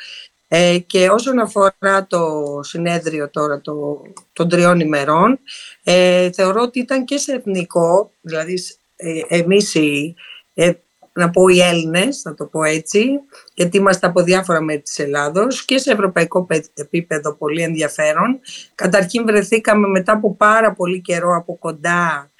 ε, 0.56 0.78
και 0.78 1.10
όσον 1.10 1.40
αφορά 1.40 2.08
το 2.08 2.60
συνέδριο 2.64 3.30
τώρα 3.30 3.62
το, 3.62 4.02
των 4.34 4.50
τριών 4.50 4.80
ημερών, 4.80 5.40
ε, 5.84 6.32
θεωρώ 6.32 6.62
ότι 6.62 6.80
ήταν 6.80 7.06
και 7.06 7.18
σε 7.18 7.34
εθνικό, 7.34 8.12
δηλαδή 8.22 8.58
ε, 8.96 9.22
εμείς 9.28 9.74
οι, 9.76 10.16
ε, 10.54 10.72
να 11.14 11.30
πω 11.30 11.48
οι 11.48 11.62
Έλληνες, 11.62 12.22
να 12.24 12.34
το 12.34 12.46
πω 12.46 12.64
έτσι, 12.64 13.06
γιατί 13.54 13.78
είμαστε 13.78 14.08
από 14.08 14.24
διάφορα 14.24 14.62
μέρη 14.62 14.82
της 14.82 15.00
Ελλάδος 15.00 15.66
και 15.66 15.78
σε 15.78 15.92
ευρωπαϊκό 15.92 16.48
επίπεδο 16.74 17.34
πολύ 17.34 17.62
ενδιαφέρον. 17.62 18.40
Καταρχήν 18.76 19.26
βρεθήκαμε 19.26 19.88
μετά 19.88 20.12
από 20.12 20.36
πάρα 20.36 20.74
πολύ 20.74 21.02
καιρό 21.02 21.36
από 21.36 21.58
κοντά 21.58 22.32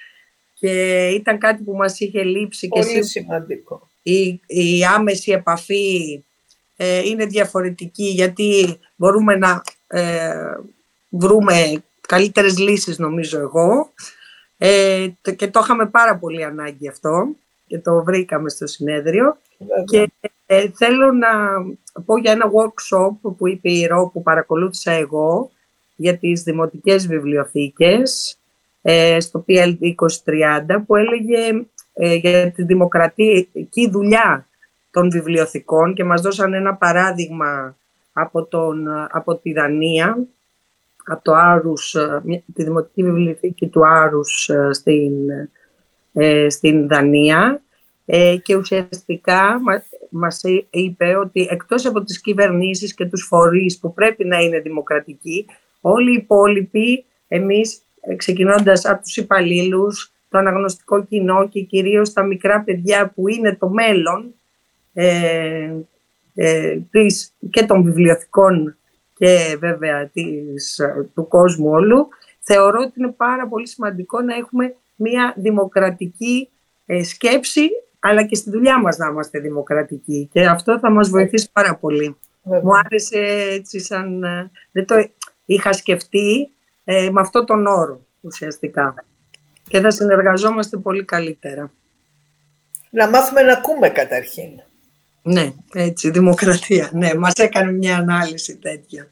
και 0.54 1.06
ήταν 1.08 1.38
κάτι 1.38 1.62
που 1.62 1.72
μας 1.72 2.00
είχε 2.00 2.22
λείψει. 2.22 2.68
Πολύ 2.68 2.92
και 2.92 3.02
σημαντικό. 3.02 3.88
Η, 4.02 4.40
η 4.46 4.84
άμεση 4.94 5.32
επαφή 5.32 6.24
ε, 6.24 6.33
είναι 6.76 7.24
διαφορετική 7.26 8.04
γιατί 8.04 8.78
μπορούμε 8.96 9.36
να 9.36 9.62
ε, 9.86 10.58
βρούμε 11.08 11.82
καλύτερες 12.08 12.58
λύσεις 12.58 12.98
νομίζω 12.98 13.38
εγώ. 13.38 13.92
Ε, 14.58 15.06
και 15.36 15.48
το 15.48 15.60
είχαμε 15.62 15.86
πάρα 15.86 16.16
πολύ 16.16 16.44
ανάγκη 16.44 16.88
αυτό 16.88 17.28
και 17.66 17.78
το 17.78 18.02
βρήκαμε 18.04 18.48
στο 18.48 18.66
συνέδριο. 18.66 19.36
Και 19.84 20.10
ε, 20.46 20.68
θέλω 20.74 21.12
να 21.12 21.28
πω 22.04 22.18
για 22.18 22.32
ένα 22.32 22.50
workshop 22.50 23.32
που 23.36 23.48
είπε 23.48 23.70
η 23.70 23.86
Ρο 23.86 24.10
που 24.12 24.22
παρακολούθησα 24.22 24.92
εγώ 24.92 25.50
για 25.96 26.16
τις 26.16 26.42
δημοτικές 26.42 27.06
βιβλιοθήκες 27.06 28.38
στο 29.18 29.44
PLD 29.48 29.78
2030 30.68 30.82
που 30.86 30.96
έλεγε 30.96 31.66
για 32.20 32.52
τη 32.52 32.62
δημοκρατική 32.62 33.90
δουλειά 33.90 34.46
των 34.94 35.10
βιβλιοθηκών 35.10 35.94
και 35.94 36.04
μας 36.04 36.20
δώσαν 36.20 36.54
ένα 36.54 36.74
παράδειγμα 36.74 37.76
από, 38.12 38.44
τον, 38.44 38.88
από 39.10 39.36
τη 39.36 39.52
Δανία, 39.52 40.18
από 41.04 41.22
το 41.22 41.32
Άρους, 41.32 41.94
ε, 41.94 42.22
τη 42.54 42.64
Δημοτική 42.64 43.02
Βιβλιοθήκη 43.02 43.68
του 43.68 43.86
Άρους 43.86 44.48
ε, 44.48 44.72
στην, 44.72 45.12
ε, 46.12 46.48
στην 46.48 46.88
Δανία 46.88 47.62
και 48.42 48.56
ουσιαστικά 48.56 49.60
μας 50.10 50.40
είπε 50.70 51.16
ότι 51.16 51.48
εκτός 51.50 51.86
από 51.86 52.02
τις 52.02 52.20
κυβερνήσεις 52.20 52.94
και 52.94 53.06
τους 53.06 53.26
φορείς 53.26 53.78
που 53.78 53.94
πρέπει 53.94 54.24
να 54.24 54.38
είναι 54.38 54.60
δημοκρατικοί, 54.60 55.46
όλοι 55.80 56.10
οι 56.10 56.14
υπόλοιποι, 56.22 57.04
εμείς 57.28 57.82
ξεκινώντας 58.16 58.84
από 58.84 59.02
τους 59.02 59.16
υπαλλήλους, 59.16 60.12
το 60.28 60.38
αναγνωστικό 60.38 61.04
κοινό 61.04 61.48
και 61.48 61.60
κυρίως 61.60 62.12
τα 62.12 62.22
μικρά 62.22 62.60
παιδιά 62.60 63.12
που 63.14 63.28
είναι 63.28 63.56
το 63.56 63.68
μέλλον, 63.68 64.34
ε, 64.94 65.72
ε, 66.34 66.78
της, 66.90 67.32
και 67.50 67.64
των 67.64 67.82
βιβλιοθηκών 67.82 68.76
και 69.16 69.56
βέβαια 69.60 70.06
της, 70.06 70.80
του 71.14 71.28
κόσμου 71.28 71.68
όλου, 71.68 72.08
θεωρώ 72.40 72.80
ότι 72.80 72.92
είναι 72.96 73.12
πάρα 73.16 73.48
πολύ 73.48 73.68
σημαντικό 73.68 74.20
να 74.20 74.34
έχουμε 74.34 74.74
μια 74.96 75.34
δημοκρατική 75.36 76.48
ε, 76.86 77.02
σκέψη, 77.02 77.68
αλλά 77.98 78.22
και 78.22 78.34
στη 78.34 78.50
δουλειά 78.50 78.80
μας 78.80 78.96
να 78.96 79.06
είμαστε 79.06 79.38
δημοκρατικοί. 79.38 80.28
Και 80.32 80.46
αυτό 80.46 80.78
θα 80.78 80.90
μας 80.90 81.08
βοηθήσει 81.08 81.48
πάρα 81.52 81.76
πολύ. 81.76 82.16
Μου 82.42 82.76
άρεσε 82.84 83.18
έτσι 83.50 83.80
σαν... 83.80 84.22
Ε, 84.22 84.50
δεν 84.72 84.86
το 84.86 84.94
είχα 85.44 85.72
σκεφτεί 85.72 86.50
ε, 86.84 87.10
με 87.10 87.20
αυτό 87.20 87.44
τον 87.44 87.66
όρο 87.66 88.00
ουσιαστικά. 88.20 88.94
Και 89.68 89.80
θα 89.80 89.90
συνεργαζόμαστε 89.90 90.76
πολύ 90.76 91.04
καλύτερα. 91.04 91.72
Να 92.90 93.08
μάθουμε 93.08 93.42
να 93.42 93.52
ακούμε 93.52 93.88
καταρχήν. 93.88 94.50
Ναι, 95.26 95.52
έτσι, 95.72 96.10
δημοκρατία. 96.10 96.90
Ναι, 96.92 97.14
μας 97.14 97.32
έκανε 97.34 97.72
μια 97.72 97.96
ανάλυση 97.96 98.56
τέτοια. 98.56 99.06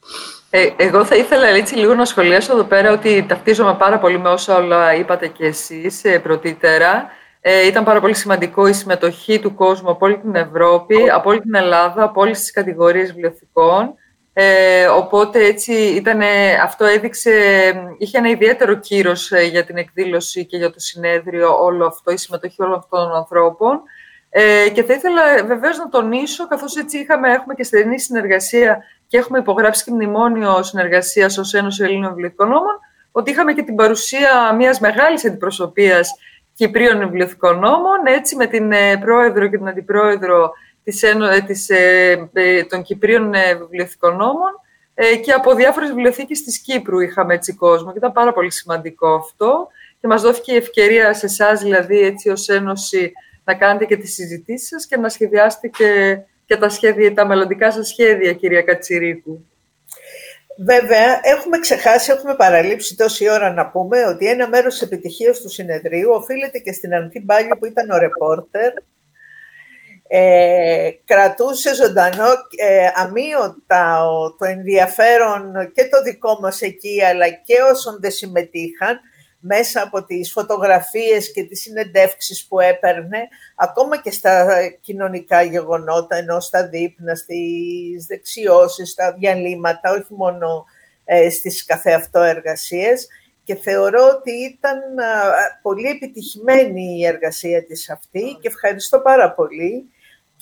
Ε, 0.50 0.68
εγώ 0.76 1.04
θα 1.04 1.16
ήθελα 1.16 1.46
έτσι 1.46 1.74
λίγο 1.74 1.94
να 1.94 2.04
σχολιάσω 2.04 2.52
εδώ 2.52 2.64
πέρα 2.64 2.92
ότι 2.92 3.24
ταυτίζομαι 3.28 3.74
πάρα 3.74 3.98
πολύ 3.98 4.18
με 4.18 4.28
όσα 4.28 4.56
όλα 4.56 4.94
είπατε 4.94 5.26
και 5.26 5.46
εσείς 5.46 6.04
ε, 6.04 6.18
πρωτήτερα. 6.18 7.06
Ε, 7.40 7.66
ήταν 7.66 7.84
πάρα 7.84 8.00
πολύ 8.00 8.14
σημαντικό 8.14 8.66
η 8.66 8.72
συμμετοχή 8.72 9.38
του 9.38 9.54
κόσμου 9.54 9.90
από 9.90 10.06
όλη 10.06 10.18
την 10.18 10.34
Ευρώπη, 10.34 11.10
από 11.10 11.30
όλη 11.30 11.40
την 11.40 11.54
Ελλάδα, 11.54 12.02
από 12.02 12.20
όλες 12.20 12.38
τις 12.38 12.52
κατηγορίες 12.52 13.12
βιβλιοθηκών. 13.12 13.94
Ε, 14.32 14.86
οπότε 14.86 15.44
έτσι 15.44 15.72
ήταν, 15.72 16.20
αυτό 16.62 16.84
έδειξε, 16.84 17.30
είχε 17.98 18.18
ένα 18.18 18.28
ιδιαίτερο 18.28 18.74
κύρος 18.74 19.32
ε, 19.32 19.42
για 19.42 19.64
την 19.64 19.76
εκδήλωση 19.76 20.46
και 20.46 20.56
για 20.56 20.70
το 20.70 20.80
συνέδριο 20.80 21.62
όλο 21.62 21.86
αυτό, 21.86 22.12
η 22.12 22.16
συμμετοχή 22.16 22.62
όλων 22.62 22.78
αυτών 22.78 23.00
των 23.00 23.16
ανθρώπων. 23.16 23.82
Ε, 24.34 24.68
και 24.68 24.82
θα 24.82 24.94
ήθελα 24.94 25.22
βεβαίως 25.46 25.78
να 25.78 25.88
τονίσω, 25.88 26.46
καθώς 26.46 26.76
έτσι 26.76 26.98
είχαμε, 26.98 27.32
έχουμε 27.32 27.54
και 27.54 27.62
στενή 27.62 28.00
συνεργασία 28.00 28.84
και 29.06 29.18
έχουμε 29.18 29.38
υπογράψει 29.38 29.84
και 29.84 29.90
μνημόνιο 29.90 30.62
συνεργασίας 30.62 31.38
ως 31.38 31.54
Ένωση 31.54 31.84
Ελλήνων 31.84 32.08
Βιβλιοθηκονόμων, 32.08 32.78
ότι 33.12 33.30
είχαμε 33.30 33.52
και 33.52 33.62
την 33.62 33.74
παρουσία 33.74 34.52
μιας 34.52 34.80
μεγάλης 34.80 35.24
αντιπροσωπείας 35.24 36.10
Κυπρίων 36.54 36.98
Βιβλιοθηκονόμων, 36.98 38.06
έτσι 38.06 38.36
με 38.36 38.46
την 38.46 38.72
ε, 38.72 38.96
πρόεδρο 38.96 39.48
και 39.48 39.56
την 39.56 39.68
αντιπρόεδρο 39.68 40.52
της, 40.84 41.02
ε, 41.02 41.14
της, 41.46 41.68
ε, 41.68 42.28
των 42.68 42.82
Κυπρίων 42.82 43.32
Βιβλιοθηκονόμων 43.58 44.60
και 45.24 45.32
από 45.32 45.54
διάφορες 45.54 45.88
βιβλιοθήκες 45.88 46.42
της 46.42 46.58
Κύπρου 46.58 47.00
είχαμε 47.00 47.34
έτσι 47.34 47.54
κόσμο 47.54 47.92
και 47.92 47.98
ήταν 47.98 48.12
πάρα 48.12 48.32
πολύ 48.32 48.52
σημαντικό 48.52 49.14
αυτό 49.14 49.68
και 50.00 50.06
μας 50.06 50.22
δόθηκε 50.22 50.52
η 50.52 50.56
ευκαιρία 50.56 51.14
σε 51.14 51.26
εσάς 51.26 51.62
δηλαδή 51.62 52.00
έτσι 52.00 52.28
ως 52.28 52.48
Ένωση 52.48 53.12
να 53.44 53.54
κάνετε 53.54 53.84
και 53.84 53.96
τις 53.96 54.14
συζητήσεις 54.14 54.68
σας 54.68 54.86
και 54.86 54.96
να 54.96 55.08
σχεδιάσετε 55.08 55.68
και, 56.46 56.56
τα, 56.56 56.68
σχέδια, 56.68 57.14
τα 57.14 57.26
μελλοντικά 57.26 57.72
σας 57.72 57.88
σχέδια, 57.88 58.32
κυρία 58.32 58.62
Κατσιρίκου. 58.62 59.46
Βέβαια, 60.58 61.20
έχουμε 61.22 61.58
ξεχάσει, 61.58 62.12
έχουμε 62.12 62.34
παραλείψει 62.34 62.96
τόση 62.96 63.30
ώρα 63.30 63.52
να 63.52 63.66
πούμε 63.66 64.06
ότι 64.06 64.26
ένα 64.26 64.48
μέρος 64.48 64.72
της 64.72 64.82
επιτυχίας 64.82 65.40
του 65.40 65.48
συνεδρίου 65.48 66.10
οφείλεται 66.10 66.58
και 66.58 66.72
στην 66.72 66.94
Ανθή 66.94 67.20
Μπάλιο 67.20 67.56
που 67.58 67.66
ήταν 67.66 67.90
ο 67.90 67.98
ρεπόρτερ. 67.98 68.72
Ε, 70.14 70.90
κρατούσε 71.04 71.74
ζωντανό 71.74 72.28
ε, 72.56 72.86
αμύωτα 72.94 74.04
το 74.38 74.44
ενδιαφέρον 74.44 75.72
και 75.74 75.88
το 75.88 76.02
δικό 76.02 76.38
μας 76.40 76.60
εκεί 76.60 77.04
αλλά 77.04 77.28
και 77.28 77.54
όσων 77.72 77.98
δεν 78.00 78.10
συμμετείχαν 78.10 79.00
μέσα 79.44 79.82
από 79.82 80.04
τις 80.04 80.32
φωτογραφίες 80.32 81.32
και 81.32 81.44
τις 81.44 81.60
συνεντεύξεις 81.60 82.46
που 82.46 82.60
έπαιρνε, 82.60 83.28
ακόμα 83.56 84.00
και 84.00 84.10
στα 84.10 84.46
κοινωνικά 84.80 85.42
γεγονότα, 85.42 86.16
ενώ 86.16 86.40
στα 86.40 86.68
δείπνα, 86.68 87.14
στις 87.14 88.06
δεξιώσεις, 88.06 88.90
στα 88.90 89.12
διαλύματα, 89.12 89.90
όχι 89.90 90.14
μόνο 90.14 90.64
ε, 91.04 91.30
στις 91.30 91.64
καθεαυτό 91.64 92.20
εργασίες. 92.20 93.06
Και 93.44 93.54
θεωρώ 93.54 94.08
ότι 94.08 94.32
ήταν 94.32 94.80
πολύ 95.62 95.88
επιτυχημένη 95.88 96.98
η 96.98 97.06
εργασία 97.06 97.64
της 97.64 97.90
αυτή 97.90 98.38
και 98.40 98.48
ευχαριστώ 98.48 99.00
πάρα 99.00 99.32
πολύ 99.32 99.91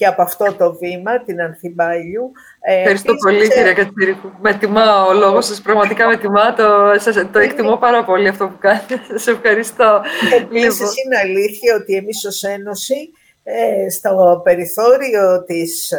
και 0.01 0.07
από 0.07 0.23
αυτό 0.23 0.55
το 0.59 0.75
βήμα, 0.75 1.23
την 1.23 1.41
Ανθιμπάλιου. 1.41 2.33
Ε, 2.61 2.79
Ευχαριστώ 2.79 3.15
πολύ, 3.15 3.45
σε... 3.45 3.53
κυρία 3.53 3.73
Κατσίρικου. 3.73 4.33
Με 4.41 4.55
τιμά 4.55 5.05
ο 5.07 5.13
λόγος 5.13 5.47
σας, 5.47 5.61
πραγματικά 5.61 6.07
με 6.07 6.17
τιμά. 6.17 6.55
Το, 6.55 6.95
σας, 6.97 7.31
το 7.33 7.39
εκτιμώ 7.39 7.77
πάρα 7.77 8.05
πολύ 8.05 8.29
αυτό 8.29 8.49
που 8.49 8.59
κάνετε. 8.59 9.01
Σας 9.11 9.27
ευχαριστώ. 9.27 10.03
Επίσης, 10.41 10.79
λοιπόν. 10.79 10.93
είναι 11.05 11.19
αλήθεια 11.23 11.75
ότι 11.81 11.95
εμείς 11.95 12.25
ως 12.25 12.43
Ένωση 12.43 13.11
ε, 13.43 13.91
στο 13.91 14.41
περιθώριο 14.45 15.45
της, 15.45 15.93
ε, 15.93 15.99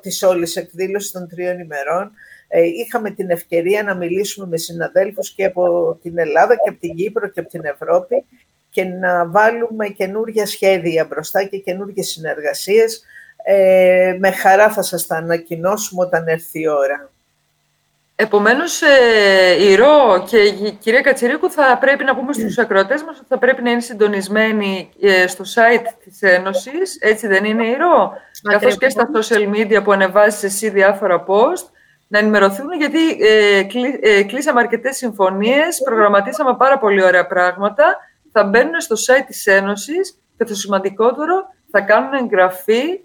της 0.00 0.22
όλης 0.22 0.56
εκδήλωσης 0.56 1.10
των 1.10 1.28
τριών 1.28 1.58
ημερών 1.58 2.12
ε, 2.48 2.62
είχαμε 2.62 3.10
την 3.10 3.30
ευκαιρία 3.30 3.82
να 3.82 3.94
μιλήσουμε 3.94 4.46
με 4.46 4.56
συναδέλφους 4.56 5.30
και 5.30 5.44
από 5.44 5.94
την 6.02 6.18
Ελλάδα 6.18 6.54
και 6.54 6.68
από 6.68 6.78
την 6.78 6.94
Κύπρο 6.94 7.28
και 7.28 7.40
από 7.40 7.48
την 7.48 7.64
Ευρώπη 7.64 8.24
και 8.70 8.84
να 8.84 9.26
βάλουμε 9.28 9.86
καινούργια 9.86 10.46
σχέδια 10.46 11.04
μπροστά 11.04 11.44
και 11.44 11.58
καινούργιες 11.58 12.08
συνεργασίες. 12.08 13.04
Ε, 13.44 14.16
με 14.18 14.30
χαρά 14.30 14.70
θα 14.70 14.82
σας 14.82 15.06
τα 15.06 15.16
ανακοινώσουμε 15.16 16.04
όταν 16.04 16.26
έρθει 16.26 16.60
η 16.60 16.68
ώρα. 16.68 17.10
Επομένως, 18.22 18.82
ε, 18.82 19.64
η 19.64 19.74
ΡΟ 19.74 20.24
και 20.28 20.38
η 20.38 20.78
κυρία 20.80 21.00
Κατσιρίκου 21.00 21.50
θα 21.50 21.78
πρέπει 21.80 22.04
να 22.04 22.16
πούμε 22.16 22.32
στους 22.32 22.58
ακροατές 22.58 23.02
μας 23.02 23.16
ότι 23.18 23.26
θα 23.28 23.38
πρέπει 23.38 23.62
να 23.62 23.70
είναι 23.70 23.80
συντονισμένοι 23.80 24.90
ε, 25.00 25.26
στο 25.26 25.44
site 25.54 25.86
της 26.04 26.22
Ένωσης, 26.22 26.98
έτσι 27.00 27.26
δεν 27.26 27.44
είναι 27.44 27.66
η 27.66 27.74
ΡΟ, 27.74 28.12
καθώς 28.42 28.78
και 28.78 28.88
στα 28.88 29.10
social 29.14 29.54
media 29.54 29.84
που 29.84 29.92
ανεβάζεις 29.92 30.42
εσύ 30.42 30.68
διάφορα 30.68 31.24
post, 31.26 31.64
να 32.06 32.18
ενημερωθούν 32.18 32.72
γιατί 32.78 33.10
ε, 33.20 33.66
ε, 34.00 34.22
κλείσαμε 34.22 34.60
αρκετές 34.60 34.96
συμφωνίες, 34.96 35.80
προγραμματίσαμε 35.84 36.56
πάρα 36.56 36.78
πολύ 36.78 37.02
ωραία 37.02 37.26
πράγματα 37.26 37.96
θα 38.32 38.44
μπαίνουν 38.44 38.80
στο 38.80 38.94
site 38.94 39.24
της 39.26 39.46
Ένωσης 39.46 40.18
και 40.36 40.44
το 40.44 40.54
σημαντικότερο 40.54 41.54
θα 41.70 41.80
κάνουν 41.80 42.14
εγγραφή 42.14 43.00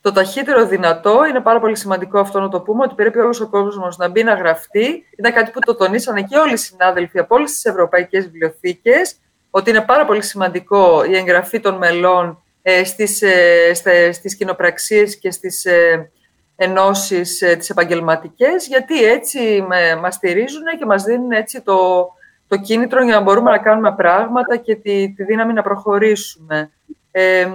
το 0.00 0.12
ταχύτερο 0.12 0.66
δυνατό. 0.66 1.24
Είναι 1.28 1.40
πάρα 1.40 1.60
πολύ 1.60 1.76
σημαντικό 1.76 2.18
αυτό 2.18 2.40
να 2.40 2.48
το 2.48 2.60
πούμε, 2.60 2.82
ότι 2.84 2.94
πρέπει 2.94 3.18
όλος 3.18 3.40
ο 3.40 3.48
κόσμος 3.48 3.96
να 3.96 4.08
μπει 4.08 4.22
να 4.22 4.34
γραφτεί. 4.34 5.06
Ήταν 5.18 5.32
κάτι 5.32 5.50
που 5.50 5.58
το 5.60 5.74
τονίσανε 5.74 6.22
και 6.22 6.36
όλοι 6.36 6.52
οι 6.52 6.56
συνάδελφοι 6.56 7.18
από 7.18 7.34
όλες 7.34 7.50
τις 7.50 7.64
ευρωπαϊκές 7.64 8.24
βιβλιοθήκες, 8.24 9.16
ότι 9.50 9.70
είναι 9.70 9.80
πάρα 9.80 10.04
πολύ 10.04 10.22
σημαντικό 10.22 11.04
η 11.04 11.16
εγγραφή 11.16 11.60
των 11.60 11.76
μελών 11.76 12.42
ε, 12.62 12.84
στις, 12.84 13.22
ε, 13.22 14.12
στις 14.12 14.36
κοινοπραξίες 14.36 15.18
και 15.18 15.30
στις 15.30 15.64
ε, 15.64 16.10
ενώσεις 16.56 17.42
ε, 17.42 17.56
τις 17.56 17.70
επαγγελματικές, 17.70 18.66
γιατί 18.66 19.04
έτσι 19.04 19.64
με, 19.68 19.96
μας 19.96 20.14
στηρίζουν 20.14 20.62
και 20.78 20.86
μας 20.86 21.02
δίνουν 21.02 21.30
έτσι 21.30 21.60
το, 21.60 22.08
το 22.48 22.56
κίνητρο 22.56 23.04
για 23.04 23.14
να 23.14 23.20
μπορούμε 23.20 23.50
να 23.50 23.58
κάνουμε 23.58 23.94
πράγματα 23.94 24.56
και 24.56 24.74
τη, 24.74 25.14
τη 25.14 25.24
δύναμη 25.24 25.52
να 25.52 25.62
προχωρήσουμε. 25.62 26.70
Ε, 27.16 27.46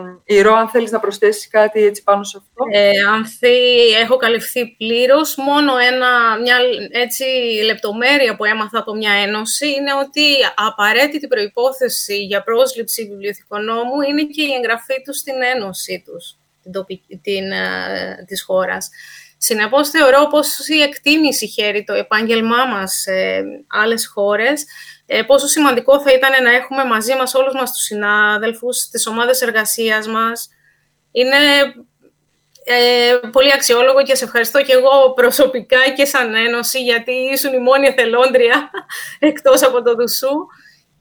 Ρο, 0.41 0.53
αν 0.55 0.69
θέλεις 0.69 0.91
να 0.91 0.99
προσθέσεις 0.99 1.47
κάτι 1.47 1.83
έτσι 1.83 2.03
πάνω 2.03 2.23
σε 2.23 2.37
αυτό. 2.37 2.63
Ε, 2.71 2.91
έχω 4.01 4.15
καλυφθεί 4.15 4.75
πλήρως. 4.77 5.35
Μόνο 5.35 5.71
ένα, 5.77 6.39
μια 6.41 6.57
έτσι, 6.91 7.23
λεπτομέρεια 7.65 8.35
που 8.35 8.45
έμαθα 8.45 8.79
από 8.79 8.95
μια 8.95 9.11
ένωση 9.11 9.67
είναι 9.67 9.93
ότι 9.93 10.21
απαραίτητη 10.55 11.27
προϋπόθεση 11.27 12.15
για 12.15 12.43
πρόσληψη 12.43 13.07
βιβλιοθηκονόμου 13.07 14.01
είναι 14.09 14.23
και 14.23 14.41
η 14.41 14.53
εγγραφή 14.53 15.01
τους 15.05 15.17
στην 15.17 15.35
ένωση 15.55 16.03
τους, 16.05 16.37
την, 16.63 16.71
τοπική, 16.71 17.19
την, 17.23 17.51
ε, 17.51 18.23
της 18.27 18.43
χώρας. 18.43 18.89
Συνεπώς 19.41 19.89
θεωρώ 19.89 20.27
πως 20.27 20.67
η 20.67 20.81
εκτίμηση 20.81 21.47
χέρι 21.47 21.83
το 21.83 21.93
επάγγελμά 21.93 22.65
μας 22.65 22.93
σε 22.93 23.11
άλλες 23.67 24.07
χώρες 24.07 24.65
ε, 25.11 25.21
πόσο 25.21 25.47
σημαντικό 25.47 26.01
θα 26.01 26.13
ήταν 26.13 26.43
να 26.43 26.51
έχουμε 26.51 26.83
μαζί 26.85 27.15
μας 27.15 27.33
όλους 27.33 27.53
μας 27.53 27.71
τους 27.71 27.81
συνάδελφους, 27.83 28.87
τις 28.89 29.07
ομάδες 29.07 29.41
εργασίας 29.41 30.07
μας. 30.07 30.49
Είναι 31.11 31.37
ε, 32.63 33.27
πολύ 33.31 33.51
αξιόλογο 33.53 34.03
και 34.03 34.15
σε 34.15 34.23
ευχαριστώ 34.23 34.61
και 34.61 34.73
εγώ 34.73 35.13
προσωπικά 35.13 35.89
και 35.95 36.05
σαν 36.05 36.35
Ένωση 36.35 36.83
γιατί 36.83 37.11
ήσουν 37.11 37.53
η 37.53 37.59
μόνη 37.59 37.87
εθελόντρια 37.87 38.69
εκτός 39.29 39.63
από 39.63 39.83
το 39.83 39.95
Δουσού. 39.95 40.35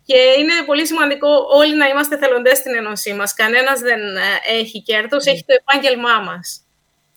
Και 0.04 0.18
είναι 0.38 0.52
πολύ 0.66 0.86
σημαντικό 0.86 1.28
όλοι 1.50 1.76
να 1.76 1.86
είμαστε 1.86 2.18
θελοντές 2.18 2.58
στην 2.58 2.74
Ένωσή 2.74 3.12
μας. 3.12 3.34
Κανένας 3.34 3.80
δεν 3.80 4.00
ε, 4.16 4.58
έχει 4.58 4.82
κέρδος, 4.82 5.26
έχει 5.26 5.44
το 5.46 5.54
επάγγελμά 5.58 6.18
μας. 6.18 6.67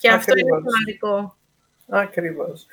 Και 0.02 0.10
αυτό 0.10 0.38
είναι 0.38 0.50
σημαντικό. 0.66 1.38
Ακριβώς. 1.90 2.66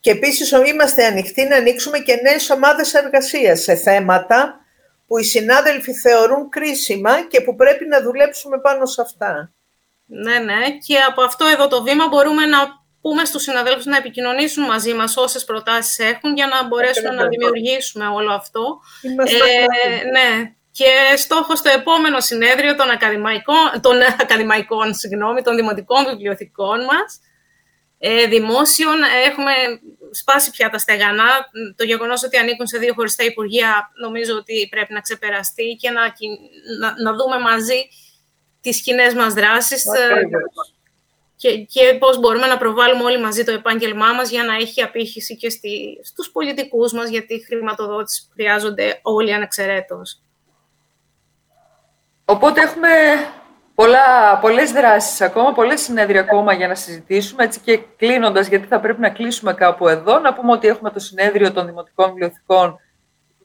Και 0.00 0.10
επίσης 0.10 0.50
είμαστε 0.50 1.04
ανοιχτοί 1.04 1.44
να 1.44 1.56
ανοίξουμε 1.56 1.98
και 1.98 2.20
νέες 2.22 2.50
ομάδες 2.50 2.94
εργασίας 2.94 3.60
σε 3.60 3.74
θέματα 3.74 4.60
που 5.06 5.18
οι 5.18 5.24
συνάδελφοι 5.24 5.94
θεωρούν 5.94 6.48
κρίσιμα 6.48 7.26
και 7.26 7.40
που 7.40 7.54
πρέπει 7.54 7.86
να 7.86 8.02
δουλέψουμε 8.02 8.60
πάνω 8.60 8.86
σε 8.86 9.00
αυτά. 9.00 9.52
Ναι, 10.04 10.38
ναι. 10.38 10.78
Και 10.86 10.98
από 10.98 11.22
αυτό 11.22 11.46
εδώ 11.46 11.68
το 11.68 11.82
βήμα 11.82 12.08
μπορούμε 12.08 12.46
να 12.46 12.58
πούμε 13.00 13.24
στους 13.24 13.42
συναδέλφους 13.42 13.84
να 13.84 13.96
επικοινωνήσουν 13.96 14.64
μαζί 14.64 14.94
μας 14.94 15.16
όσες 15.16 15.44
προτάσεις 15.44 15.98
έχουν 15.98 16.34
για 16.34 16.46
να 16.46 16.66
μπορέσουμε 16.66 17.10
να 17.10 17.28
δημιουργήσουμε 17.28 18.06
όλο 18.06 18.32
αυτό. 18.32 18.80
Ε, 19.02 20.04
ναι. 20.10 20.54
Και 20.76 21.16
στόχος 21.16 21.58
στο 21.58 21.70
επόμενο 21.70 22.20
συνέδριο 22.20 22.74
των 22.74 22.90
ακαδημαϊκών, 22.90 23.80
των 23.80 23.96
ακαδημαϊκών 24.22 24.94
συγγνώμη, 24.94 25.42
των 25.42 25.56
δημοτικών 25.56 26.04
βιβλιοθηκών 26.04 26.80
μας 26.80 27.20
ε, 27.98 28.26
δημόσιων. 28.26 28.94
Έχουμε 29.26 29.52
σπάσει 30.10 30.50
πια 30.50 30.70
τα 30.70 30.78
στεγανά. 30.78 31.30
Το 31.76 31.84
γεγονός 31.84 32.22
ότι 32.22 32.36
ανήκουν 32.36 32.66
σε 32.66 32.78
δύο 32.78 32.94
χωριστά 32.94 33.24
υπουργεία 33.24 33.90
νομίζω 34.00 34.34
ότι 34.36 34.68
πρέπει 34.70 34.92
να 34.92 35.00
ξεπεραστεί 35.00 35.76
και 35.80 35.90
να, 35.90 36.02
να, 37.02 37.12
δούμε 37.14 37.38
μαζί 37.38 37.88
τις 38.60 38.82
κοινές 38.82 39.14
μας 39.14 39.34
δράσεις 39.34 39.84
ε, 39.84 40.22
και, 41.36 41.58
και 41.58 41.96
πώς 41.98 42.18
μπορούμε 42.18 42.46
να 42.46 42.56
προβάλλουμε 42.56 43.04
όλοι 43.04 43.20
μαζί 43.20 43.44
το 43.44 43.52
επάγγελμά 43.52 44.12
μας 44.12 44.30
για 44.30 44.44
να 44.44 44.54
έχει 44.54 44.82
απήχηση 44.82 45.36
και 45.36 45.50
στη, 45.50 46.00
στους 46.02 46.30
πολιτικούς 46.30 46.92
μας, 46.92 47.08
γιατί 47.08 47.44
χρηματοδότηση 47.46 48.22
χρειάζονται 48.32 48.98
όλοι 49.02 49.34
ανεξαιρέτως. 49.34 50.18
Οπότε 52.24 52.60
έχουμε 52.60 52.88
πολλά, 53.74 54.38
πολλές 54.40 54.72
δράσεις 54.72 55.20
ακόμα, 55.20 55.52
πολλές 55.52 55.80
συνέδρια 55.80 56.20
ακόμα 56.20 56.52
για 56.52 56.68
να 56.68 56.74
συζητήσουμε. 56.74 57.44
Έτσι 57.44 57.60
και 57.60 57.80
κλείνοντας, 57.96 58.46
γιατί 58.46 58.66
θα 58.66 58.80
πρέπει 58.80 59.00
να 59.00 59.10
κλείσουμε 59.10 59.54
κάπου 59.54 59.88
εδώ, 59.88 60.18
να 60.18 60.34
πούμε 60.34 60.52
ότι 60.52 60.68
έχουμε 60.68 60.90
το 60.90 60.98
συνέδριο 60.98 61.52
των 61.52 61.66
Δημοτικών 61.66 62.08
Βιβλιοθηκών 62.08 62.78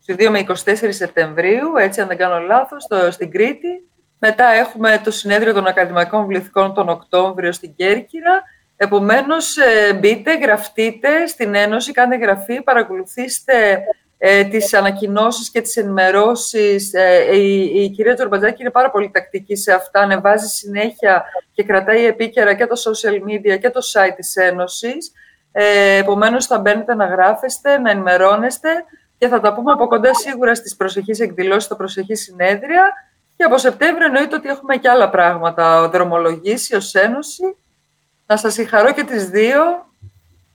22 0.07 0.29
με 0.29 0.45
24 0.47 0.53
Σεπτεμβρίου, 0.89 1.75
έτσι 1.77 2.01
αν 2.01 2.07
δεν 2.07 2.17
κάνω 2.17 2.39
λάθος, 2.39 2.83
στο, 2.83 3.11
στην 3.11 3.31
Κρήτη. 3.31 3.87
Μετά 4.19 4.45
έχουμε 4.45 5.01
το 5.03 5.11
συνέδριο 5.11 5.53
των 5.53 5.67
Ακαδημαϊκών 5.67 6.21
Βιβλιοθηκών 6.21 6.73
τον 6.73 6.89
Οκτώβριο 6.89 7.51
στην 7.51 7.75
Κέρκυρα. 7.75 8.43
Επομένως, 8.75 9.57
ε, 9.57 9.93
μπείτε, 9.93 10.37
γραφτείτε 10.37 11.27
στην 11.27 11.55
Ένωση, 11.55 11.91
κάντε 11.91 12.17
γραφή, 12.17 12.61
παρακολουθήστε 12.61 13.79
ε, 14.21 14.43
τις 14.43 14.73
ανακοινώσεις 14.73 15.49
και 15.49 15.61
τις 15.61 15.77
ενημερώσεις. 15.77 16.93
Ε, 16.93 17.35
η, 17.35 17.63
η 17.83 17.89
κυρία 17.89 18.15
Τζορμπατζάκη 18.15 18.61
είναι 18.61 18.71
πάρα 18.71 18.91
πολύ 18.91 19.11
τακτική 19.13 19.55
σε 19.55 19.73
αυτά, 19.73 19.99
ανεβάζει 19.99 20.47
συνέχεια 20.47 21.25
και 21.53 21.63
κρατάει 21.63 22.05
επίκαιρα 22.05 22.53
και 22.53 22.65
το 22.65 22.75
social 22.85 23.29
media 23.29 23.59
και 23.59 23.69
το 23.69 23.79
site 23.93 24.13
της 24.15 24.35
Ένωσης. 24.35 25.11
Ε, 25.51 25.97
επομένως 25.97 26.45
θα 26.45 26.59
μπαίνετε 26.59 26.95
να 26.95 27.05
γράφεστε, 27.05 27.77
να 27.77 27.89
ενημερώνεστε 27.91 28.69
και 29.17 29.27
θα 29.27 29.39
τα 29.39 29.53
πούμε 29.53 29.71
από 29.71 29.87
κοντά 29.87 30.13
σίγουρα 30.13 30.55
στις 30.55 30.75
προσεχείς 30.75 31.19
εκδηλώσεις, 31.19 31.63
στα 31.63 31.75
προσεχή 31.75 32.15
συνέδρια 32.15 32.93
και 33.37 33.43
από 33.43 33.57
Σεπτέμβριο 33.57 34.05
εννοείται 34.05 34.35
ότι 34.35 34.49
έχουμε 34.49 34.75
και 34.75 34.89
άλλα 34.89 35.09
πράγματα 35.09 35.89
δρομολογήσει 35.89 36.75
ως 36.75 36.93
Ένωση. 36.93 37.55
Να 38.25 38.37
σας 38.37 38.53
συγχαρώ 38.53 38.93
και 38.93 39.03
τις 39.03 39.29
δύο 39.29 39.61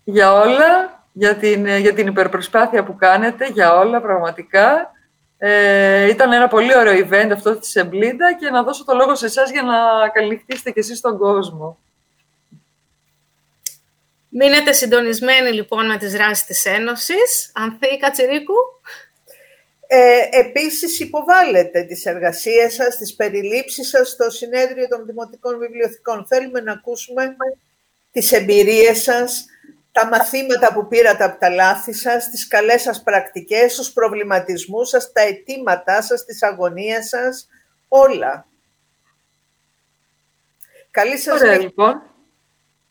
για 0.04 0.32
όλα 0.32 0.93
για 1.16 1.36
την, 1.36 1.66
ε, 1.66 1.78
για 1.78 1.94
την 1.94 2.06
υπερπροσπάθεια 2.06 2.84
που 2.84 2.96
κάνετε, 2.96 3.48
για 3.52 3.74
όλα 3.74 4.00
πραγματικά. 4.00 4.92
Ε, 5.38 6.08
ήταν 6.08 6.32
ένα 6.32 6.48
πολύ 6.48 6.76
ωραίο 6.76 7.06
event 7.08 7.30
αυτό 7.32 7.56
της 7.56 7.74
EBLIDA 7.74 8.34
και 8.34 8.50
να 8.50 8.62
δώσω 8.62 8.84
το 8.84 8.94
λόγο 8.94 9.14
σε 9.14 9.26
εσάς 9.26 9.50
για 9.50 9.62
να 9.62 10.08
καληνυχτίσετε 10.08 10.70
κι 10.70 10.78
εσείς 10.78 10.98
στον 10.98 11.18
κόσμο. 11.18 11.78
Μείνετε 14.28 14.72
συντονισμένοι 14.72 15.52
λοιπόν 15.52 15.86
με 15.86 15.98
τις 15.98 16.12
δράσεις 16.12 16.44
της 16.44 16.64
Ένωσης. 16.64 17.52
Ανθή 17.54 17.98
Κατσιρίκου. 17.98 18.54
Ε, 19.86 20.40
επίσης 20.40 21.00
υποβάλλετε 21.00 21.82
τις 21.82 22.06
εργασίες 22.06 22.74
σας, 22.74 22.96
τις 22.96 23.14
περιλήψεις 23.14 23.88
σας 23.88 24.08
στο 24.08 24.30
Συνέδριο 24.30 24.88
των 24.88 25.06
Δημοτικών 25.06 25.58
Βιβλιοθηκών. 25.58 26.26
Θέλουμε 26.28 26.60
να 26.60 26.72
ακούσουμε 26.72 27.36
τις 28.12 28.32
εμπειρίες 28.32 29.02
σας, 29.02 29.46
τα 29.94 30.06
μαθήματα 30.06 30.72
που 30.72 30.86
πήρατε 30.88 31.24
από 31.24 31.38
τα 31.38 31.50
λάθη 31.50 31.92
σας, 31.92 32.30
τις 32.30 32.48
καλές 32.48 32.82
σας 32.82 33.02
πρακτικές, 33.02 33.74
τους 33.74 33.92
προβληματισμούς 33.92 34.88
σας, 34.88 35.12
τα 35.12 35.20
αιτήματά 35.20 36.02
σας, 36.02 36.24
τις 36.24 36.42
αγωνίες 36.42 37.08
σας, 37.08 37.48
όλα. 37.88 38.46
Καλή 40.90 41.18
σας 41.18 41.40
Ωραία, 41.40 41.58
λοιπόν. 41.58 42.02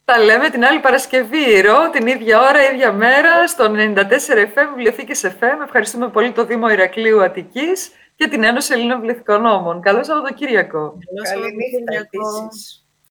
Τα 0.05 0.17
λέμε 0.19 0.49
την 0.49 0.65
άλλη 0.65 0.79
Παρασκευή, 0.79 1.61
Ρο, 1.61 1.89
την 1.89 2.07
ίδια 2.07 2.39
ώρα, 2.39 2.71
ίδια 2.71 2.91
μέρα, 2.91 3.47
στο 3.47 3.69
94 3.69 4.41
FM, 4.43 4.67
Βιβλιοθήκης 4.75 5.25
FM. 5.25 5.63
Ευχαριστούμε 5.65 6.09
πολύ 6.09 6.31
το 6.31 6.45
Δήμο 6.45 6.69
Ηρακλείου 6.69 7.23
Αττικής 7.23 7.91
και 8.15 8.27
την 8.27 8.43
Ένωση 8.43 8.73
Ελλήνων 8.73 8.99
Βιβλιοθηκονόμων. 8.99 9.81
Καλό 9.81 10.03
Σαββατοκύριακο. 10.03 10.79
Καλό 10.79 11.25
Σαββατοκύριακο. 11.25 12.49